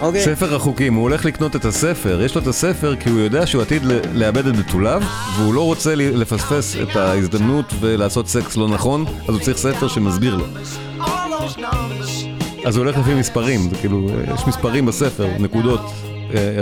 אוקיי. 0.00 0.24
ספר 0.24 0.54
החוקים, 0.54 0.94
הוא 0.94 1.02
הולך 1.02 1.24
לקנות 1.24 1.56
את 1.56 1.64
הספר, 1.64 2.22
יש 2.22 2.34
לו 2.34 2.40
את 2.42 2.46
הספר 2.46 2.96
כי 2.96 3.10
הוא 3.10 3.20
יודע 3.20 3.46
שהוא 3.46 3.62
עתיד 3.62 3.82
לאבד 4.14 4.46
את 4.46 4.56
בתוליו, 4.56 5.02
והוא 5.38 5.54
לא 5.54 5.64
רוצה 5.64 5.94
לפספס 5.94 6.76
את 6.82 6.96
ההזדמנות 6.96 7.72
ולעשות 7.80 8.28
סקס 8.28 8.56
לא 8.56 8.68
נכון, 8.68 9.04
אז 9.06 9.34
הוא 9.34 9.38
צריך 9.38 9.56
ספר 9.58 9.88
שמסביר 9.88 10.36
לו. 10.36 10.44
אז 12.64 12.76
הוא 12.76 12.84
הולך 12.84 12.98
לפי 12.98 13.14
מספרים, 13.14 13.60
זה 13.70 13.76
כאילו, 13.76 14.06
יש 14.34 14.46
מספרים 14.46 14.86
בספר, 14.86 15.28
נקודות, 15.38 15.80
אה, 16.34 16.54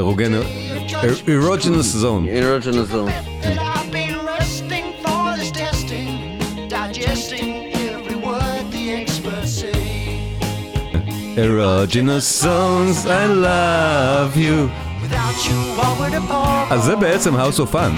אירוג'נוס 1.28 1.86
זון. 1.86 2.26
אירוג'נוס 2.28 2.88
זון. 2.88 3.08
Erogenous 11.36 12.26
zones, 12.44 12.98
I 13.06 13.24
love 13.46 14.36
you. 14.36 14.58
אז 16.70 16.84
זה 16.84 16.96
בעצם 16.96 17.36
House 17.36 17.58
of 17.58 17.74
Fun, 17.74 17.92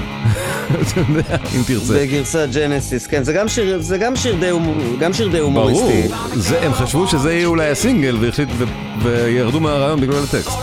אם 1.56 1.62
תרצה. 1.66 1.94
בגרסת 1.94 2.48
ג'נסיס, 2.52 3.06
כן, 3.06 3.24
זה 3.24 3.32
גם 3.32 3.48
שיר, 3.48 3.82
זה 3.82 3.98
גם 3.98 4.16
שיר 4.16 4.34
די, 4.40 4.48
הומור- 4.48 4.74
גם 5.00 5.12
שיר 5.12 5.28
די 5.28 5.38
הומוריסטי. 5.38 6.08
ברור, 6.08 6.28
זה, 6.36 6.62
הם 6.62 6.72
חשבו 6.74 7.06
שזה 7.08 7.32
יהיה 7.34 7.46
אולי 7.46 7.70
הסינגל 7.70 8.16
והחליט, 8.20 8.48
ו, 8.58 8.64
וירדו 9.02 9.60
מהרעיון 9.60 10.00
בגלל 10.00 10.24
הטקסט. 10.24 10.58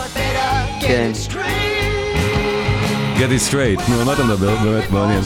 כן. 0.82 1.12
get 1.14 1.30
it 1.30 1.32
straight. 1.32 3.20
Get 3.20 3.50
it 3.50 3.52
straight, 3.54 3.90
נו, 3.92 4.00
על 4.00 4.06
מה 4.06 4.14
אתה 4.14 4.24
מדבר? 4.24 4.56
באמת 4.64 4.92
מעניין. 4.92 5.22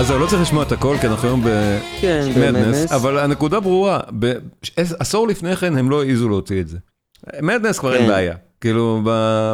אז 0.00 0.10
לא 0.10 0.26
צריך 0.26 0.42
לשמוע 0.42 0.62
את 0.62 0.72
הכל, 0.72 0.96
כי 1.00 1.06
אנחנו 1.06 1.28
היום 1.28 1.42
כן, 2.00 2.28
במדנס, 2.34 2.56
במדנס. 2.56 2.92
אבל 2.92 3.18
הנקודה 3.18 3.60
ברורה, 3.60 4.00
עשור 4.76 5.28
לפני 5.28 5.56
כן 5.56 5.76
הם 5.76 5.90
לא 5.90 6.02
העזו 6.02 6.28
להוציא 6.28 6.60
את 6.60 6.68
זה. 6.68 6.78
מדנס 7.42 7.78
כבר 7.78 7.94
אין 7.94 8.02
כן. 8.02 8.08
בעיה, 8.08 8.34
כאילו, 8.60 9.00
ב... 9.04 9.10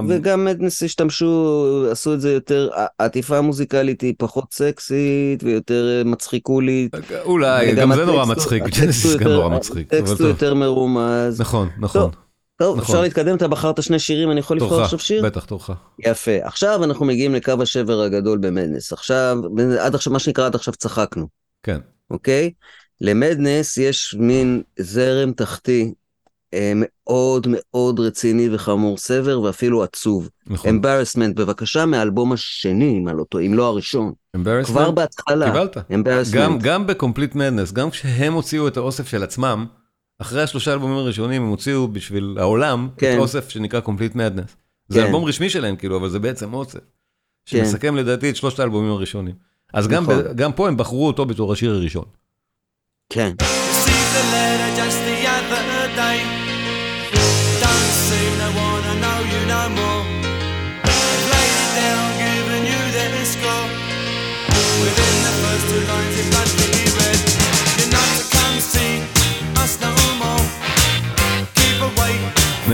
וגם 0.09 0.44
מדנס 0.44 0.82
השתמשו, 0.82 1.86
עשו 1.90 2.14
את 2.14 2.20
זה 2.20 2.32
יותר, 2.32 2.68
העטיפה 2.99 3.38
המוזיקלית 3.38 4.01
היא 4.01 4.14
פחות 4.18 4.55
סקסית 4.55 5.44
ויותר 5.44 5.99
אה, 5.99 6.11
מצחיקולית. 6.11 6.94
אולי, 7.24 7.74
גם 7.74 7.94
זה 7.94 8.05
נורא 8.05 8.24
מצחיק, 8.24 8.62
ג'נסיס 8.62 9.16
גם 9.16 9.28
נורא 9.28 9.49
מצחיק, 9.49 9.94
הטקסט 9.94 10.20
הוא. 10.20 10.28
יותר 10.28 10.55
מרומז. 10.55 11.40
נכון, 11.40 11.68
נכון. 11.78 12.11
טוב, 12.59 12.76
נכון. 12.76 12.82
אפשר 12.82 13.02
להתקדם, 13.02 13.36
אתה 13.36 13.48
בחרת 13.48 13.82
שני 13.82 13.98
שירים, 13.98 14.30
אני 14.30 14.40
יכול 14.40 14.57
לבחור 14.57 14.82
עכשיו 14.82 14.98
שיר? 14.98 15.24
בטח, 15.24 15.44
תורך. 15.44 15.70
יפה. 15.98 16.36
עכשיו 16.42 16.84
אנחנו 16.84 17.07
מגיעים 17.07 17.34
לקו 17.34 17.52
השבר 17.62 18.00
הגדול 18.00 18.38
במדנס. 18.38 18.92
עכשיו, 18.92 19.38
עד 19.80 19.94
עכשיו, 19.94 20.12
מה 20.12 20.18
שנקרא, 20.18 20.46
עד 20.46 20.54
עכשיו 20.54 20.74
צחקנו, 20.74 21.26
כן. 21.62 21.80
אוקיי? 22.11 22.50
למדנס 23.00 23.78
יש 23.78 24.16
מין 24.18 24.62
זרם 24.78 25.32
תחתי 25.32 25.92
אה, 26.54 26.72
מאוד 26.76 27.46
מאוד 27.50 28.00
רציני 28.00 28.54
וחמור 28.54 28.98
סבר 28.98 29.40
ואפילו 29.40 29.82
עצוב. 29.82 30.28
נכון. 30.46 30.70
אמברסמנט, 30.70 31.36
בבקשה, 31.36 31.86
מהאלבום 31.86 32.32
השני, 32.32 32.98
אם 32.98 33.09
אני 33.09 33.16
לא 33.16 33.40
אם 33.46 33.54
לא 33.54 33.66
הראשון. 33.66 34.12
Embarrassment? 34.36 34.66
כבר 34.66 34.90
בהתחלה. 34.90 35.46
קיבלת. 35.46 35.76
Embarrassment. 35.76 36.32
גם, 36.32 36.59
גם 36.59 36.86
ב-complete 36.86 37.34
madness, 37.34 37.72
גם 37.72 37.90
כשהם 37.90 38.32
הוציאו 38.32 38.68
את 38.68 38.76
האוסף 38.76 39.09
של 39.09 39.22
עצמם, 39.22 39.66
אחרי 40.19 40.43
השלושה 40.43 40.73
אלבומים 40.73 40.97
הראשונים 40.97 41.43
הם 41.43 41.49
הוציאו 41.49 41.89
בשביל 41.89 42.37
העולם 42.41 42.89
כן. 42.97 43.12
את 43.12 43.19
האוסף 43.19 43.49
שנקרא 43.49 43.81
complete 43.81 44.14
madness. 44.14 44.51
זה 44.89 45.01
כן. 45.01 45.07
אלבום 45.07 45.25
רשמי 45.25 45.51
שלהם 45.51 45.77
כאילו, 45.77 45.97
אבל 45.97 46.09
זה 46.09 46.19
בעצם 46.19 46.55
אוסף. 46.55 46.79
כן. 47.47 47.59
שמסכם 47.64 47.97
לדעתי 47.97 48.31
את 48.31 48.37
שלושת 48.37 48.61
האלבומים 48.61 48.91
הראשונים. 48.91 49.35
אז 49.73 49.89
גם, 49.89 50.03
נכון. 50.03 50.19
ב- 50.19 50.37
גם 50.37 50.53
פה 50.53 50.69
הם 50.69 50.77
בחרו 50.77 51.07
אותו 51.07 51.27
בתור 51.27 51.53
השיר 51.53 51.75
הראשון. 51.75 52.05
כן. 53.11 53.33
Received 53.41 54.17
a 54.17 54.25
letter 54.35 54.79
just 54.81 54.99
the 55.09 55.27
other 55.27 55.97
day. 55.97 56.19
Don't 57.62 57.97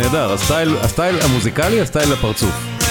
נהדר, 0.03 0.33
הסטייל, 0.83 1.17
המוזיקלי, 1.23 1.81
הסטייל 1.81 2.13
הפרצוף. 2.13 2.82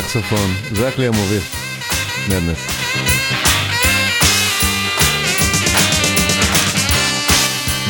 סקסופון, 0.00 0.54
זה 0.72 0.88
הכלי 0.88 1.06
המוביל. 1.06 1.42
מדנס. 2.28 2.58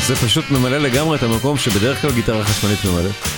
זה 0.06 0.16
פשוט 0.16 0.44
ממלא 0.50 0.78
לגמרי 0.78 1.16
את 1.16 1.22
המקום 1.22 1.58
שבדרך 1.58 2.00
כלל 2.02 2.12
גיטרה 2.12 2.44
חשמלית 2.44 2.84
ממלאת. 2.84 3.33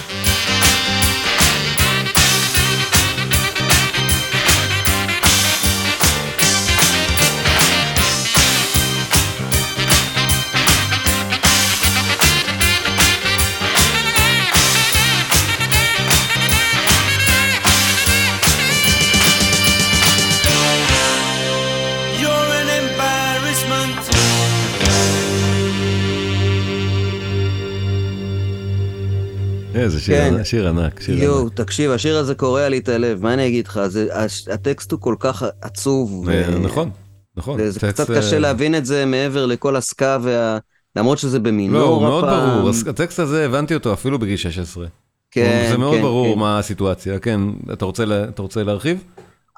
שיר, 30.06 30.16
כן. 30.16 30.34
ענק, 30.34 30.42
שיר 30.42 30.68
ענק, 30.68 31.00
שיר 31.00 31.22
יואו, 31.22 31.42
ענק. 31.42 31.52
תקשיב, 31.54 31.90
השיר 31.90 32.16
הזה 32.18 32.34
קורע 32.34 32.68
לי 32.68 32.78
את 32.78 32.88
הלב, 32.88 33.22
מה 33.22 33.34
אני 33.34 33.46
אגיד 33.48 33.66
לך? 33.66 33.80
זה, 33.86 34.08
הש- 34.12 34.48
הטקסט 34.48 34.92
הוא 34.92 35.00
כל 35.00 35.14
כך 35.18 35.42
עצוב. 35.62 36.22
ו- 36.26 36.30
אה, 36.30 36.58
נכון, 36.58 36.90
נכון. 37.36 37.58
זה, 37.58 37.70
זה 37.70 37.80
טקסט, 37.80 37.94
קצת 38.00 38.10
קשה 38.10 38.34
אה, 38.34 38.38
להבין 38.40 38.74
את 38.74 38.86
זה 38.86 39.04
מעבר 39.06 39.46
לכל 39.46 39.76
הסקה 39.76 40.18
וה... 40.22 40.58
למרות 40.96 41.18
שזה 41.18 41.38
במינור 41.40 41.80
לא, 41.80 41.86
הוא 41.86 42.02
מאוד 42.02 42.24
הפעם. 42.24 42.58
ברור, 42.60 42.70
הטקסט 42.88 43.18
הזה 43.18 43.44
הבנתי 43.46 43.74
אותו 43.74 43.92
אפילו 43.92 44.18
בגיל 44.18 44.36
16. 44.36 44.86
כן, 45.30 45.66
זה 45.70 45.78
מאוד 45.78 45.94
כן, 45.96 46.02
ברור 46.02 46.34
כן. 46.34 46.40
מה 46.40 46.58
הסיטואציה, 46.58 47.18
כן, 47.18 47.40
אתה 47.72 47.84
רוצה 47.84 48.04
לה- 48.04 48.24
אתה 48.24 48.42
רוצה 48.42 48.62
להרחיב? 48.62 49.04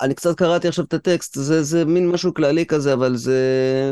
אני 0.02 0.14
קצת 0.14 0.36
קראתי 0.36 0.68
עכשיו 0.68 0.84
את 0.84 0.94
הטקסט, 0.94 1.34
זה, 1.38 1.62
זה 1.62 1.84
מין 1.84 2.08
משהו 2.08 2.34
כללי 2.34 2.66
כזה, 2.66 2.92
אבל 2.92 3.16
זה... 3.16 3.40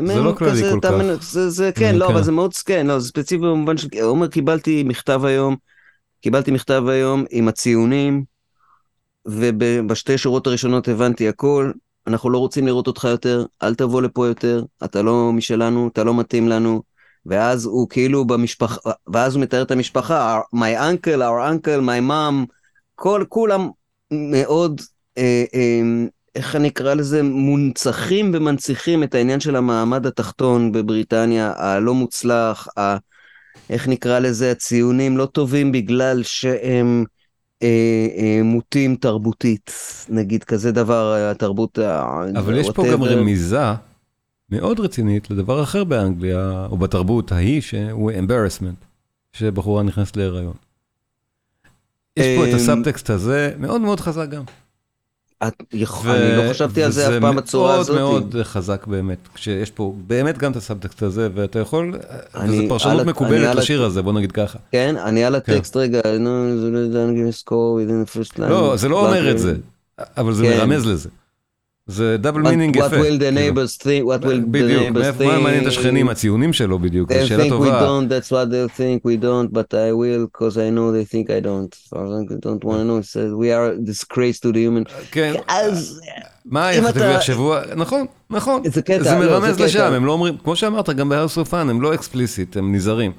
מין 0.01 0.17
לא 0.17 0.31
כללי 0.37 0.51
כזה, 0.51 0.71
כל 0.71 0.79
כך. 0.81 0.91
מנ- 0.91 1.21
זה, 1.21 1.49
זה, 1.49 1.71
כן, 1.75 1.91
כן, 1.91 1.95
לא, 1.95 2.07
כן. 2.07 2.13
אבל 2.13 2.23
זה 2.23 2.31
מאוד, 2.31 2.53
כן, 2.55 2.87
לא, 2.87 2.99
זה 2.99 3.07
ספציפי 3.07 3.37
במובן 3.41 3.77
של... 3.77 3.87
עומר, 4.01 4.27
קיבלתי 4.27 4.83
מכתב 4.83 5.21
היום, 5.25 5.55
קיבלתי 6.21 6.51
מכתב 6.51 6.83
היום 6.87 7.25
עם 7.29 7.47
הציונים, 7.47 8.23
ובשתי 9.25 10.17
שורות 10.17 10.47
הראשונות 10.47 10.87
הבנתי 10.87 11.27
הכל, 11.27 11.71
אנחנו 12.07 12.29
לא 12.29 12.37
רוצים 12.37 12.67
לראות 12.67 12.87
אותך 12.87 13.03
יותר, 13.03 13.45
אל 13.63 13.75
תבוא 13.75 14.01
לפה 14.01 14.27
יותר, 14.27 14.63
אתה 14.83 15.01
לא 15.01 15.31
משלנו, 15.33 15.87
אתה 15.87 16.03
לא 16.03 16.13
מתאים 16.13 16.47
לנו. 16.47 16.81
ואז 17.25 17.65
הוא 17.65 17.89
כאילו 17.89 18.25
במשפחה, 18.25 18.91
ואז 19.13 19.35
הוא 19.35 19.43
מתאר 19.43 19.61
את 19.61 19.71
המשפחה, 19.71 20.41
my 20.55 20.79
uncle, 20.79 21.19
our 21.19 21.67
uncle, 21.67 21.81
my 21.81 22.09
mom, 22.09 22.45
כל, 22.95 23.23
כולם 23.29 23.69
מאוד, 24.11 24.81
אה, 25.17 25.43
אה, 25.53 25.81
איך 26.35 26.55
אני 26.55 26.67
אקרא 26.67 26.93
לזה, 26.93 27.23
מונצחים 27.23 28.31
ומנציחים 28.33 29.03
את 29.03 29.15
העניין 29.15 29.39
של 29.39 29.55
המעמד 29.55 30.05
התחתון 30.05 30.71
בבריטניה, 30.71 31.53
הלא 31.57 31.93
מוצלח, 31.93 32.67
ה, 32.79 32.97
איך 33.69 33.87
נקרא 33.87 34.19
לזה, 34.19 34.51
הציונים 34.51 35.17
לא 35.17 35.25
טובים 35.25 35.71
בגלל 35.71 36.23
שהם 36.23 37.03
אה, 37.63 37.67
אה, 38.17 38.43
מוטים 38.43 38.95
תרבותית, 38.95 39.71
נגיד 40.09 40.43
כזה 40.43 40.71
דבר, 40.71 41.13
התרבות, 41.31 41.77
ה- 41.77 42.21
אבל 42.35 42.57
יש 42.57 42.69
פה 42.71 42.85
גם. 42.91 43.03
רמיזה 43.03 43.59
מאוד 44.49 44.79
רצינית 44.79 45.29
לדבר 45.29 45.63
אחר 45.63 45.83
באנגליה, 45.83 46.67
או 46.69 46.77
בתרבות 46.77 47.31
ההיא, 47.31 47.61
שהוא 47.61 48.11
embarrassment, 48.11 48.85
שבחורה 49.33 49.83
נכנסת 49.83 50.17
להיריון. 50.17 50.53
יש 52.17 52.37
פה 52.37 52.43
את 52.43 52.49
אמ, 52.49 52.55
הסאבטקסט 52.55 53.09
הזה 53.09 53.53
מאוד 53.59 53.81
מאוד 53.81 53.99
חזק 53.99 54.29
גם. 54.29 54.43
את- 55.43 55.61
אני 55.71 55.81
לא 56.47 56.51
חשבתי 56.51 56.83
על 56.83 56.91
זה 56.91 57.07
אף 57.17 57.21
פעם 57.21 57.35
בצורה 57.35 57.73
הזאת. 57.75 57.89
וזה 57.89 57.99
מאוד 57.99 58.21
מאוד 58.35 58.43
חזק 58.43 58.87
באמת, 58.87 59.17
כשיש 59.33 59.71
פה 59.71 59.93
באמת 60.07 60.37
גם 60.37 60.51
את 60.51 60.55
הסאבטקסט 60.55 61.03
הזה, 61.03 61.29
ואתה 61.35 61.59
יכול, 61.59 61.95
אני- 62.35 62.59
וזו 62.59 62.69
פרשנות 62.69 63.05
מקובלת 63.05 63.55
לשיר 63.55 63.83
הזה, 63.83 64.01
בוא 64.01 64.13
נגיד 64.13 64.31
ככה. 64.31 64.59
כן, 64.71 64.95
אני 65.03 65.23
על 65.25 65.35
הטקסט 65.35 65.77
רגע, 65.77 65.99
זה 66.03 66.19
לא 68.49 68.75
זה 68.77 68.89
לא 68.89 69.07
אומר 69.07 69.31
את 69.31 69.39
זה, 69.39 69.55
אבל 70.17 70.33
זה 70.33 70.43
כן. 70.43 70.57
מרמז 70.57 70.85
לזה. 70.85 71.09
זה 71.87 72.17
דאבל 72.17 72.41
What- 72.45 72.49
מינינג 72.49 72.77
What 72.77 72.85
יפה. 72.85 72.95
will 72.95 73.19
the 73.19 73.19
כאילו. 73.19 73.39
neighbors 73.61 73.77
think, 73.77 74.05
what 74.05 74.23
will 74.25 74.53
the 74.53 74.57
neighbors 74.57 74.99
מאיפה- 74.99 75.25
מה 75.25 75.39
מעניין 75.39 75.61
את 75.61 75.65
think. 75.65 75.69
השכנים, 75.69 76.09
הציונים 76.09 76.53
שלו 76.53 76.79
בדיוק, 76.79 77.13
זו 77.13 77.19
They 77.19 77.25
שאלה 77.25 77.43
think 77.43 77.47
we 77.47 77.49
טובה. 77.49 77.79
don't, 77.87 78.09
that's 78.11 78.29
what 78.31 78.51
they'll 78.51 78.79
think 78.79 79.07
we 79.07 79.23
don't, 79.23 79.53
but 79.57 79.73
I 79.73 79.91
will, 79.93 80.27
because 80.31 80.55
I 80.57 80.69
know 80.75 80.91
they 80.91 81.13
think 81.13 81.27
I 81.29 81.45
don't. 81.45 81.75
So 81.89 81.97
I 81.97 82.35
don't 82.45 82.63
want 82.63 82.79
to 82.79 82.85
know, 82.87 82.99
it 83.01 83.09
says 83.13 83.31
we 83.33 83.49
are 83.51 83.75
disgrace 83.91 84.39
to 84.39 84.51
the 84.51 84.57
human. 84.57 84.83
כן, 85.11 85.33
אז 85.47 86.01
מה 86.45 86.69
אם 86.69 86.83
יחד 86.83 86.97
אתה- 86.97 87.05
יחשבו, 87.05 87.55
נכון, 87.75 88.05
נכון, 88.29 88.61
זה 88.65 88.81
קטע, 88.81 89.03
זה 89.03 89.11
לא, 89.13 89.19
מרמז 89.19 89.59
לשם. 89.59 89.93
הם 89.93 90.05
לא 90.05 90.11
אומרים, 90.11 90.37
כמו 90.43 90.55
שאמרת, 90.55 90.89
גם 90.89 91.09
בהאוס 91.09 91.37
אוף 91.37 91.49
פאן, 91.49 91.69
הם 91.69 91.81
לא 91.81 91.93
אקספליסיט, 91.93 92.57
הם 92.57 92.75
נזהרים, 92.75 93.11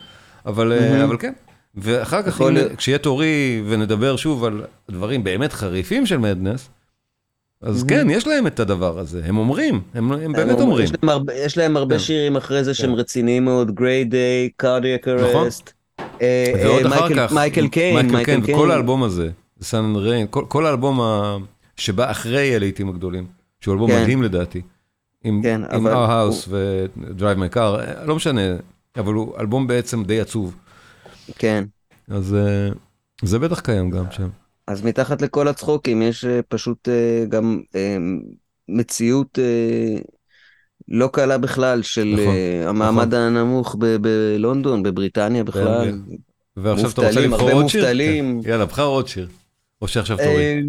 אבל 0.46 0.72
אה, 0.72 1.04
אבל 1.04 1.16
כן, 1.18 1.32
ואחר 1.74 2.22
כך. 2.22 2.40
כשיהיה 2.76 2.98
תורי 2.98 3.62
ונדבר 3.68 4.16
שוב 4.16 4.44
על 4.44 4.62
דברים 4.90 5.24
באמת 5.24 5.52
חריפים 5.52 6.06
של 6.06 6.16
מדנס, 6.16 6.68
אז 7.62 7.84
כן, 7.88 8.06
יש 8.10 8.26
להם 8.26 8.46
את 8.46 8.60
הדבר 8.60 8.98
הזה, 8.98 9.22
הם 9.24 9.38
אומרים, 9.38 9.80
הם 9.94 10.12
הם 10.12 10.32
באמת 10.32 10.56
הם 10.56 10.60
אומרים. 10.60 10.84
יש 10.84 10.92
להם 11.02 11.08
הרבה- 11.08 11.34
יש 11.34 11.58
להם 11.58 11.76
הרבה 11.76 11.94
כן. 11.94 11.98
שירים 12.00 12.36
אחרי 12.36 12.64
זה 12.64 12.74
שהם 12.74 12.94
רציניים 12.94 13.44
מאוד. 13.44 13.80
אה, 16.20 16.52
ועוד 16.64 16.86
אה, 16.86 16.98
אחר 16.98 17.06
מייקל- 17.34 17.68
קיין, 17.68 18.06
מייקל 18.12 18.24
קיין, 18.24 18.40
וכל 18.44 18.70
האלבום 18.70 19.02
הזה, 19.02 19.30
סן 19.62 19.92
ריין, 19.96 20.26
כל 20.30 20.66
האלבום 20.66 21.00
שבא 21.76 22.10
אחרי 22.10 22.54
הלהיטים 22.56 22.88
הגדולים, 22.88 23.26
שהוא 23.60 23.74
אלבום 23.74 23.90
כן. 23.90 24.02
מדהים 24.02 24.22
לדעתי, 24.22 24.62
עם 25.24 25.42
כן, 25.42 25.60
Our 25.64 26.08
House 26.08 26.48
ו-Drive 26.48 27.38
My 27.52 27.54
Car, 27.56 27.80
לא 28.06 28.16
משנה, 28.16 28.40
אבל 28.96 29.14
הוא 29.14 29.38
אלבום 29.40 29.66
בעצם 29.66 30.04
די 30.04 30.20
עצוב, 30.20 30.56
כן. 31.38 31.64
אז 32.08 32.34
אה, 32.34 32.68
זה 33.22 33.38
בטח 33.38 33.60
קיים 33.60 33.90
גם 33.90 34.04
שם. 34.10 34.28
אז 34.68 34.84
מתחת 34.84 35.22
לכל 35.22 35.48
הצחוקים 35.48 36.02
יש 36.02 36.24
אה, 36.24 36.40
פשוט 36.48 36.88
אה, 36.88 37.24
גם 37.28 37.60
אה, 37.74 37.96
מציאות 38.68 39.38
לא 40.88 41.08
קלה 41.12 41.38
בכלל 41.38 41.82
של 41.82 42.14
נכון, 42.14 42.34
אה, 42.34 42.68
המעמד 42.68 43.14
הנמוך 43.14 43.76
ב- 43.78 43.96
בלונדון, 43.96 44.82
בבריטניה 44.82 45.44
בכלל. 45.44 45.64
באנגליה. 45.64 46.16
ועכשיו 46.56 46.90
אתה 46.90 47.06
רוצה 47.06 47.20
לבחור 47.20 47.50
עוד 47.52 47.68
שיר? 47.68 47.80
מובטלים. 47.82 48.40
כן. 48.44 48.50
יאללה, 48.50 48.66
בחר 48.66 48.84
עוד 48.84 49.08
שיר, 49.08 49.28
או 49.82 49.88
שעכשיו 49.88 50.16
תורי. 50.16 50.62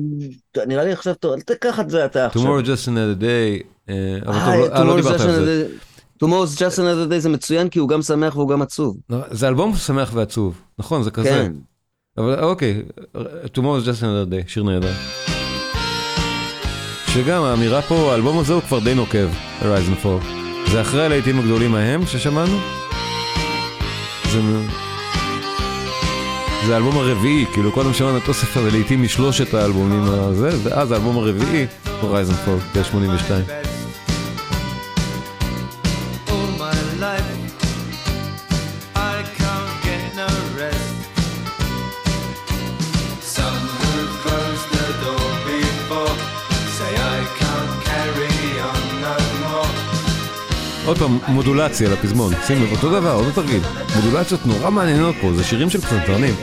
אה, 0.57 0.65
נראה 0.65 0.83
לי 0.83 0.91
עכשיו, 0.91 1.13
אל 1.25 1.41
תיקח 1.41 1.79
את 1.79 1.89
זה 1.89 2.05
אתה 2.05 2.25
עכשיו. 2.25 2.59
Tomorrow 2.59 2.65
Just 2.65 2.85
Another 2.87 3.21
Day, 3.21 3.91
אבל 4.25 4.57
לא- 4.57 4.85
לא 4.85 4.95
דיברת 4.95 5.19
Just 5.19 5.23
על 5.23 5.31
זה. 5.45 5.65
Another- 5.67 6.23
Tomorrow's 6.25 6.57
Just 6.57 6.75
Another 6.77 7.11
Day 7.11 7.19
זה 7.19 7.29
מצוין 7.29 7.69
כי 7.69 7.79
הוא 7.79 7.89
גם 7.89 8.01
שמח 8.01 8.35
והוא 8.35 8.49
גם 8.49 8.61
עצוב. 8.61 8.97
זה 9.31 9.47
אלבום 9.47 9.75
שמח 9.75 10.11
ועצוב, 10.13 10.61
נכון, 10.79 11.03
זה 11.03 11.11
כזה. 11.11 11.47
אבל 12.19 12.43
אוקיי, 12.43 12.81
Tomorrow's 13.55 13.85
Just 13.85 14.01
Another 14.01 14.31
Day, 14.31 14.47
שיר 14.47 14.63
נהדר. 14.63 14.91
שגם 17.07 17.43
האמירה 17.43 17.81
פה, 17.81 18.11
האלבום 18.11 18.39
הזה 18.39 18.53
הוא 18.53 18.61
כבר 18.61 18.79
די 18.79 18.95
נוקב, 18.95 19.27
Horizon 19.61 20.07
4. 20.07 20.25
זה 20.71 20.81
אחרי 20.81 21.05
הלהיטים 21.05 21.39
הגדולים 21.39 21.75
ההם 21.75 22.05
ששמענו? 22.05 22.57
זה... 24.31 24.39
זה 26.67 26.73
האלבום 26.73 26.97
הרביעי, 26.97 27.45
כאילו 27.53 27.71
קודם 27.71 27.93
שמענו 27.93 28.17
את 28.17 28.27
אוסף 28.27 28.57
הזה 28.57 28.71
לעיתים 28.71 29.03
משלושת 29.03 29.53
האלבומים 29.53 30.03
הזה, 30.03 30.49
ואז 30.63 30.91
האלבום 30.91 31.17
הרביעי, 31.17 31.65
הורייזן 32.01 32.33
ב-82. 32.33 33.78
עוד 50.89 50.97
פעם, 50.97 51.17
מודולציה 51.27 51.89
לפזמון, 51.89 52.33
שים 52.47 52.63
לב, 52.63 52.71
אותו 52.71 52.89
דבר, 52.89 53.13
אותו 53.13 53.31
תרגיל. 53.31 53.61
מודולציות 53.95 54.45
נורא 54.45 54.69
מעניינות 54.69 55.15
פה, 55.21 55.33
זה 55.33 55.43
שירים 55.43 55.69
של 55.69 55.81
פסנתרנים. 55.81 56.33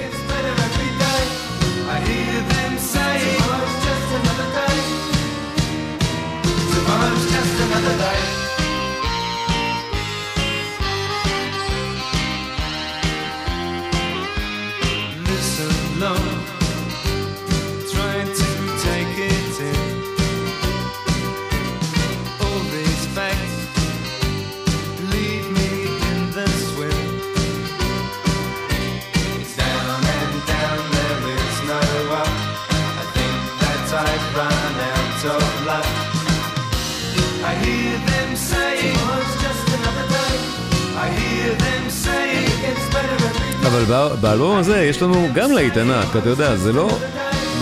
בא- 44.37 44.43
באלבום 44.43 44.59
הזה 44.59 44.85
יש 44.85 45.03
לנו 45.03 45.29
גם 45.35 45.53
להיט 45.53 45.77
ענק, 45.77 46.17
אתה 46.17 46.29
יודע, 46.29 46.57
זה 46.57 46.73
לא... 46.73 46.99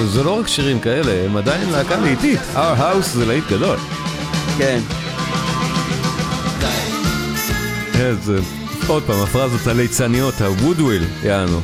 זה 0.04 0.22
לא 0.24 0.40
רק 0.40 0.48
שירים 0.48 0.80
כאלה, 0.80 1.24
הם 1.24 1.36
עדיין 1.36 1.70
להקה 1.70 1.96
להיטית. 1.96 2.40
Our 2.54 2.78
House 2.78 3.02
זה 3.14 3.26
להיט 3.26 3.44
גדול. 3.50 3.76
כן. 4.58 4.80
איזה... 8.00 8.38
עוד 8.86 9.02
פעם, 9.02 9.20
הפרזות 9.22 9.66
הליצניות, 9.66 10.34
הוודוויל, 10.40 11.04
יענו. 11.24 11.60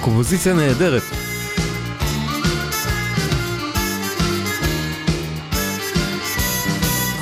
קומפוזיציה 0.00 0.54
נהדרת. 0.54 1.02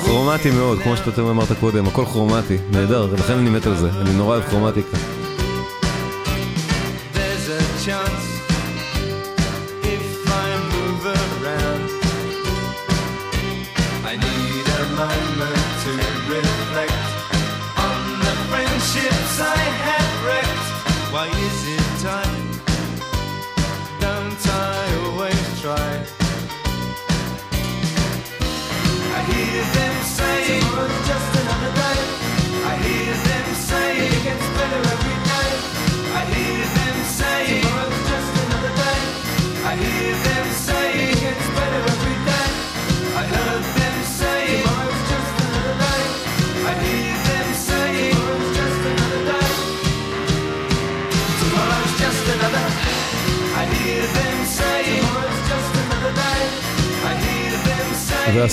כרומטי 0.05 0.51
מאוד, 0.51 0.79
כמו 0.83 0.97
שאתה 0.97 1.21
אמרת 1.21 1.47
קודם, 1.59 1.87
הכל 1.87 2.05
כרומטי, 2.05 2.57
נהדר, 2.71 3.07
לכן 3.13 3.33
אני 3.33 3.49
מת 3.49 3.65
על 3.65 3.77
זה, 3.77 3.89
אני 4.01 4.13
נורא 4.13 4.35
אוהב 4.35 4.49
כרומטיקה. 4.49 4.97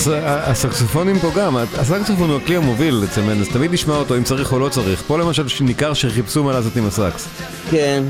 Say. 0.05 0.09
והסקסופונים 0.09 1.19
פה 1.19 1.31
גם, 1.37 1.57
הסקסופון 1.57 2.31
הוא 2.31 2.39
הכלי 2.41 2.57
המוביל 2.57 3.01
אצל 3.05 3.23
מנדס, 3.23 3.49
תמיד 3.49 3.73
נשמע 3.73 3.95
אותו 3.95 4.17
אם 4.17 4.23
צריך 4.25 4.53
או 4.53 4.59
לא 4.59 4.69
צריך. 4.69 5.03
פה 5.07 5.19
למשל 5.19 5.45
ניכר 5.61 5.95
שחיפשו 5.95 6.45
מה 6.45 6.53
לעשות 6.53 6.77
עם 6.77 6.87
הסקס. 6.87 7.29
כן. 7.71 8.03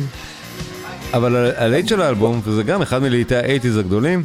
אבל 1.14 1.36
ה- 1.36 1.64
הלהיט 1.64 1.88
של 1.88 2.02
האלבום, 2.02 2.40
וזה 2.44 2.62
גם 2.62 2.82
אחד 2.82 3.02
מלהיטי 3.02 3.36
האייטיז 3.36 3.76
הגדולים, 3.76 4.22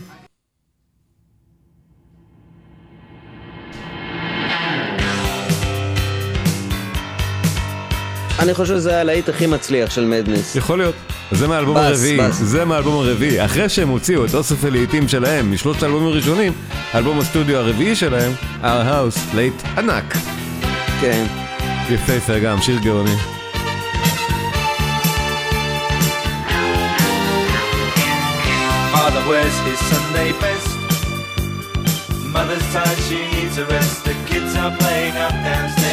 אני 8.43 8.53
חושב 8.53 8.75
שזה 8.75 9.01
הלהיט 9.01 9.29
הכי 9.29 9.47
מצליח 9.47 9.89
של 9.89 10.05
מדנס. 10.05 10.55
יכול 10.55 10.77
להיות. 10.77 10.95
זה 11.31 11.47
מהאלבום 11.47 11.77
הרביעי. 11.77 12.31
זה 12.31 12.65
מהאלבום 12.65 13.05
הרביעי. 13.05 13.45
אחרי 13.45 13.69
שהם 13.69 13.89
הוציאו 13.89 14.25
את 14.25 14.33
אוסף 14.33 14.63
הלהיטים 14.63 15.07
שלהם 15.07 15.53
משלושת 15.53 15.83
האלבומים 15.83 16.07
הראשונים, 16.07 16.53
האלבום 16.93 17.19
הסטודיו 17.19 17.57
הרביעי 17.57 17.95
שלהם, 17.95 18.31
Our 18.61 18.65
House, 18.65 19.35
להיט 19.35 19.53
ענק. 19.77 20.13
כן. 21.01 21.25
יפהפה 21.89 22.39
גם, 22.39 22.61
שיר 22.61 22.79
גאוני. 22.79 23.15
Father 28.93 29.23
wears 29.29 29.57
his 29.67 29.79
Sunday 29.91 30.31
best. 30.43 30.69
Mother's 32.35 32.65
tired, 32.73 32.99
she 33.07 33.19
needs 33.35 33.57
a 33.57 33.65
rest. 33.73 33.95
The 34.07 34.15
kids 34.29 34.51
are 34.61 34.73
playing 34.81 35.15
up 35.25 35.35
downstairs. 35.47 35.92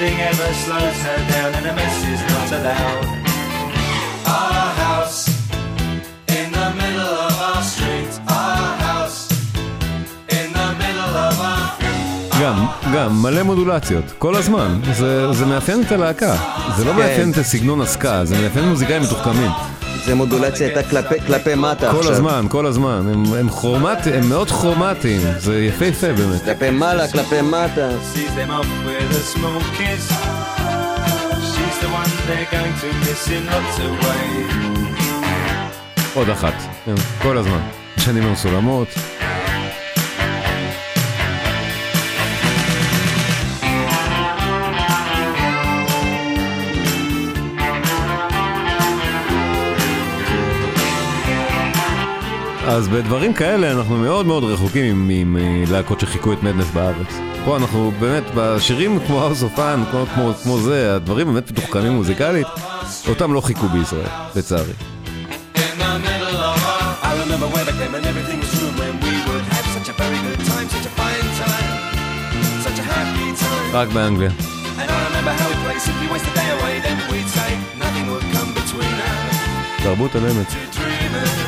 Nothing 0.00 0.20
ever 0.20 0.50
slows 0.64 0.98
her 1.08 1.20
down, 1.32 1.50
and 1.58 1.66
a 1.66 1.74
mess 1.74 1.96
is 2.14 2.22
not 2.32 2.48
allowed. 2.58 3.06
Our 4.26 4.68
house 4.84 5.20
in 6.38 6.52
the 6.52 6.68
middle 6.80 7.14
of 7.28 7.34
our 7.48 7.62
street. 7.72 8.12
Our 8.28 8.68
house 8.86 9.18
in 10.38 10.52
the 10.58 10.68
middle 10.82 11.14
of 11.26 11.40
our. 11.40 11.58
גם, 12.42 12.66
גם, 12.94 13.22
מלא 13.22 13.42
מודולציות, 13.42 14.04
כל 14.18 14.36
הזמן. 14.36 14.80
זה, 14.92 15.32
זה 15.32 15.46
מאפיין 15.46 15.82
את 15.82 15.92
הלהקה. 15.92 16.36
זה 16.76 16.84
לא 16.84 16.90
כן. 16.92 16.96
מאפיין 16.96 17.30
את 17.30 17.36
הסגנון 17.38 17.80
הסקה, 17.80 18.24
זה 18.24 18.42
מאפיין 18.42 18.68
מוזיקאים 18.68 19.02
מתוחכמים. 19.02 19.50
זה 20.08 20.14
מודולציה 20.14 20.66
הייתה 20.66 20.82
כלפי, 20.82 21.20
כלפי 21.26 21.54
מטה 21.54 21.92
כל 21.92 21.98
עכשיו. 21.98 22.12
הזמן, 22.12 22.46
כל 22.48 22.66
הזמן. 22.66 23.08
הם, 23.12 23.34
הם 23.34 23.48
כרומטיים, 23.48 24.14
הם 24.14 24.28
מאוד 24.28 24.50
כרומטיים. 24.50 25.20
זה 25.38 25.64
יפהפה 25.64 26.12
באמת. 26.12 26.44
כלפי 26.44 26.70
מעלה, 26.70 27.08
כלפי 27.08 27.42
מטה. 27.42 27.90
sees 28.14 28.30
them 28.30 28.50
off 28.50 28.66
with 28.86 29.10
a 29.10 29.38
small 29.38 29.58
אז 52.68 52.88
בדברים 52.88 53.34
כאלה 53.34 53.72
אנחנו 53.72 53.96
מאוד 53.96 54.26
מאוד 54.26 54.44
רחוקים 54.44 55.10
עם 55.10 55.36
אה, 55.36 55.82
שחיכו 56.00 56.32
את 56.32 56.42
מדנס 56.42 56.70
בארץ. 56.70 57.18
פה 57.44 57.56
אנחנו 57.56 57.92
באמת, 58.00 58.22
בשירים 58.34 59.00
כמו 59.06 59.28
House 59.28 59.42
of 59.42 59.58
Fun, 59.58 59.90
כמו, 59.90 60.34
כמו, 60.42 60.58
זה, 60.58 60.94
הדברים 60.94 61.26
באמת 61.26 61.50
מתוחכמים 61.50 61.92
מוזיקלית, 61.92 62.46
אותם 63.08 63.32
לא 63.32 63.40
חיכו 63.40 63.68
בישראל, 63.68 64.06
לצערי. 64.36 64.72
רק 73.72 73.88
באנגליה. 73.88 74.30
I 79.90 79.90
remember 79.90 81.47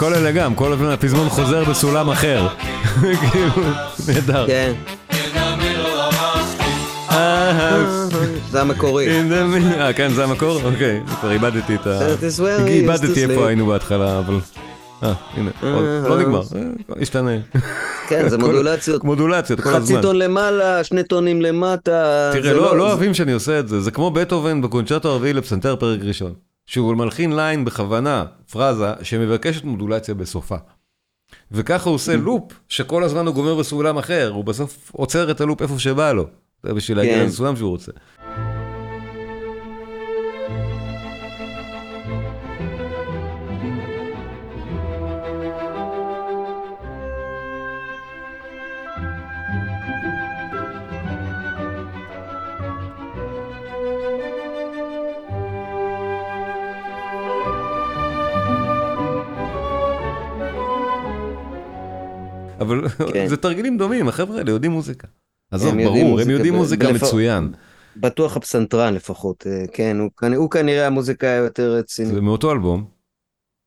וכל 0.00 0.14
אלה 0.14 0.32
גם, 0.32 0.54
כל 0.54 0.72
הזמן 0.72 0.86
הפזמון 0.90 1.28
חוזר 1.28 1.64
בסולם 1.64 2.10
אחר. 2.10 2.48
כאילו, 3.00 3.62
נהדר. 4.08 4.46
כן. 4.46 4.72
זה 8.50 8.60
המקורי. 8.60 9.08
אה, 9.78 9.92
כן, 9.92 10.12
זה 10.12 10.24
המקור? 10.24 10.60
אוקיי, 10.64 11.00
כבר 11.20 11.30
איבדתי 11.30 11.74
את 11.74 11.86
ה... 11.86 12.00
איבדתי 12.66 13.24
איפה. 13.24 13.46
היינו 13.46 13.66
בהתחלה, 13.66 14.18
אבל... 14.18 14.34
אה, 15.02 15.12
הנה, 15.36 15.50
עוד- 15.62 15.84
לא 16.08 16.18
נגמר, 16.20 16.40
אה, 16.56 16.62
השתנה. 17.02 17.30
כן, 18.08 18.28
זה 18.28 18.36
כל- 18.40 18.42
מודולציות. 18.42 19.04
מודולציות 19.04 19.60
כל 19.60 19.68
חצי 19.70 19.76
הזמן. 19.82 20.02
טון 20.02 20.16
למעלה, 20.16 20.84
שני 20.84 21.02
טונים 21.04 21.42
למטה. 21.42 22.30
תראה, 22.32 22.52
לא, 22.52 22.76
לא 22.76 22.84
זה- 22.84 22.90
אוהבים 22.90 23.14
שאני 23.14 23.32
עושה 23.32 23.58
את 23.58 23.68
זה, 23.68 23.80
זה 23.80 23.90
כמו 23.90 24.10
בטהובן 24.10 24.62
בקונצ'רטו 24.62 25.08
הרביעי 25.08 25.32
לפסנתר 25.32 25.76
פרק 25.76 26.00
ראשון. 26.02 26.32
שהוא 26.70 26.94
מלחין 26.94 27.36
ליין 27.36 27.64
בכוונה, 27.64 28.24
פרזה, 28.52 28.92
שמבקשת 29.02 29.64
מודולציה 29.64 30.14
בסופה. 30.14 30.56
וככה 31.52 31.88
הוא 31.88 31.94
עושה 31.94 32.16
לופ, 32.16 32.52
שכל 32.68 33.04
הזמן 33.04 33.26
הוא 33.26 33.34
גומר 33.34 33.54
בסולם 33.54 33.98
אחר, 33.98 34.30
הוא 34.34 34.44
בסוף 34.44 34.90
עוצר 34.92 35.30
את 35.30 35.40
הלופ 35.40 35.62
איפה 35.62 35.78
שבא 35.78 36.12
לו. 36.12 36.26
זה 36.62 36.74
בשביל 36.74 36.96
להגיע 36.98 37.14
כן. 37.14 37.26
לסולם 37.26 37.56
שהוא 37.56 37.70
רוצה. 37.70 37.92
אבל 62.60 62.88
כן. 63.12 63.26
זה 63.26 63.36
תרגילים 63.36 63.78
דומים, 63.78 64.08
החבר'ה 64.08 64.38
האלה 64.38 64.50
יודעים 64.50 64.72
מוזיקה. 64.72 65.08
עזוב, 65.50 65.74
ברור, 65.84 66.20
הם 66.20 66.30
יודעים 66.30 66.54
מוזיקה 66.54 66.92
מצוין. 66.92 67.52
בטוח 67.96 68.36
הפסנתרן 68.36 68.94
לפחות, 68.94 69.46
אה, 69.46 69.64
כן, 69.72 69.96
הוא 70.00 70.10
כנ- 70.24 70.34
הוא 70.36 70.50
כנראה 70.50 70.86
המוזיקאי 70.86 71.28
היותר 71.28 71.72
רציני. 71.74 72.08
זה 72.08 72.20
מאותו 72.20 72.52
אלבום, 72.52 72.84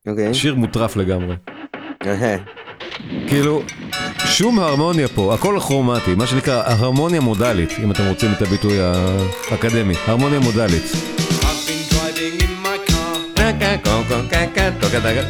אוקיי. 0.08 0.34
שיר 0.34 0.54
מוטרף 0.54 0.96
לגמרי. 0.96 1.36
כאילו, 3.28 3.62
שום 4.24 4.58
הרמוניה 4.58 5.08
פה, 5.08 5.34
הכל 5.34 5.58
כרומטי, 5.60 6.14
מה 6.14 6.26
שנקרא 6.26 6.62
הרמוניה 6.66 7.20
מודלית, 7.20 7.70
אם 7.84 7.90
אתם 7.90 8.02
רוצים 8.08 8.32
את 8.36 8.42
הביטוי 8.42 8.78
האקדמי, 9.50 9.94
הרמוניה 10.06 10.40
מודלית. 10.40 10.82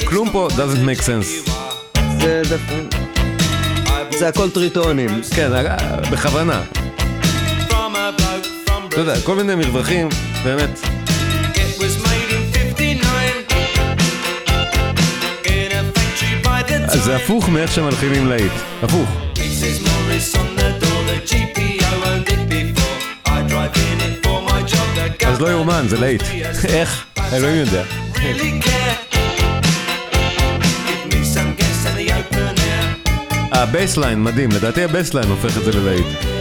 כלום 0.06 0.30
פה 0.32 0.48
doesn't 0.50 0.88
make 0.88 1.00
sense. 1.02 1.50
זה 2.20 2.42
דווקא... 2.50 3.13
זה 4.18 4.28
הכל 4.28 4.50
טריטונים. 4.50 5.10
כן, 5.34 5.52
אה, 5.54 5.96
בכוונה. 6.10 6.62
אתה 8.88 9.00
יודע, 9.00 9.20
כל 9.20 9.34
מיני 9.34 9.54
מרווחים, 9.54 10.08
באמת. 10.44 10.78
It 11.54 11.78
was 11.78 12.06
made 12.06 12.30
in 12.32 12.52
59 12.52 13.00
in 15.44 15.72
a 15.72 15.98
factory 15.98 16.46
by 16.46 16.68
the 16.68 16.92
אז 16.92 17.04
זה. 17.04 17.16
הפוך 17.16 17.48
מאיך 17.48 17.72
שמלחינים 17.72 18.26
להיט, 18.26 18.52
הפוך. 18.82 19.08
אז 25.26 25.40
לא 25.40 25.48
יאומן, 25.50 25.84
זה 25.88 26.00
להיט. 26.00 26.22
איך? 26.64 27.04
אלוהים 27.32 27.56
יודע. 27.56 27.82
ה 33.64 33.70
bassline 33.70 34.22
מדהים, 34.22 34.50
לדעתי 34.50 34.84
ה 34.84 34.89
bassline 34.89 35.28
הופך 35.28 35.58
את 35.58 35.64
זה 35.64 35.72
ללהיט. 35.72 36.33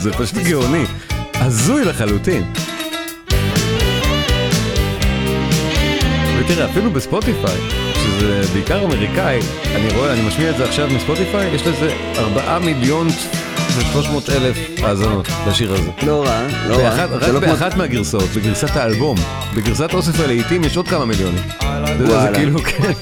זה, 0.00 0.12
פשוט 0.12 0.38
גאוני. 0.38 0.84
הזוי 1.34 1.84
לחלוטין. 1.84 2.44
ותראה, 6.40 6.70
אפילו 6.70 6.90
בספוטיפיי, 6.90 7.58
שזה 7.94 8.42
בעיקר 8.52 8.84
אמריקאי, 8.84 9.38
אני 9.74 9.88
רואה, 9.96 10.12
אני 10.12 10.20
משמיע 10.28 10.50
את 10.50 10.56
זה 10.56 10.64
עכשיו 10.64 10.88
מספוטיפיי, 10.96 11.54
יש 11.54 11.62
לזה 11.66 11.92
4 12.18 12.58
מיליון 12.58 13.08
ו-300 13.70 14.32
אלף 14.32 14.56
האזנות 14.82 15.28
לשיר 15.48 15.72
הזה. 15.72 15.90
לא 16.06 16.24
רע, 16.24 16.40
לא 16.68 16.74
רע. 16.76 16.90
רק 16.90 17.10
לא 17.12 17.28
כמו- 17.28 17.40
באחת 17.40 17.76
מהגרסאות, 17.76 18.28
בגרסת 18.36 18.76
האלבום. 18.76 19.16
בגרסת 19.54 19.94
אוסף 19.94 20.20
הלהיטים 20.20 20.64
יש 20.64 20.76
עוד 20.76 20.88
כמה 20.88 21.04
מיליונים. 21.04 21.42
יודע, 21.62 21.96
זה 22.06 22.12
וואלה. 22.16 22.34
כאילו, 22.34 22.58
כן. 22.58 22.92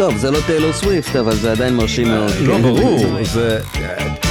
טוב, 0.00 0.16
זה 0.16 0.30
לא 0.30 0.38
טיילור 0.46 0.72
סוויפט, 0.72 1.16
אבל 1.16 1.34
זה 1.36 1.52
עדיין 1.52 1.76
מרשים 1.76 2.08
מאוד. 2.08 2.30
לא, 2.40 2.54
כן. 2.54 2.62
ברור, 2.62 3.16
זה... 3.22 3.58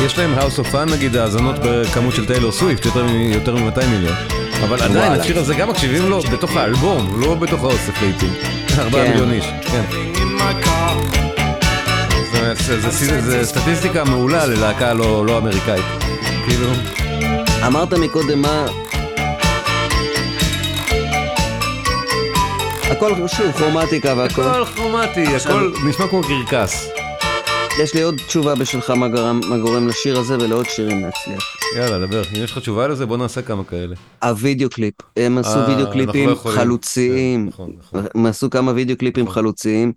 יש 0.06 0.18
להם 0.18 0.36
House 0.40 0.60
of 0.60 0.74
Fun 0.74 0.92
נגיד 0.96 1.16
האזנות 1.16 1.56
בכמות 1.64 2.16
של 2.16 2.26
טיילור 2.26 2.52
סוויפט, 2.52 2.86
יותר 2.86 3.04
מ- 3.04 3.32
יותר 3.34 3.56
מ-200 3.56 3.86
מיליון. 3.86 4.16
אבל 4.64 4.82
עדיין, 4.82 4.98
וואלה. 4.98 5.22
השיר 5.22 5.40
הזה 5.40 5.56
גם 5.56 5.70
מקשיבים 5.70 6.10
לו 6.10 6.22
בתוך 6.22 6.56
האלבום, 6.56 7.22
לא 7.22 7.36
בתוך 7.36 7.64
האוסף 7.64 8.02
לעיתים. 8.02 8.34
4 8.80 8.92
כן. 8.92 9.10
מיליון 9.12 9.32
איש, 9.32 9.46
כן. 9.62 9.82
זה 13.22 13.44
סטטיסטיקה 13.44 14.04
מעולה 14.04 14.46
ללהקה 14.46 14.94
לא 14.94 15.26
לא 15.26 15.38
אמריקאית. 15.38 15.86
כאילו, 16.48 16.68
אמרת 17.68 17.94
מקודם 17.94 18.42
מה... 18.42 18.66
הכל 23.00 23.28
שוב 23.28 23.52
כרומטיקה 23.52 24.14
והכל. 24.18 24.41
הכל 24.41 24.66
כרומטי, 24.66 25.24
הכל 25.36 25.72
נשמע 25.89 26.08
כמו 26.08 26.22
קרקס. 26.24 26.89
יש 27.84 27.93
לי 27.93 28.02
עוד 28.02 28.16
תשובה 28.28 28.56
בשבילך 28.56 28.89
מה 28.89 29.08
גרם- 29.08 29.41
מה 29.50 29.58
גורם 29.58 29.88
לשיר 29.88 30.20
הזה 30.20 30.36
ולעוד 30.39 30.66
שירים 30.66 31.02
להצליח. 31.04 31.43
יאללה, 31.76 32.06
דבר. 32.08 32.22
אם 32.38 32.43
יש 32.43 32.52
לך 32.52 32.58
תשובה 32.58 32.88
לזה, 32.88 33.06
בוא 33.06 33.18
נעשה 33.18 33.41
כמה 33.41 33.64
כאלה. 33.64 33.95
הווידאו 34.24 34.70
קליפ, 34.70 34.93
הם 35.18 35.38
עשו 35.38 35.60
אה, 35.60 35.70
וידאו 35.70 35.91
קליפים 35.91 36.28
לא 36.30 36.34
יכולים. 36.34 36.58
חלוציים, 36.58 37.43
כן, 37.43 37.50
נכון, 37.54 37.72
נכון. 37.80 38.06
הם 38.16 38.26
עשו 38.26 38.50
כמה 38.50 38.72
וידאו 38.76 38.97
קליפים 38.97 39.24
נכון. 39.24 39.36
חלוציים, 39.36 39.93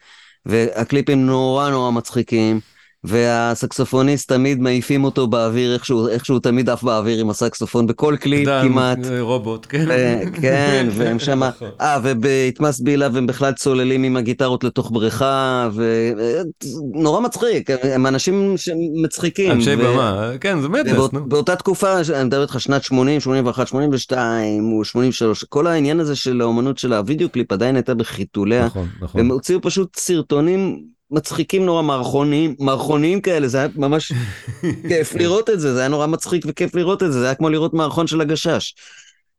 והקליפים 0.47 1.27
נורא 1.27 1.71
נורא 1.71 1.91
מצחיקים, 1.91 2.61
והסקסופוניסט 3.05 4.33
תמיד 4.33 4.61
מעיפים 4.61 5.05
אותו 5.05 5.27
באוויר, 5.27 5.75
איכשהו, 5.75 6.09
איכשהו 6.09 6.39
תמיד 6.39 6.71
עף 6.71 6.83
באוויר 6.83 7.21
עם 7.21 7.31
הסקסופון 7.31 7.87
בכל 7.87 8.17
קליפ 8.21 8.49
דן, 8.49 8.63
כמעט. 8.69 8.99
אה, 9.11 9.21
רובוט, 9.21 9.67
כן. 9.69 9.87
ו- 9.89 10.41
כן, 10.43 10.89
והם 10.91 11.19
שמה. 11.19 11.51
אה, 11.81 11.99
וב 12.03 12.22
It 12.22 12.42
Must 12.42 12.81
Be 12.81 12.89
Love 12.89 13.07
הם 13.07 13.27
בכלל 13.27 13.53
צוללים 13.53 14.03
עם 14.03 14.17
הגיטרות 14.17 14.65
לתוך 14.65 14.91
בריכה, 14.91 15.69
ונורא 15.75 17.21
מצחיק, 17.21 17.71
הם 17.83 18.07
אנשים 18.07 18.55
שמצחיקים. 18.57 19.51
אנשי 19.51 19.75
ו- 19.75 19.79
במה, 19.79 20.31
כן, 20.41 20.61
זה 20.61 20.69
Madness, 20.69 20.93
ובאות- 20.93 21.13
נו. 21.15 21.29
באותה 21.29 21.57
תקופה, 21.57 21.93
אני 22.15 22.25
מדבר 22.25 22.43
איתך 22.43 22.61
שנת 22.61 22.83
80, 22.85 23.21
81, 23.21 23.67
82, 23.69 24.73
או 24.73 24.85
83, 24.85 25.45
כל 25.45 25.67
העניין 25.67 26.01
הזה 26.01 26.17
של 26.17 26.41
האומנות 26.41 26.79
של 26.79 26.93
הוידאו 26.93 27.29
קליפ 27.29 27.53
עדיין 27.53 27.77
הייתה 27.77 27.95
בחיתוליה, 27.95 28.67
נכון, 28.67 28.89
נכון. 29.01 29.21
הם 29.21 29.31
הוציאו 29.31 29.61
פשוט 29.63 29.97
סרטונים 29.97 30.92
מצחיקים 31.13 31.67
נורא, 31.67 31.83
מערכוניים, 31.83 32.55
מערכוניים 32.59 33.21
כאלה, 33.21 33.49
זה 33.49 33.59
היה 33.59 33.69
ממש 33.77 34.13
כיף 34.89 35.15
לראות 35.15 35.51
את 35.51 35.61
זה, 35.61 35.75
זה 35.75 35.81
היה 35.81 35.89
נורא 35.89 36.07
מצחיק 36.07 36.45
וכיף 36.49 36.75
לראות 36.75 37.03
את 37.03 37.13
זה, 37.13 37.21
זה 37.21 37.25
היה 37.25 37.35
כמו 37.35 37.49
לראות 37.49 37.75
מערכון 37.75 38.07
של 38.07 38.21
הגשש. 38.21 38.75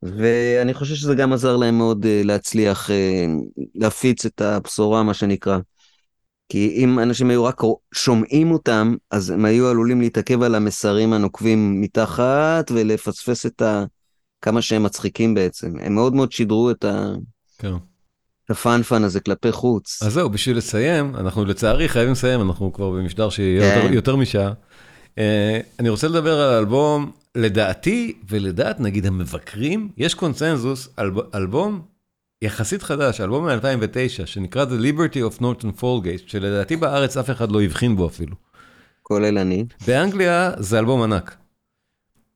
ואני 0.03 0.73
חושב 0.73 0.95
שזה 0.95 1.15
גם 1.15 1.33
עזר 1.33 1.57
להם 1.57 1.77
מאוד 1.77 2.05
אה, 2.05 2.21
להצליח 2.23 2.91
אה, 2.91 3.25
להפיץ 3.75 4.25
את 4.25 4.41
הבשורה, 4.41 5.03
מה 5.03 5.13
שנקרא. 5.13 5.57
כי 6.49 6.73
אם 6.77 6.99
אנשים 6.99 7.29
היו 7.29 7.43
רק 7.43 7.61
שומעים 7.93 8.51
אותם, 8.51 8.95
אז 9.11 9.29
הם 9.29 9.45
היו 9.45 9.67
עלולים 9.67 10.01
להתעכב 10.01 10.43
על 10.43 10.55
המסרים 10.55 11.13
הנוקבים 11.13 11.81
מתחת 11.81 12.71
ולפספס 12.71 13.45
את 13.45 13.61
ה... 13.61 13.85
כמה 14.41 14.61
שהם 14.61 14.83
מצחיקים 14.83 15.33
בעצם. 15.33 15.79
הם 15.79 15.95
מאוד 15.95 16.13
מאוד 16.13 16.31
שידרו 16.31 16.71
את, 16.71 16.85
ה... 16.85 17.13
כן. 17.57 17.73
את 18.45 18.51
הפאנפן 18.51 19.03
הזה 19.03 19.19
כלפי 19.19 19.51
חוץ. 19.51 20.03
אז 20.03 20.13
זהו, 20.13 20.29
בשביל 20.29 20.57
לסיים, 20.57 21.15
אנחנו 21.15 21.45
לצערי 21.45 21.89
חייבים 21.89 22.11
לסיים, 22.11 22.41
אנחנו 22.41 22.73
כבר 22.73 22.89
במשדר 22.89 23.29
שיהיה 23.29 23.61
כן. 23.61 23.81
יותר, 23.81 23.93
יותר 23.93 24.15
משעה. 24.15 24.51
אה, 25.17 25.59
אני 25.79 25.89
רוצה 25.89 26.07
לדבר 26.07 26.39
על 26.39 26.53
האלבום, 26.53 27.11
לדעתי 27.35 28.13
ולדעת 28.29 28.79
נגיד 28.79 29.05
המבקרים, 29.05 29.89
יש 29.97 30.13
קונצנזוס 30.13 30.89
על 30.97 31.11
אלבום 31.35 31.81
יחסית 32.41 32.83
חדש, 32.83 33.21
אלבום 33.21 33.47
מ-2009, 33.47 34.25
שנקרא 34.25 34.65
The 34.65 34.83
Liberty 34.83 35.37
of 35.37 35.41
Norton 35.41 35.81
Folgate, 35.81 36.27
שלדעתי 36.27 36.75
בארץ 36.75 37.17
אף 37.17 37.29
אחד 37.29 37.51
לא 37.51 37.61
הבחין 37.61 37.95
בו 37.95 38.07
אפילו. 38.07 38.35
כולל 39.03 39.37
אני. 39.37 39.65
באנגליה 39.87 40.51
זה 40.57 40.79
אלבום 40.79 41.01
ענק. 41.01 41.35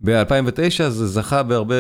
ב-2009 0.01 0.89
זה 0.89 1.08
זכה 1.08 1.43
בהרבה 1.43 1.76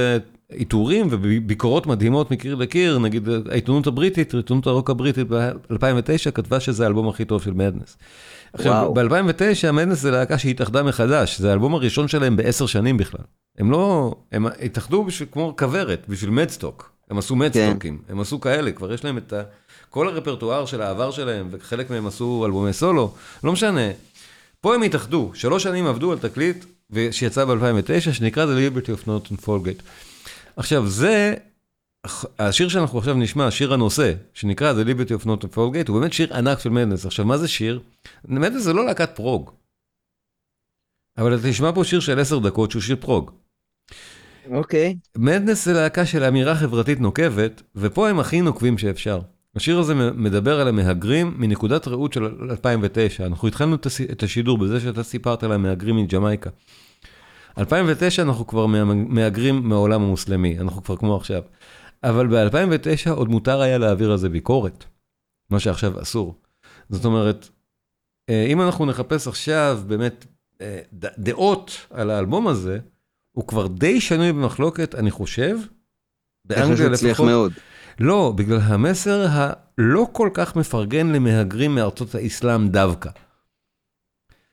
עיטורים 0.51 1.07
וביקורות 1.09 1.87
מדהימות 1.87 2.31
מקיר 2.31 2.55
לקיר, 2.55 2.99
נגיד 2.99 3.29
העיתונות 3.49 3.87
הבריטית, 3.87 4.33
עיתונות 4.33 4.67
הרוק 4.67 4.89
הבריטית 4.89 5.27
ב-2009 5.27 6.31
כתבה 6.33 6.59
שזה 6.59 6.83
האלבום 6.83 7.09
הכי 7.09 7.25
טוב 7.25 7.41
של 7.41 7.53
מדנס. 7.53 7.97
עכשיו, 8.53 8.71
וואו. 8.71 8.93
ב-2009 8.93 9.71
מדנס 9.71 9.99
זה 9.99 10.11
להקה 10.11 10.37
שהתאחדה 10.37 10.83
מחדש, 10.83 11.39
זה 11.39 11.49
האלבום 11.49 11.73
הראשון 11.75 12.07
שלהם 12.07 12.35
בעשר 12.35 12.65
שנים 12.65 12.97
בכלל. 12.97 13.21
הם 13.57 13.71
לא, 13.71 14.15
הם 14.31 14.45
התאחדו 14.65 15.03
בשביל, 15.03 15.29
כמו 15.31 15.55
כוורת, 15.59 16.05
בשביל 16.09 16.29
מדסטוק. 16.29 16.91
הם 17.09 17.17
עשו 17.17 17.35
מדסטוקים, 17.35 18.01
הם 18.09 18.19
עשו 18.19 18.41
כאלה, 18.41 18.71
כבר 18.71 18.93
יש 18.93 19.05
להם 19.05 19.17
את 19.17 19.33
ה... 19.33 19.41
כל 19.89 20.07
הרפרטואר 20.07 20.65
של 20.65 20.81
העבר 20.81 21.11
שלהם, 21.11 21.47
וחלק 21.51 21.89
מהם 21.89 22.07
עשו 22.07 22.43
אלבומי 22.45 22.73
סולו, 22.73 23.13
לא 23.43 23.51
משנה. 23.51 23.91
פה 24.61 24.75
הם 24.75 24.81
התאחדו, 24.81 25.31
שלוש 25.33 25.63
שנים 25.63 25.87
עבדו 25.87 26.11
על 26.11 26.17
תקליט 26.17 26.65
שיצא 27.11 27.45
ב-2009, 27.45 28.11
שנקרא 28.11 28.45
The 28.45 28.75
Liberty 28.75 28.87
of 28.87 29.07
Norton 29.07 29.45
Folgate. 29.45 29.83
עכשיו, 30.57 30.87
זה, 30.87 31.33
השיר 32.39 32.69
שאנחנו 32.69 32.99
עכשיו 32.99 33.13
נשמע, 33.13 33.51
שיר 33.51 33.73
הנושא, 33.73 34.13
שנקרא 34.33 34.73
The 34.73 34.85
Liberty 34.85 35.21
of 35.21 35.25
Norton 35.25 35.55
Folgate, 35.55 35.89
הוא 35.89 35.99
באמת 35.99 36.13
שיר 36.13 36.33
ענק 36.33 36.59
של 36.59 36.69
מדנס. 36.69 37.05
עכשיו, 37.05 37.25
מה 37.25 37.37
זה 37.37 37.47
שיר? 37.47 37.79
מדנס 38.25 38.63
זה 38.63 38.73
לא 38.73 38.85
להקת 38.85 39.15
פרוג. 39.15 39.51
אבל 41.17 41.35
אתה 41.35 41.49
תשמע 41.49 41.71
פה 41.75 41.83
שיר 41.83 41.99
של 41.99 42.19
עשר 42.19 42.39
דקות 42.39 42.71
שהוא 42.71 42.81
שיר 42.81 42.95
פרוג. 42.95 43.31
אוקיי. 44.51 44.97
מדנס 45.17 45.65
זה 45.65 45.73
להקה 45.73 46.05
של 46.05 46.23
אמירה 46.23 46.55
חברתית 46.55 46.99
נוקבת, 46.99 47.61
ופה 47.75 48.09
הם 48.09 48.19
הכי 48.19 48.41
נוקבים 48.41 48.77
שאפשר. 48.77 49.19
השיר 49.55 49.79
הזה 49.79 49.93
מדבר 49.95 50.61
על 50.61 50.67
המהגרים 50.67 51.33
מנקודת 51.37 51.87
ראות 51.87 52.13
של 52.13 52.25
2009. 52.49 53.25
אנחנו 53.25 53.47
התחלנו 53.47 53.75
את 54.11 54.23
השידור 54.23 54.57
בזה 54.57 54.79
שאתה 54.79 55.03
סיפרת 55.03 55.43
על 55.43 55.51
המהגרים 55.51 55.95
מג'מייקה. 55.95 56.49
2009 57.57 58.21
אנחנו 58.21 58.47
כבר 58.47 58.65
מה- 58.65 58.83
מהגרים 58.93 59.69
מהעולם 59.69 60.01
המוסלמי, 60.01 60.59
אנחנו 60.59 60.83
כבר 60.83 60.97
כמו 60.97 61.15
עכשיו. 61.15 61.41
אבל 62.03 62.27
ב-2009 62.27 63.09
עוד 63.09 63.29
מותר 63.29 63.61
היה 63.61 63.77
להעביר 63.77 64.11
על 64.11 64.17
זה 64.17 64.29
ביקורת, 64.29 64.83
מה 65.49 65.59
שעכשיו 65.59 66.01
אסור. 66.01 66.35
זאת 66.89 67.05
אומרת, 67.05 67.49
אה, 68.29 68.45
אם 68.49 68.61
אנחנו 68.61 68.85
נחפש 68.85 69.27
עכשיו 69.27 69.79
באמת 69.87 70.25
אה, 70.61 70.79
דעות 71.17 71.87
על 71.89 72.09
האלבום 72.09 72.47
הזה, 72.47 72.79
הוא 73.31 73.47
כבר 73.47 73.67
די 73.67 74.01
שנוי 74.01 74.31
במחלוקת, 74.33 74.95
אני 74.95 75.11
חושב. 75.11 75.43
אני 75.51 75.57
חושב 75.57 75.67
באנגליה 76.45 76.77
שהוא 76.77 76.93
הצליח 76.93 77.11
לפחות. 77.11 77.25
מאוד. 77.27 77.51
לא, 77.99 78.33
בגלל 78.35 78.59
המסר 78.61 79.25
הלא 79.29 80.07
כל 80.11 80.29
כך 80.33 80.55
מפרגן 80.55 81.07
למהגרים 81.07 81.75
מארצות 81.75 82.15
האסלאם 82.15 82.67
דווקא. 82.67 83.09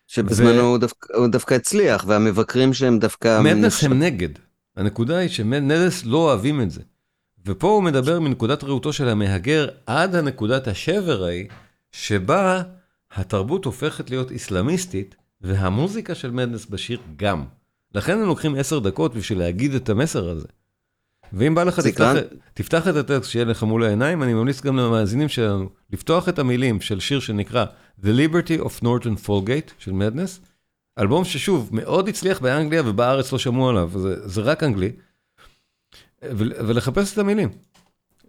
שבזמנו 0.06 0.60
הוא 0.60 0.78
דווקא- 0.78 1.16
הוא 1.16 1.26
דווקא 1.26 1.54
הצליח, 1.54 2.04
והמבקרים 2.08 2.74
שהם 2.74 2.98
דווקא... 2.98 3.40
מדנס 3.40 3.84
הם 3.84 3.98
נגד. 4.02 4.28
הנקודה 4.76 5.16
היא 5.16 5.28
שמדנס 5.28 6.04
לא 6.04 6.16
אוהבים 6.18 6.60
את 6.62 6.70
זה. 6.70 6.80
ופה 7.46 7.68
הוא 7.68 7.82
מדבר 7.82 8.20
מנקודת 8.20 8.64
ראותו 8.64 8.92
של 8.92 9.08
המהגר 9.08 9.68
עד 9.86 10.14
הנקודת 10.14 10.68
השבר 10.68 11.24
ההיא, 11.24 11.46
שבה 11.92 12.62
התרבות 13.14 13.64
הופכת 13.64 14.10
להיות 14.10 14.30
איסלאמיסטית, 14.30 15.14
והמוזיקה 15.40 16.14
של 16.14 16.30
מדנס 16.30 16.66
בשיר 16.66 16.98
גם. 17.16 17.44
לכן 17.94 18.12
הם 18.12 18.26
לוקחים 18.26 18.54
עשר 18.54 18.78
דקות 18.78 19.14
בשביל 19.14 19.38
להגיד 19.38 19.74
את 19.74 19.88
המסר 19.88 20.28
הזה. 20.28 20.48
ואם 21.32 21.54
בא 21.54 21.64
לך, 21.64 21.80
תפתח. 21.80 22.12
תפתח 22.54 22.88
את 22.88 22.96
הטקסט 22.96 23.30
שיהיה 23.30 23.44
לך 23.44 23.62
מול 23.62 23.84
העיניים, 23.84 24.22
אני 24.22 24.34
ממליץ 24.34 24.60
גם 24.60 24.76
למאזינים 24.76 25.28
שלנו 25.28 25.68
לפתוח 25.90 26.28
את 26.28 26.38
המילים 26.38 26.80
של 26.80 27.00
שיר 27.00 27.20
שנקרא 27.20 27.64
The 28.02 28.06
Liberty 28.06 28.64
of 28.64 28.82
Norton 28.82 29.26
Folgate 29.26 29.72
של 29.78 29.92
מדנס, 29.92 30.40
אלבום 30.98 31.24
ששוב, 31.24 31.68
מאוד 31.72 32.08
הצליח 32.08 32.40
באנגליה 32.40 32.82
ובארץ 32.86 33.32
לא 33.32 33.38
שמעו 33.38 33.68
עליו, 33.68 33.90
זה, 33.94 34.28
זה 34.28 34.40
רק 34.40 34.62
אנגלי, 34.62 34.92
ו- 36.24 36.66
ולחפש 36.66 37.12
את 37.12 37.18
המילים. 37.18 37.48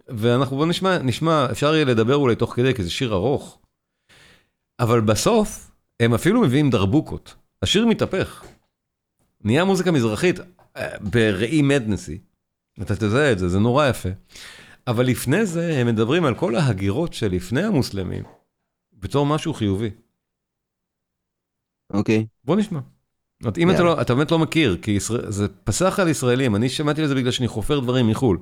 ואנחנו 0.08 0.56
בוא 0.56 0.66
נשמע, 0.66 0.98
נשמע, 0.98 1.46
אפשר 1.50 1.74
יהיה 1.74 1.84
לדבר 1.84 2.16
אולי 2.16 2.36
תוך 2.36 2.54
כדי, 2.54 2.74
כי 2.74 2.82
זה 2.82 2.90
שיר 2.90 3.14
ארוך, 3.14 3.58
אבל 4.80 5.00
בסוף 5.00 5.70
הם 6.00 6.14
אפילו 6.14 6.40
מביאים 6.40 6.70
דרבוקות. 6.70 7.34
השיר 7.62 7.86
מתהפך. 7.86 8.44
נהיה 9.44 9.64
מוזיקה 9.64 9.92
מזרחית 9.92 10.40
אה, 10.76 10.98
בראי 11.00 11.62
מדנסי. 11.62 12.18
אתה 12.82 12.96
תזהה 12.96 13.32
את 13.32 13.38
זה, 13.38 13.48
זה 13.48 13.58
נורא 13.58 13.86
יפה. 13.86 14.08
אבל 14.86 15.06
לפני 15.06 15.46
זה 15.46 15.80
הם 15.80 15.86
מדברים 15.86 16.24
על 16.24 16.34
כל 16.34 16.54
ההגירות 16.56 17.12
שלפני 17.12 17.62
המוסלמים, 17.62 18.24
בתור 18.92 19.26
משהו 19.26 19.54
חיובי. 19.54 19.90
אוקיי. 21.92 22.26
בוא 22.44 22.56
נשמע. 22.56 22.80
זאת, 23.42 23.58
אם 23.58 23.70
אתה, 23.70 23.78
יאללה. 23.78 23.94
לא, 23.94 24.00
אתה 24.00 24.14
באמת 24.14 24.30
לא 24.30 24.38
מכיר, 24.38 24.78
כי 24.82 24.90
ישראל, 24.90 25.30
זה 25.30 25.48
פסח 25.48 25.98
על 26.00 26.08
ישראלים, 26.08 26.56
אני 26.56 26.68
שמעתי 26.68 27.02
על 27.02 27.08
זה 27.08 27.14
בגלל 27.14 27.30
שאני 27.30 27.48
חופר 27.48 27.80
דברים 27.80 28.08
מחו"ל. 28.08 28.38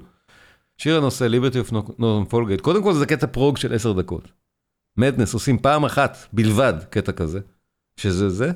שיר 0.79 0.97
הנושא, 0.97 1.27
Liberty 1.27 1.69
of 1.69 1.73
Northern 1.73 2.33
Folgate, 2.33 2.63
קודם 2.63 2.83
כל 2.83 2.95
זה 2.95 3.07
קטע 3.07 3.27
פרוג 3.27 3.57
של 3.57 3.75
עשר 3.75 3.93
דקות. 3.93 4.33
מדנס 4.97 5.35
עושים 5.35 5.59
פעם 5.59 5.85
אחת 5.85 6.17
בלבד 6.33 6.75
קטע 6.91 7.13
כזה, 7.13 7.41
שזה 7.97 8.29
זה, 8.29 8.51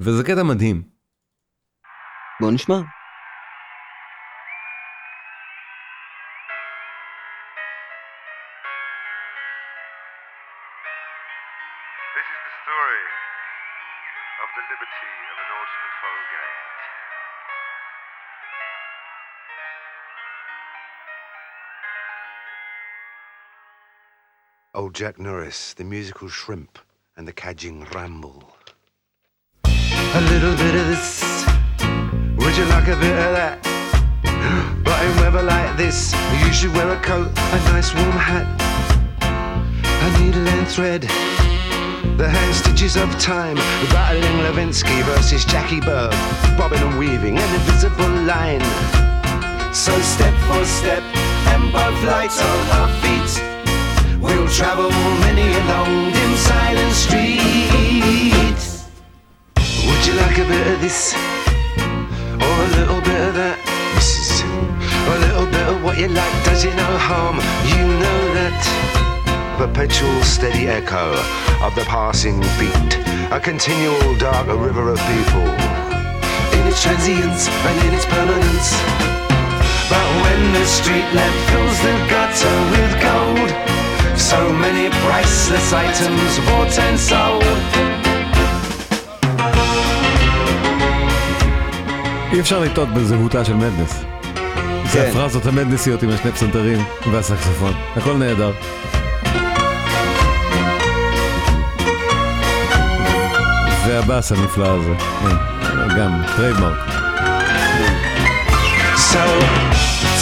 וזה 0.00 0.24
קטע 0.24 0.42
מדהים. 0.42 0.82
בוא 2.40 2.50
נשמע. 2.50 2.80
Old 24.82 24.94
Jack 24.94 25.20
Norris, 25.20 25.74
the 25.74 25.84
musical 25.84 26.26
shrimp, 26.26 26.76
and 27.16 27.28
the 27.28 27.32
cadging 27.32 27.84
ramble. 27.94 28.42
A 29.64 30.20
little 30.22 30.56
bit 30.56 30.74
of 30.74 30.88
this, 30.88 31.46
would 32.36 32.56
you 32.56 32.64
like 32.64 32.88
a 32.88 32.96
bit 32.96 33.16
of 33.16 33.30
that? 33.38 33.62
But 34.84 35.04
in 35.04 35.16
weather 35.18 35.44
like 35.44 35.76
this, 35.76 36.12
you 36.44 36.52
should 36.52 36.74
wear 36.74 36.90
a 36.90 37.00
coat, 37.00 37.30
a 37.30 37.58
nice 37.70 37.94
warm 37.94 38.10
hat, 38.10 38.44
a 39.22 40.18
needle 40.18 40.48
and 40.48 40.66
thread, 40.66 41.02
The 42.18 42.28
hand 42.28 42.52
stitches 42.52 42.96
of 42.96 43.08
time, 43.20 43.58
battling 43.94 44.42
Levinsky 44.42 45.00
versus 45.04 45.44
Jackie 45.44 45.78
Bird, 45.78 46.10
bobbing 46.58 46.80
and 46.80 46.98
weaving 46.98 47.38
an 47.38 47.54
invisible 47.54 48.10
line. 48.26 48.64
So 49.72 49.96
step 50.00 50.34
for 50.50 50.64
step, 50.64 51.04
and 51.54 51.72
both 51.72 52.02
lights 52.02 52.42
on 52.42 52.58
our 52.80 52.88
feet, 53.00 53.51
we'll 54.22 54.48
travel 54.48 54.90
many 55.20 55.42
a 55.42 55.62
long, 55.66 56.12
dim, 56.12 56.32
silent 56.36 56.92
street. 56.94 58.62
Would 59.86 60.02
you 60.06 60.14
like 60.14 60.38
a 60.38 60.46
bit 60.46 60.66
of 60.72 60.80
this, 60.80 61.14
or 62.44 62.54
a 62.66 62.68
little 62.78 63.00
bit 63.00 63.20
of 63.28 63.34
that? 63.34 63.58
Mrs. 63.96 64.42
A 65.12 65.18
little 65.26 65.46
bit 65.46 65.66
of 65.68 65.84
what 65.84 65.98
you 65.98 66.08
like 66.08 66.44
does 66.44 66.64
you 66.64 66.70
no 66.74 66.90
harm. 66.98 67.36
You 67.66 67.84
know 68.02 68.20
that 68.38 68.58
perpetual 69.58 70.22
steady 70.22 70.68
echo 70.68 71.12
of 71.62 71.74
the 71.74 71.84
passing 71.84 72.40
beat, 72.58 72.92
a 73.30 73.40
continual 73.40 74.16
dark 74.16 74.46
river 74.46 74.90
of 74.90 74.98
people 75.12 75.46
in 76.56 76.66
its 76.68 76.82
transience 76.82 77.48
and 77.48 77.76
in 77.86 77.94
its 77.94 78.06
permanence. 78.06 78.70
But 79.90 80.06
when 80.24 80.52
the 80.54 80.64
street 80.64 81.08
lamp 81.12 81.36
fills 81.50 81.78
the 81.82 81.94
gutter 82.08 82.56
with 82.72 82.92
gold, 83.02 83.81
so 84.16 84.52
many 84.52 84.90
priceless 85.04 85.72
items 85.72 86.38
bought 86.46 86.78
and 86.78 86.98
sold. 86.98 87.44
אי 92.32 92.40
אפשר 92.40 92.60
לטעות 92.60 92.88
בזהותה 92.88 93.44
של 93.44 93.54
מדנס. 93.54 94.04
זה 94.92 95.02
כן. 95.02 95.10
הפרזות 95.10 95.46
המדנסיות 95.46 96.02
עם 96.02 96.10
השני 96.10 96.32
פסנתרים 96.32 96.84
והסקסופון, 97.12 97.72
הכל 97.96 98.14
נהדר. 98.14 98.52
והבאס 103.86 104.32
הנפלא 104.32 104.66
הזה, 104.66 104.92
כן, 105.22 105.36
גם 105.98 106.22
טריידמרק. 106.36 106.78
So, 109.12 109.24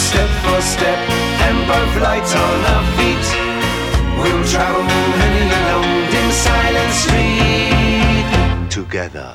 step 0.07 0.31
for 0.43 0.61
step, 0.61 0.99
and 1.45 1.57
both 1.69 1.93
lights 2.05 2.33
on 2.35 2.59
our 2.73 2.85
feet, 2.97 3.40
we'll 4.18 4.44
travel 4.52 4.82
many 5.20 5.42
a 5.58 5.60
long, 5.68 5.90
dim, 6.12 6.28
silent 6.46 6.92
street 7.02 8.28
together. 8.70 9.30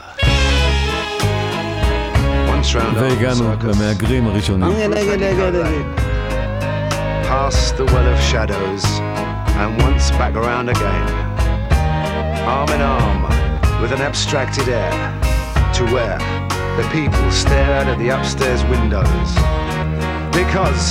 Once 2.47 2.75
round 2.75 2.97
our 2.97 3.03
והגענו 3.03 3.53
circus, 3.53 3.65
למהגרים 3.65 4.27
הראשונים. 4.27 4.67
past 7.31 7.77
the 7.77 7.85
well 7.85 8.07
of 8.13 8.19
shadows, 8.19 8.83
and 9.61 9.81
once 9.81 10.11
back 10.19 10.35
around 10.35 10.67
again, 10.67 11.07
arm 12.45 12.69
in 12.75 12.81
arm, 12.81 13.21
with 13.81 13.93
an 13.93 14.01
abstracted 14.01 14.67
air, 14.67 14.91
to 15.73 15.83
where 15.95 16.19
the 16.75 16.85
people 16.91 17.31
stare 17.31 17.71
out 17.79 17.87
of 17.87 17.97
the 17.99 18.09
upstairs 18.09 18.61
windows. 18.65 19.29
Because 20.33 20.83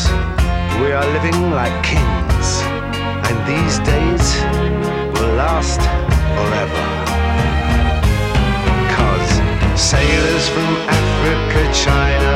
we 0.80 0.93
are 0.93 1.07
living 1.16 1.51
like 1.51 1.76
kings, 1.84 2.24
and 3.28 3.36
these 3.53 3.76
days 3.93 4.24
will 5.14 5.34
last 5.45 5.80
forever. 6.36 6.84
Cause 8.97 9.32
sailors 9.93 10.45
from 10.55 10.72
Africa, 11.01 11.61
China, 11.86 12.34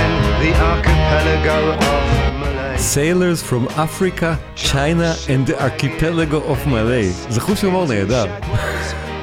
and 0.00 0.12
the 0.42 0.52
archipelago 0.70 1.58
of 1.92 2.02
Malay. 2.40 2.76
Sailors 2.78 3.42
from 3.42 3.68
Africa, 3.76 4.38
China 4.54 5.14
and 5.28 5.46
the 5.46 5.56
Archipelago 5.62 6.38
of 6.52 6.66
Malay. 6.66 7.08
זה 7.28 7.40
חוש 7.40 7.62
הומור 7.62 7.86
נהדר. 7.88 8.26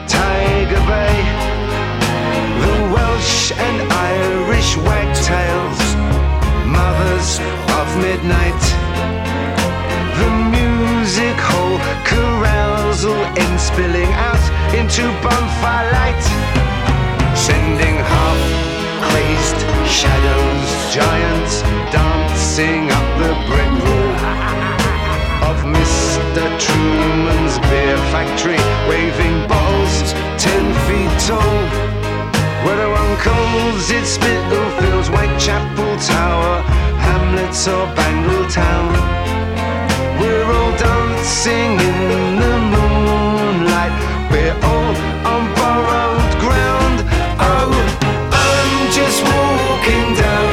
Tiger 0.08 0.84
Bay, 0.90 1.18
the 2.64 2.76
Welsh 2.94 3.52
and 3.68 3.78
Irish 3.92 4.72
wagtails, 4.88 5.82
mothers 6.78 7.40
of 7.78 7.88
midnight, 8.06 8.64
the 10.20 10.28
music 10.30 10.49
hall 10.49 10.49
carousal 12.05 13.21
in 13.37 13.59
spilling 13.59 14.13
out 14.29 14.45
into 14.75 15.03
bonfire 15.23 15.91
light, 15.93 16.25
sending 17.37 17.97
half 18.13 18.41
crazed 19.07 19.61
shadows, 19.89 20.69
giants 20.95 21.63
dancing 21.91 22.91
up 22.91 23.09
the 23.23 23.33
brick 23.49 23.75
wall 23.85 24.15
of 25.51 25.57
Mr. 25.65 26.43
Truman's 26.65 27.59
beer 27.71 27.99
factory, 28.13 28.61
waving 28.89 29.49
bottles 29.49 30.13
ten 30.39 30.65
feet 30.87 31.13
tall. 31.27 31.61
Whether 32.65 32.89
one 32.91 33.17
calls 33.19 33.91
it 33.91 34.05
Spitalfields, 34.05 35.09
Whitechapel 35.09 35.97
Tower, 35.99 36.63
Hamlets 37.05 37.67
or 37.67 37.87
Bangle 37.97 38.47
Town, 38.51 38.93
we're 40.21 40.45
all 40.45 40.73
dancing 40.77 41.00
in 41.30 42.40
the 42.42 42.54
moonlight. 42.74 43.94
We're 44.32 44.58
all 44.72 44.96
on 45.32 45.44
borrowed 45.58 46.34
ground. 46.44 46.98
Oh, 47.40 47.72
I'm 48.32 48.92
just 48.92 49.20
walking 49.24 50.08
down 50.24 50.50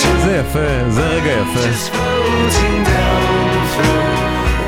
to 0.00 0.08
זה 0.24 0.36
יפה, 0.36 0.90
זה 0.90 1.06
רגע 1.06 1.32
יפה. 1.32 1.60
just 1.60 1.90
floating 1.94 2.78
down 2.94 3.24
through. 3.74 4.08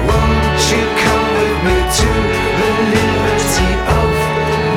Won't 0.08 0.62
you 0.72 0.84
come 1.04 1.26
with 1.38 1.58
me 1.66 1.76
to 1.98 2.10
the 2.58 2.70
liberty 2.94 3.70
of 3.98 4.10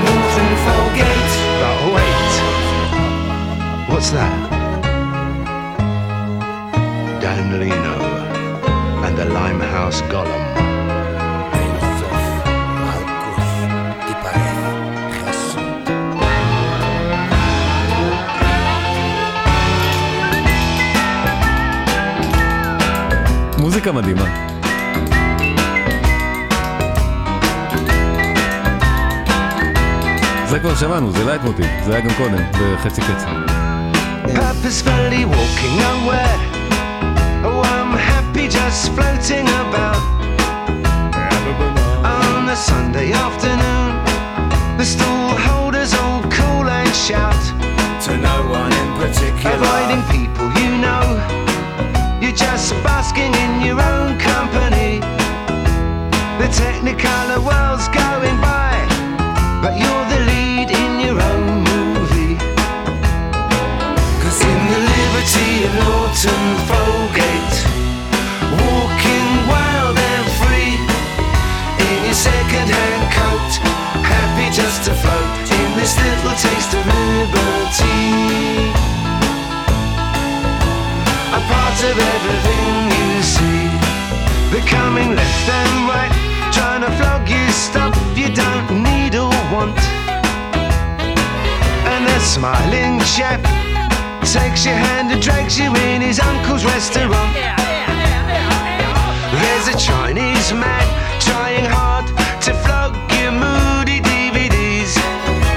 Northern 0.06 0.54
Folgate? 0.66 1.36
But 1.62 1.80
wait, 1.96 2.34
what's 3.90 4.10
that? 4.18 4.38
Dan 7.22 7.46
Leno 7.60 7.98
and 9.06 9.14
the 9.18 9.26
Limehouse 9.26 10.02
Golem. 10.14 10.53
מוזיקה 23.85 23.93
מדהימה. 23.93 24.25
זה 30.47 30.59
כבר 30.59 30.75
שמענו, 30.75 31.13
זה 31.13 31.25
לייט 31.25 31.43
מוטיב, 31.43 31.67
זה 31.85 31.93
היה 31.93 32.01
גם 32.01 32.15
קודם, 32.17 32.39
בחצי 32.53 33.01
קצב. 33.01 33.29
Purposefully 34.27 35.25
walking 35.35 35.77
nowhere. 35.87 36.39
Oh, 37.45 37.61
I'm 37.75 37.93
happy 38.13 38.47
just 38.49 38.81
floating 38.97 39.47
about. 39.63 40.03
On 42.05 42.49
a 42.49 42.57
Sunday 42.57 43.13
afternoon, 43.27 43.91
the 44.79 44.87
stall 44.95 45.31
holders 45.49 45.93
all 46.01 46.23
call 46.37 46.67
and 46.79 46.95
shout. 47.07 47.45
To 48.05 48.13
no 48.29 48.37
one 48.61 48.73
in 48.83 48.89
particular. 49.01 49.57
Avoiding 49.57 50.03
people 50.13 50.24
just 52.37 52.73
basking 52.83 53.33
in 53.35 53.63
your 53.63 53.81
own 53.81 54.19
company. 54.19 54.99
The 56.39 56.49
technicolor 56.51 57.39
world's 57.39 57.87
going 57.89 58.39
by, 58.41 58.75
but 59.63 59.79
you're 59.79 60.07
the 60.11 60.21
lead 60.27 60.71
in 60.71 61.01
your 61.01 61.21
own 61.21 61.63
movie. 61.63 62.37
Cause 64.23 64.41
in 64.43 64.61
the 64.73 64.81
liberty 64.95 65.53
of 65.67 65.73
Norton 65.79 66.45
Folgate, 66.69 67.57
walking 68.67 69.31
wild 69.47 69.97
and 69.97 70.27
free, 70.43 70.75
in 71.87 71.99
your 72.05 72.19
second-hand 72.19 73.05
coat, 73.15 73.53
happy 74.03 74.51
just 74.51 74.85
to 74.85 74.93
float 74.93 75.47
in 75.61 75.69
this 75.79 75.95
little 76.03 76.35
taste 76.35 76.75
of 76.75 76.85
liberty. 76.87 78.84
A 81.75 81.77
part 81.77 81.91
of 81.91 81.99
everything 81.99 82.87
you 82.95 83.23
see. 83.23 83.67
They're 84.53 84.69
coming 84.69 85.17
left 85.17 85.49
and 85.49 85.89
right, 85.89 86.13
trying 86.53 86.83
to 86.83 86.91
flog 86.99 87.29
you 87.29 87.51
stuff 87.51 87.97
you 88.17 88.33
don't 88.33 88.83
need 88.83 89.17
or 89.17 89.35
want. 89.51 89.77
And 91.91 92.07
that 92.07 92.23
smiling 92.23 93.01
chap 93.01 93.43
takes 94.23 94.65
your 94.65 94.77
hand 94.77 95.11
and 95.11 95.21
drags 95.21 95.59
you 95.59 95.75
in 95.91 96.01
his 96.01 96.21
uncle's 96.21 96.65
restaurant. 96.65 97.35
There's 99.35 99.67
a 99.75 99.77
Chinese 99.77 100.53
man 100.53 100.87
trying 101.19 101.67
hard 101.67 102.07
to 102.43 102.55
flog 102.63 102.95
your 103.19 103.33
moody 103.33 103.99
DVDs. 104.01 104.95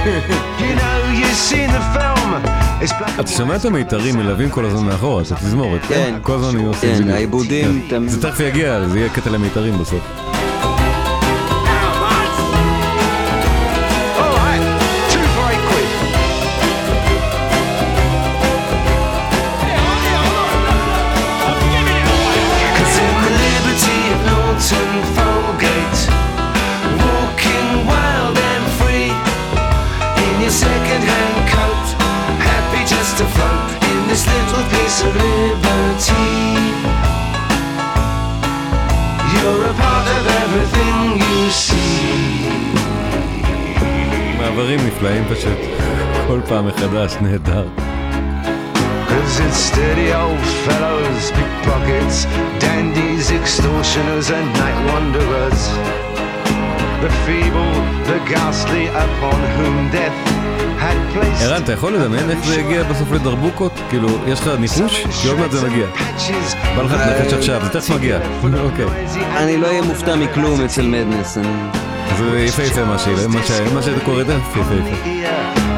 you 0.65 0.73
know, 0.73 0.97
you've 1.13 1.37
seen 1.37 1.69
the 1.69 1.83
film. 1.93 2.66
It's 2.81 2.91
black 2.91 3.17
and 3.17 3.21
אתה 3.21 3.27
שומע 3.31 3.55
את 3.55 3.65
המיתרים 3.65 4.17
מלווים 4.17 4.49
כל 4.49 4.65
הזמן 4.65 4.85
מאחורה, 4.85 5.21
את 5.21 5.31
התזמורת, 5.31 5.81
כן? 5.81 5.87
כן. 5.89 6.19
כל 6.21 6.33
הזמן 6.33 6.59
היו 6.59 6.67
עושים 6.67 6.89
כן, 6.89 6.99
בדיוק. 7.01 7.15
העיבודים 7.15 7.85
כן. 7.89 8.07
זה 8.07 8.21
תכף 8.21 8.39
יגיע, 8.39 8.87
זה 8.87 8.99
יהיה 8.99 9.09
קטע 9.09 9.29
למיתרים 9.29 9.77
בסוף. 9.77 10.26
פעם 46.47 46.67
מחדש, 46.67 47.15
נהדר. 47.21 47.65
Cause 49.09 49.39
it's 49.47 49.59
steady 49.71 50.09
old 50.23 50.45
fellows, 50.67 51.23
pickpockets, 51.37 52.17
dandies, 52.63 53.25
extortioners, 53.39 54.27
and 54.37 54.47
night 54.61 54.79
wanderers. 54.89 55.61
The 57.03 57.11
feeble, 57.25 57.75
the 58.09 58.19
ghastly, 58.31 58.85
upon 59.05 59.39
whom 59.57 59.75
death 59.95 60.17
had 60.83 60.97
placed. 61.13 61.43
ערן, 61.43 61.63
אתה 61.63 61.71
יכול 61.73 61.93
לדמיין 61.93 62.29
איך 62.29 62.39
זה 62.45 62.59
יגיע 62.59 62.83
בסוף 62.83 63.11
לדרבוקות? 63.11 63.71
כאילו, 63.89 64.07
יש 64.27 64.39
לך 64.39 64.49
ניחוש? 64.59 65.05
כי 65.21 65.27
עוד 65.27 65.39
מעט 65.39 65.51
זה 65.51 65.69
מגיע. 65.69 65.85
בא 66.75 66.83
לך 66.83 66.91
תנחש 66.91 67.33
עכשיו, 67.33 67.61
זה 67.63 67.69
תכף 67.69 67.89
מגיע. 67.89 68.19
אוקיי. 68.63 68.85
אני 69.37 69.57
לא 69.57 69.67
אהיה 69.67 69.81
מופתע 69.81 70.15
מכלום 70.15 70.61
אצל 70.61 70.81
מדנס. 70.85 71.37
אני- 71.37 71.47
זה 72.17 72.39
יפהפה 72.39 72.85
מה 72.85 72.97
שהיא, 72.99 73.15
מה 73.29 73.39
ש- 73.43 73.51
מה 73.73 73.81
שאתה 73.81 73.99
קורא 74.05 74.21
את 74.21 74.27
זה, 74.27 74.33
יפהפה. 74.51 74.73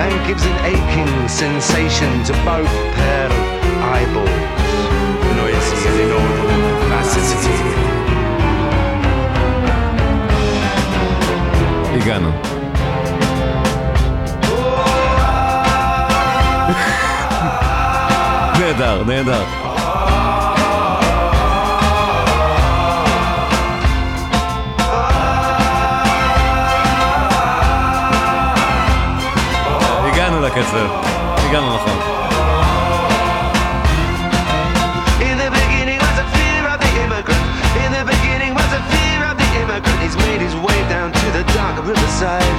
And 0.03 0.13
gives 0.27 0.45
an 0.45 0.57
aching 0.65 1.29
sensation 1.29 2.11
to 2.25 2.33
both 2.45 2.75
pair 2.97 3.27
of 3.27 3.45
eyeballs. 3.95 4.29
Noisy 5.37 5.77
and 5.89 6.01
inaudible 6.05 6.61
vivacity. 6.81 7.85
הגענו. 11.95 12.31
נהדר, 18.59 19.05
נהדר. 19.05 19.68
Of 39.30 39.38
the 39.38 39.50
immigrant. 39.64 40.00
He's 40.04 40.18
made 40.18 40.42
his 40.42 40.56
way 40.56 40.80
down 40.90 41.12
to 41.12 41.26
the 41.38 41.44
dark 41.56 41.76
riverside. 41.86 42.54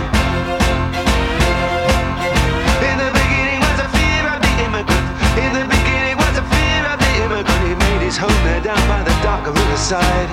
In 2.88 2.96
the 3.02 3.10
beginning 3.20 3.60
was 3.60 3.78
a 3.86 3.88
fear 3.96 4.24
of 4.32 4.40
the 4.46 4.54
immigrant. 4.64 5.06
In 5.44 5.50
the 5.58 5.64
beginning 5.68 6.16
was 6.16 6.34
a 6.42 6.44
fear 6.54 6.82
of 6.92 6.96
the 7.04 7.12
immigrant. 7.24 7.60
He 7.68 7.74
made 7.86 8.02
his 8.08 8.16
home 8.16 8.40
there 8.44 8.62
down 8.62 8.82
by 8.88 9.02
the 9.08 9.14
dark 9.22 9.44
riverside. 9.46 10.30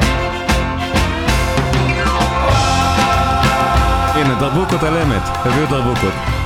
הנה, 4.15 4.36
דרבוקות 4.39 4.84
על 4.84 4.97
אמת, 4.97 5.22
הביאו 5.45 5.65
דרבוקות. 5.65 6.36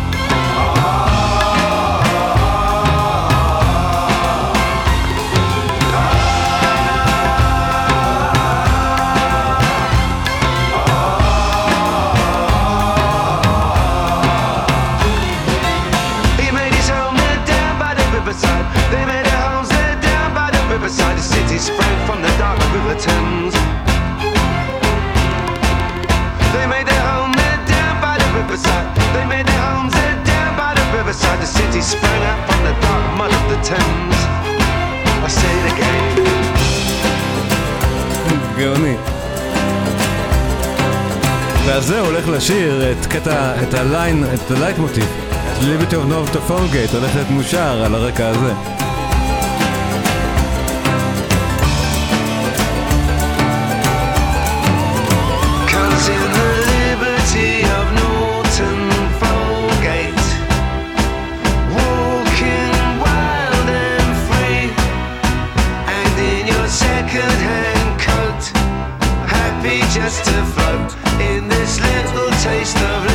City 31.82 31.97
sprang 31.97 32.23
out 32.23 32.41
from 32.47 32.63
the 32.63 32.73
dark 32.82 33.17
mud 33.17 33.32
of 33.39 33.43
the 33.51 33.57
Thames. 33.69 34.19
I 35.25 35.29
say 35.39 35.53
it 35.59 35.67
again. 35.73 36.01
גאוני. 38.57 38.95
ועל 41.65 41.81
זה 41.81 41.99
הולך 41.99 42.27
לשיר 42.27 42.91
את 42.91 43.06
קטע, 43.06 43.64
את 43.64 43.73
ה 43.73 43.82
line, 43.82 44.23
את 44.34 44.51
הלייטמוטיב. 44.52 45.07
Liberty 45.61 45.95
of 45.95 46.06
Norton 46.06 46.30
Folgate 46.34 46.93
הולך 46.93 47.15
להיות 47.15 47.30
מושר 47.30 47.84
על 47.85 47.95
הרקע 47.95 48.27
הזה. 48.27 48.81
Happy 69.61 69.79
just 69.93 70.25
to 70.25 70.43
float 70.53 70.95
in 71.21 71.47
this 71.47 71.79
little 71.79 72.29
taste 72.41 72.77
of 72.77 73.10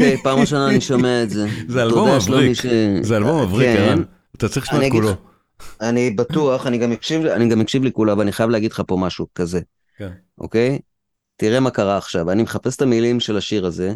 אוקיי, 0.00 0.16
פעם 0.22 0.38
ראשונה 0.38 0.68
אני 0.68 0.80
שומע 0.80 1.22
את 1.22 1.30
זה. 1.30 1.48
זה 1.68 1.82
אלבום 1.82 2.16
מבריק, 2.16 2.58
זה 3.00 3.16
אלבום 3.16 3.42
מבריק. 3.42 3.68
ערן. 3.68 4.02
אתה 4.36 4.48
צריך 4.48 4.66
לשמוע 4.66 4.86
את 4.86 4.92
כולו. 4.92 5.12
אני 5.80 6.10
בטוח, 6.10 6.66
אני 6.66 6.78
גם 6.78 6.92
אקשיב, 6.92 7.26
אני 7.26 7.48
גם 7.48 7.60
אקשיב 7.60 7.84
לכולה, 7.84 8.12
אבל 8.12 8.22
אני 8.22 8.32
חייב 8.32 8.50
להגיד 8.50 8.72
לך 8.72 8.82
פה 8.86 8.96
משהו 8.96 9.26
כזה, 9.34 9.60
כן. 9.98 10.10
אוקיי? 10.38 10.78
תראה 11.36 11.60
מה 11.60 11.70
קרה 11.70 11.96
עכשיו, 11.96 12.30
אני 12.30 12.42
מחפש 12.42 12.76
את 12.76 12.82
המילים 12.82 13.20
של 13.20 13.36
השיר 13.36 13.66
הזה. 13.66 13.94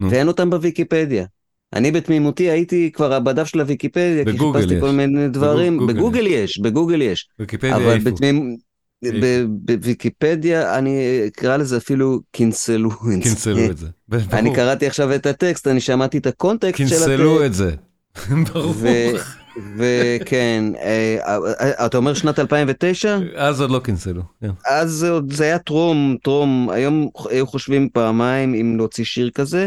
ואין 0.00 0.28
אותם 0.28 0.50
בוויקיפדיה. 0.50 1.26
אני 1.72 1.92
בתמימותי 1.92 2.50
הייתי 2.50 2.90
כבר 2.92 3.20
בדף 3.20 3.46
של 3.46 3.60
הוויקיפדיה, 3.60 4.24
כי 4.24 4.38
חיפשתי 4.38 4.74
יש. 4.74 4.80
כל 4.80 4.90
מיני 4.90 5.28
דברים, 5.28 5.76
בגוגל 5.76 5.94
בגוגל 5.94 6.26
יש, 6.26 6.58
בגוגל 6.58 7.02
יש, 7.02 7.28
ויקיפדיה 7.38 7.76
אבל. 7.76 7.98
בתמימ... 7.98 8.56
בוויקיפדיה 9.48 10.78
אני 10.78 11.22
אקרא 11.26 11.56
לזה 11.56 11.76
אפילו 11.76 12.20
קינסלו 12.32 12.90
את 12.90 13.22
זה. 13.22 13.30
קנסלו 13.30 13.70
את 13.70 13.78
זה. 13.78 13.86
אני. 14.32 14.54
קראתי 14.54 14.86
עכשיו 14.86 15.14
את 15.14 15.26
הטקסט, 15.26 15.68
אני 15.68 15.80
שמעתי 15.80 16.18
את 16.18 16.26
הקונטקסט 16.26 16.78
של 16.78 16.84
הטקסט. 16.84 17.06
קנסלו 17.06 17.44
את 17.44 17.54
זה. 17.54 17.74
ברור. 18.52 18.74
וכן, 19.76 20.64
אה, 20.78 21.16
אה, 21.60 21.86
אתה 21.86 21.96
אומר 21.96 22.14
שנת 22.14 22.38
2009? 22.38 23.18
אז 23.36 23.60
עוד 23.60 23.70
לא 23.70 23.78
קנסלו. 23.78 24.22
כן. 24.40 24.50
אז 24.66 25.06
זה 25.30 25.44
היה 25.44 25.58
טרום, 25.58 26.16
טרום, 26.22 26.70
היום 26.70 27.08
היו 27.30 27.46
חושבים 27.46 27.88
פעמיים 27.92 28.54
אם 28.54 28.76
להוציא 28.76 29.04
שיר 29.04 29.30
כזה, 29.30 29.66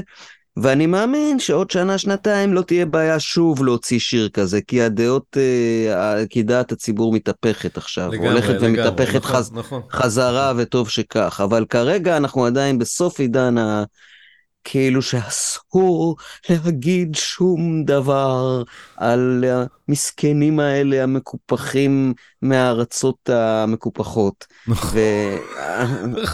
ואני 0.62 0.86
מאמין 0.86 1.40
שעוד 1.40 1.72
שנה, 1.72 1.98
שנתיים 1.98 2.54
לא 2.54 2.62
תהיה 2.62 2.86
בעיה 2.86 3.20
שוב 3.20 3.64
להוציא 3.64 4.00
שיר 4.00 4.30
כזה, 4.30 4.62
כי 4.62 4.82
הדעות, 4.82 5.38
אה, 5.38 6.26
כי 6.30 6.44
דעת 6.44 6.72
הציבור 6.72 7.14
מתהפכת 7.14 7.78
עכשיו, 7.78 8.12
לגמרי, 8.12 8.30
הולכת 8.30 8.50
לגמרי, 8.50 8.68
ומתהפכת 8.68 9.16
נכון, 9.16 9.36
חז, 9.36 9.52
נכון. 9.54 9.82
חזרה, 9.92 10.54
וטוב 10.58 10.90
שכך. 10.90 11.42
אבל 11.44 11.66
כרגע 11.70 12.18
אנחנו 12.18 12.46
עדיין 12.46 12.80
בסוף 12.80 13.20
עידן 13.20 13.58
ה... 13.58 13.84
כאילו 14.64 15.02
שאסור 15.02 16.18
להגיד 16.50 17.16
שום 17.16 17.84
דבר 17.86 18.64
על 18.98 19.46
המסכנים 19.90 20.60
האלה 20.60 21.04
המקופחים 21.04 22.14
מהארצות 22.42 23.30
המקופחות. 23.34 24.46
ו... 24.68 25.00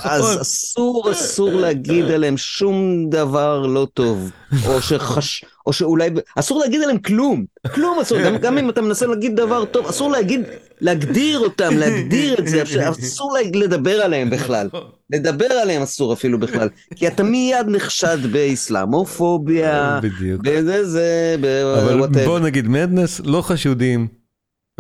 אז 0.04 0.42
אסור, 0.42 1.12
אסור 1.12 1.52
להגיד 1.54 2.06
עליהם 2.06 2.38
שום 2.38 3.10
דבר 3.10 3.66
לא 3.66 3.88
טוב. 3.94 4.32
או 4.68 4.82
שחש... 4.82 5.46
או 5.66 5.74
שאולי... 5.74 6.10
אסור 6.36 6.60
להגיד 6.60 6.82
עליהם 6.82 6.98
כלום. 6.98 7.46
כלום 7.76 8.00
אסור. 8.00 8.22
גם, 8.22 8.38
גם 8.38 8.58
אם 8.58 8.70
אתה 8.70 8.82
מנסה 8.82 9.06
להגיד 9.06 9.36
דבר 9.36 9.66
טוב, 9.66 9.88
אסור 9.88 10.12
להגיד... 10.12 10.42
להגדיר 10.82 11.40
אותם, 11.40 11.78
להגדיר 11.78 12.40
את 12.40 12.48
זה. 12.48 12.64
אסור 12.90 13.34
לה- 13.34 13.60
לדבר 13.66 14.02
עליהם 14.02 14.30
בכלל. 14.30 14.70
לדבר 15.10 15.46
עליהם 15.46 15.82
אסור 15.82 16.14
אפילו 16.14 16.40
בכלל. 16.40 16.70
כי 16.96 17.08
אתה 17.08 17.24
מיד 17.24 17.68
נחשד 17.68 18.18
באסלאמופוביה. 18.32 20.00
בדיוק. 20.04 20.42
בזה 20.44 20.86
זה... 20.90 21.36
אבל. 21.78 22.08
בוא 22.26 22.40
נגיד, 22.40 22.68
מדנס 22.68 23.22
לא 23.26 23.42
חשודים, 23.46 24.08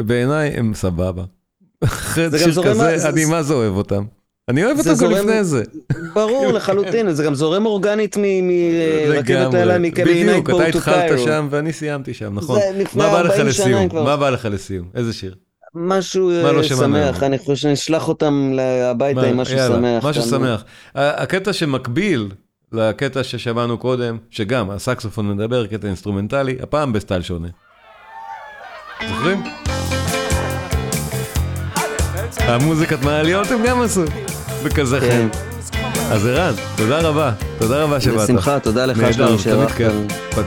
ובעיניי 0.01 0.49
הם 0.49 0.73
סבבה. 0.73 1.23
אחרי 1.83 2.39
שיר 2.39 2.63
כזה, 2.63 2.97
זה- 2.97 3.09
אני 3.09 3.25
מה 3.25 3.43
זה 3.43 3.53
אוהב 3.53 3.75
אותם. 3.75 4.03
אני 4.49 4.65
אוהב 4.65 4.77
אותם 4.77 4.93
גם 5.05 5.11
לפני 5.11 5.43
זה. 5.43 5.63
ברור 6.13 6.51
לחלוטין, 6.53 7.13
זה 7.13 7.23
גם 7.23 7.35
זורם 7.35 7.65
אורגנית 7.65 8.17
מרכבת 8.17 9.29
לגמרי. 9.29 9.59
לילה 9.59 9.77
מקליינאי 9.79 10.41
בדיוק, 10.41 10.49
אתה 10.49 10.65
התחלת. 10.65 11.19
שם 11.19 11.47
ואני 11.51 11.73
סיימתי 11.73 12.13
שם, 12.13 12.33
נכון. 12.35 12.59
מה 12.95 13.09
בא 13.11 13.21
לך 13.21 13.31
40 13.31 13.51
שנה 13.51 13.65
לסיום? 13.65 14.05
מה 14.05 14.17
בא 14.17 14.29
לך 14.29 14.47
לסיום? 14.51 14.87
איזה 14.95 15.13
שיר? 15.13 15.35
משהו 15.75 16.29
לא 16.29 16.57
אה, 16.57 16.63
שמח? 16.63 17.23
אני 17.23 17.37
חושב 17.37 17.55
שנשלח 17.55 18.07
אותם 18.07 18.53
הביתה 18.83 19.21
עם 19.27 19.37
משהו 19.37 19.57
שמח. 19.57 20.05
משהו. 20.05 20.23
שמח. 20.23 20.63
הקטע 20.95 21.53
שמקביל 21.53 22.31
לקטע 22.71 23.23
ששמענו 23.23 23.77
קודם, 23.77 24.17
שגם 24.29 24.69
הסקסופון 24.69 25.29
מדבר, 25.37 25.67
קטע 25.67 25.87
אינסטרומנטלי, 25.87 26.57
הפעם 26.61 26.93
בסטייל 26.93 27.21
שונה. 27.21 27.47
זוכרים? 29.01 29.43
המוזיקת 32.37 33.01
מעליות 33.01 33.51
הם 33.51 33.59
גם 33.67 33.81
עשו, 33.81 34.03
בכזה 34.63 34.99
כן. 34.99 35.27
חן. 35.31 35.39
אז 36.11 36.25
ערן, 36.27 36.53
תודה 36.75 36.99
רבה, 36.99 37.31
תודה 37.57 37.83
רבה 37.83 37.99
שבאת. 38.01 38.29
בשמחה, 38.29 38.59
תודה 38.59 38.85
לך 38.85 38.97
תמיד 38.97 39.37
שאירחת. 39.37 39.75
כיף, 39.77 39.91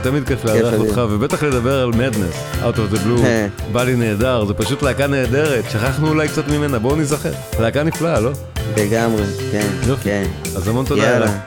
תמיד 0.01 0.27
כיף 0.27 0.45
לארח. 0.45 0.73
אותך, 0.73 1.01
ובטח 1.09 1.43
לדבר 1.43 1.81
על 1.81 1.89
Madness, 1.89 2.33
Out 2.61 2.75
of 2.75 2.93
the 2.93 2.97
Blue, 2.97 3.25
אה. 3.25 3.47
בא 3.71 3.83
לי 3.83 3.95
נהדר, 3.95 4.45
זה 4.45 4.53
פשוט 4.53 4.83
להקה 4.83 5.07
נהדרת, 5.07 5.63
שכחנו 5.71 6.07
אולי 6.07 6.27
קצת 6.27 6.47
ממנה, 6.47 6.79
בואו 6.79 6.95
ניזכר, 6.95 7.31
להקה 7.59 7.83
נפלאה, 7.83 8.19
לא? 8.19 8.31
לגמרי, 8.77 9.23
כן. 9.51 9.67
כן. 10.03 10.23
אז 10.55 10.67
המון 10.67 10.85
תודה. 10.85 11.17
ערן. 11.17 11.37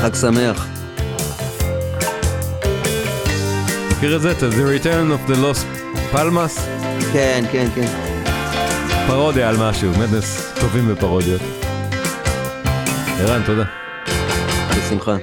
חג 0.00 0.14
שמח. 0.14 0.66
מכיר 4.02 4.16
את 4.16 4.22
זה? 4.22 4.32
את 4.32 4.42
The 4.42 4.84
Return 4.84 5.12
of 5.12 5.30
the 5.30 5.34
Lost 5.34 5.66
Palmas? 6.14 6.60
כן, 7.12 7.44
כן, 7.52 7.66
כן. 7.74 7.86
פרודיה 9.06 9.48
על 9.48 9.56
משהו, 9.56 9.90
מדנס 9.90 10.52
טובים 10.60 10.88
בפרודיות. 10.88 11.40
ערן, 13.20 13.42
תודה. 13.46 13.64
בשמחה. 14.78 15.16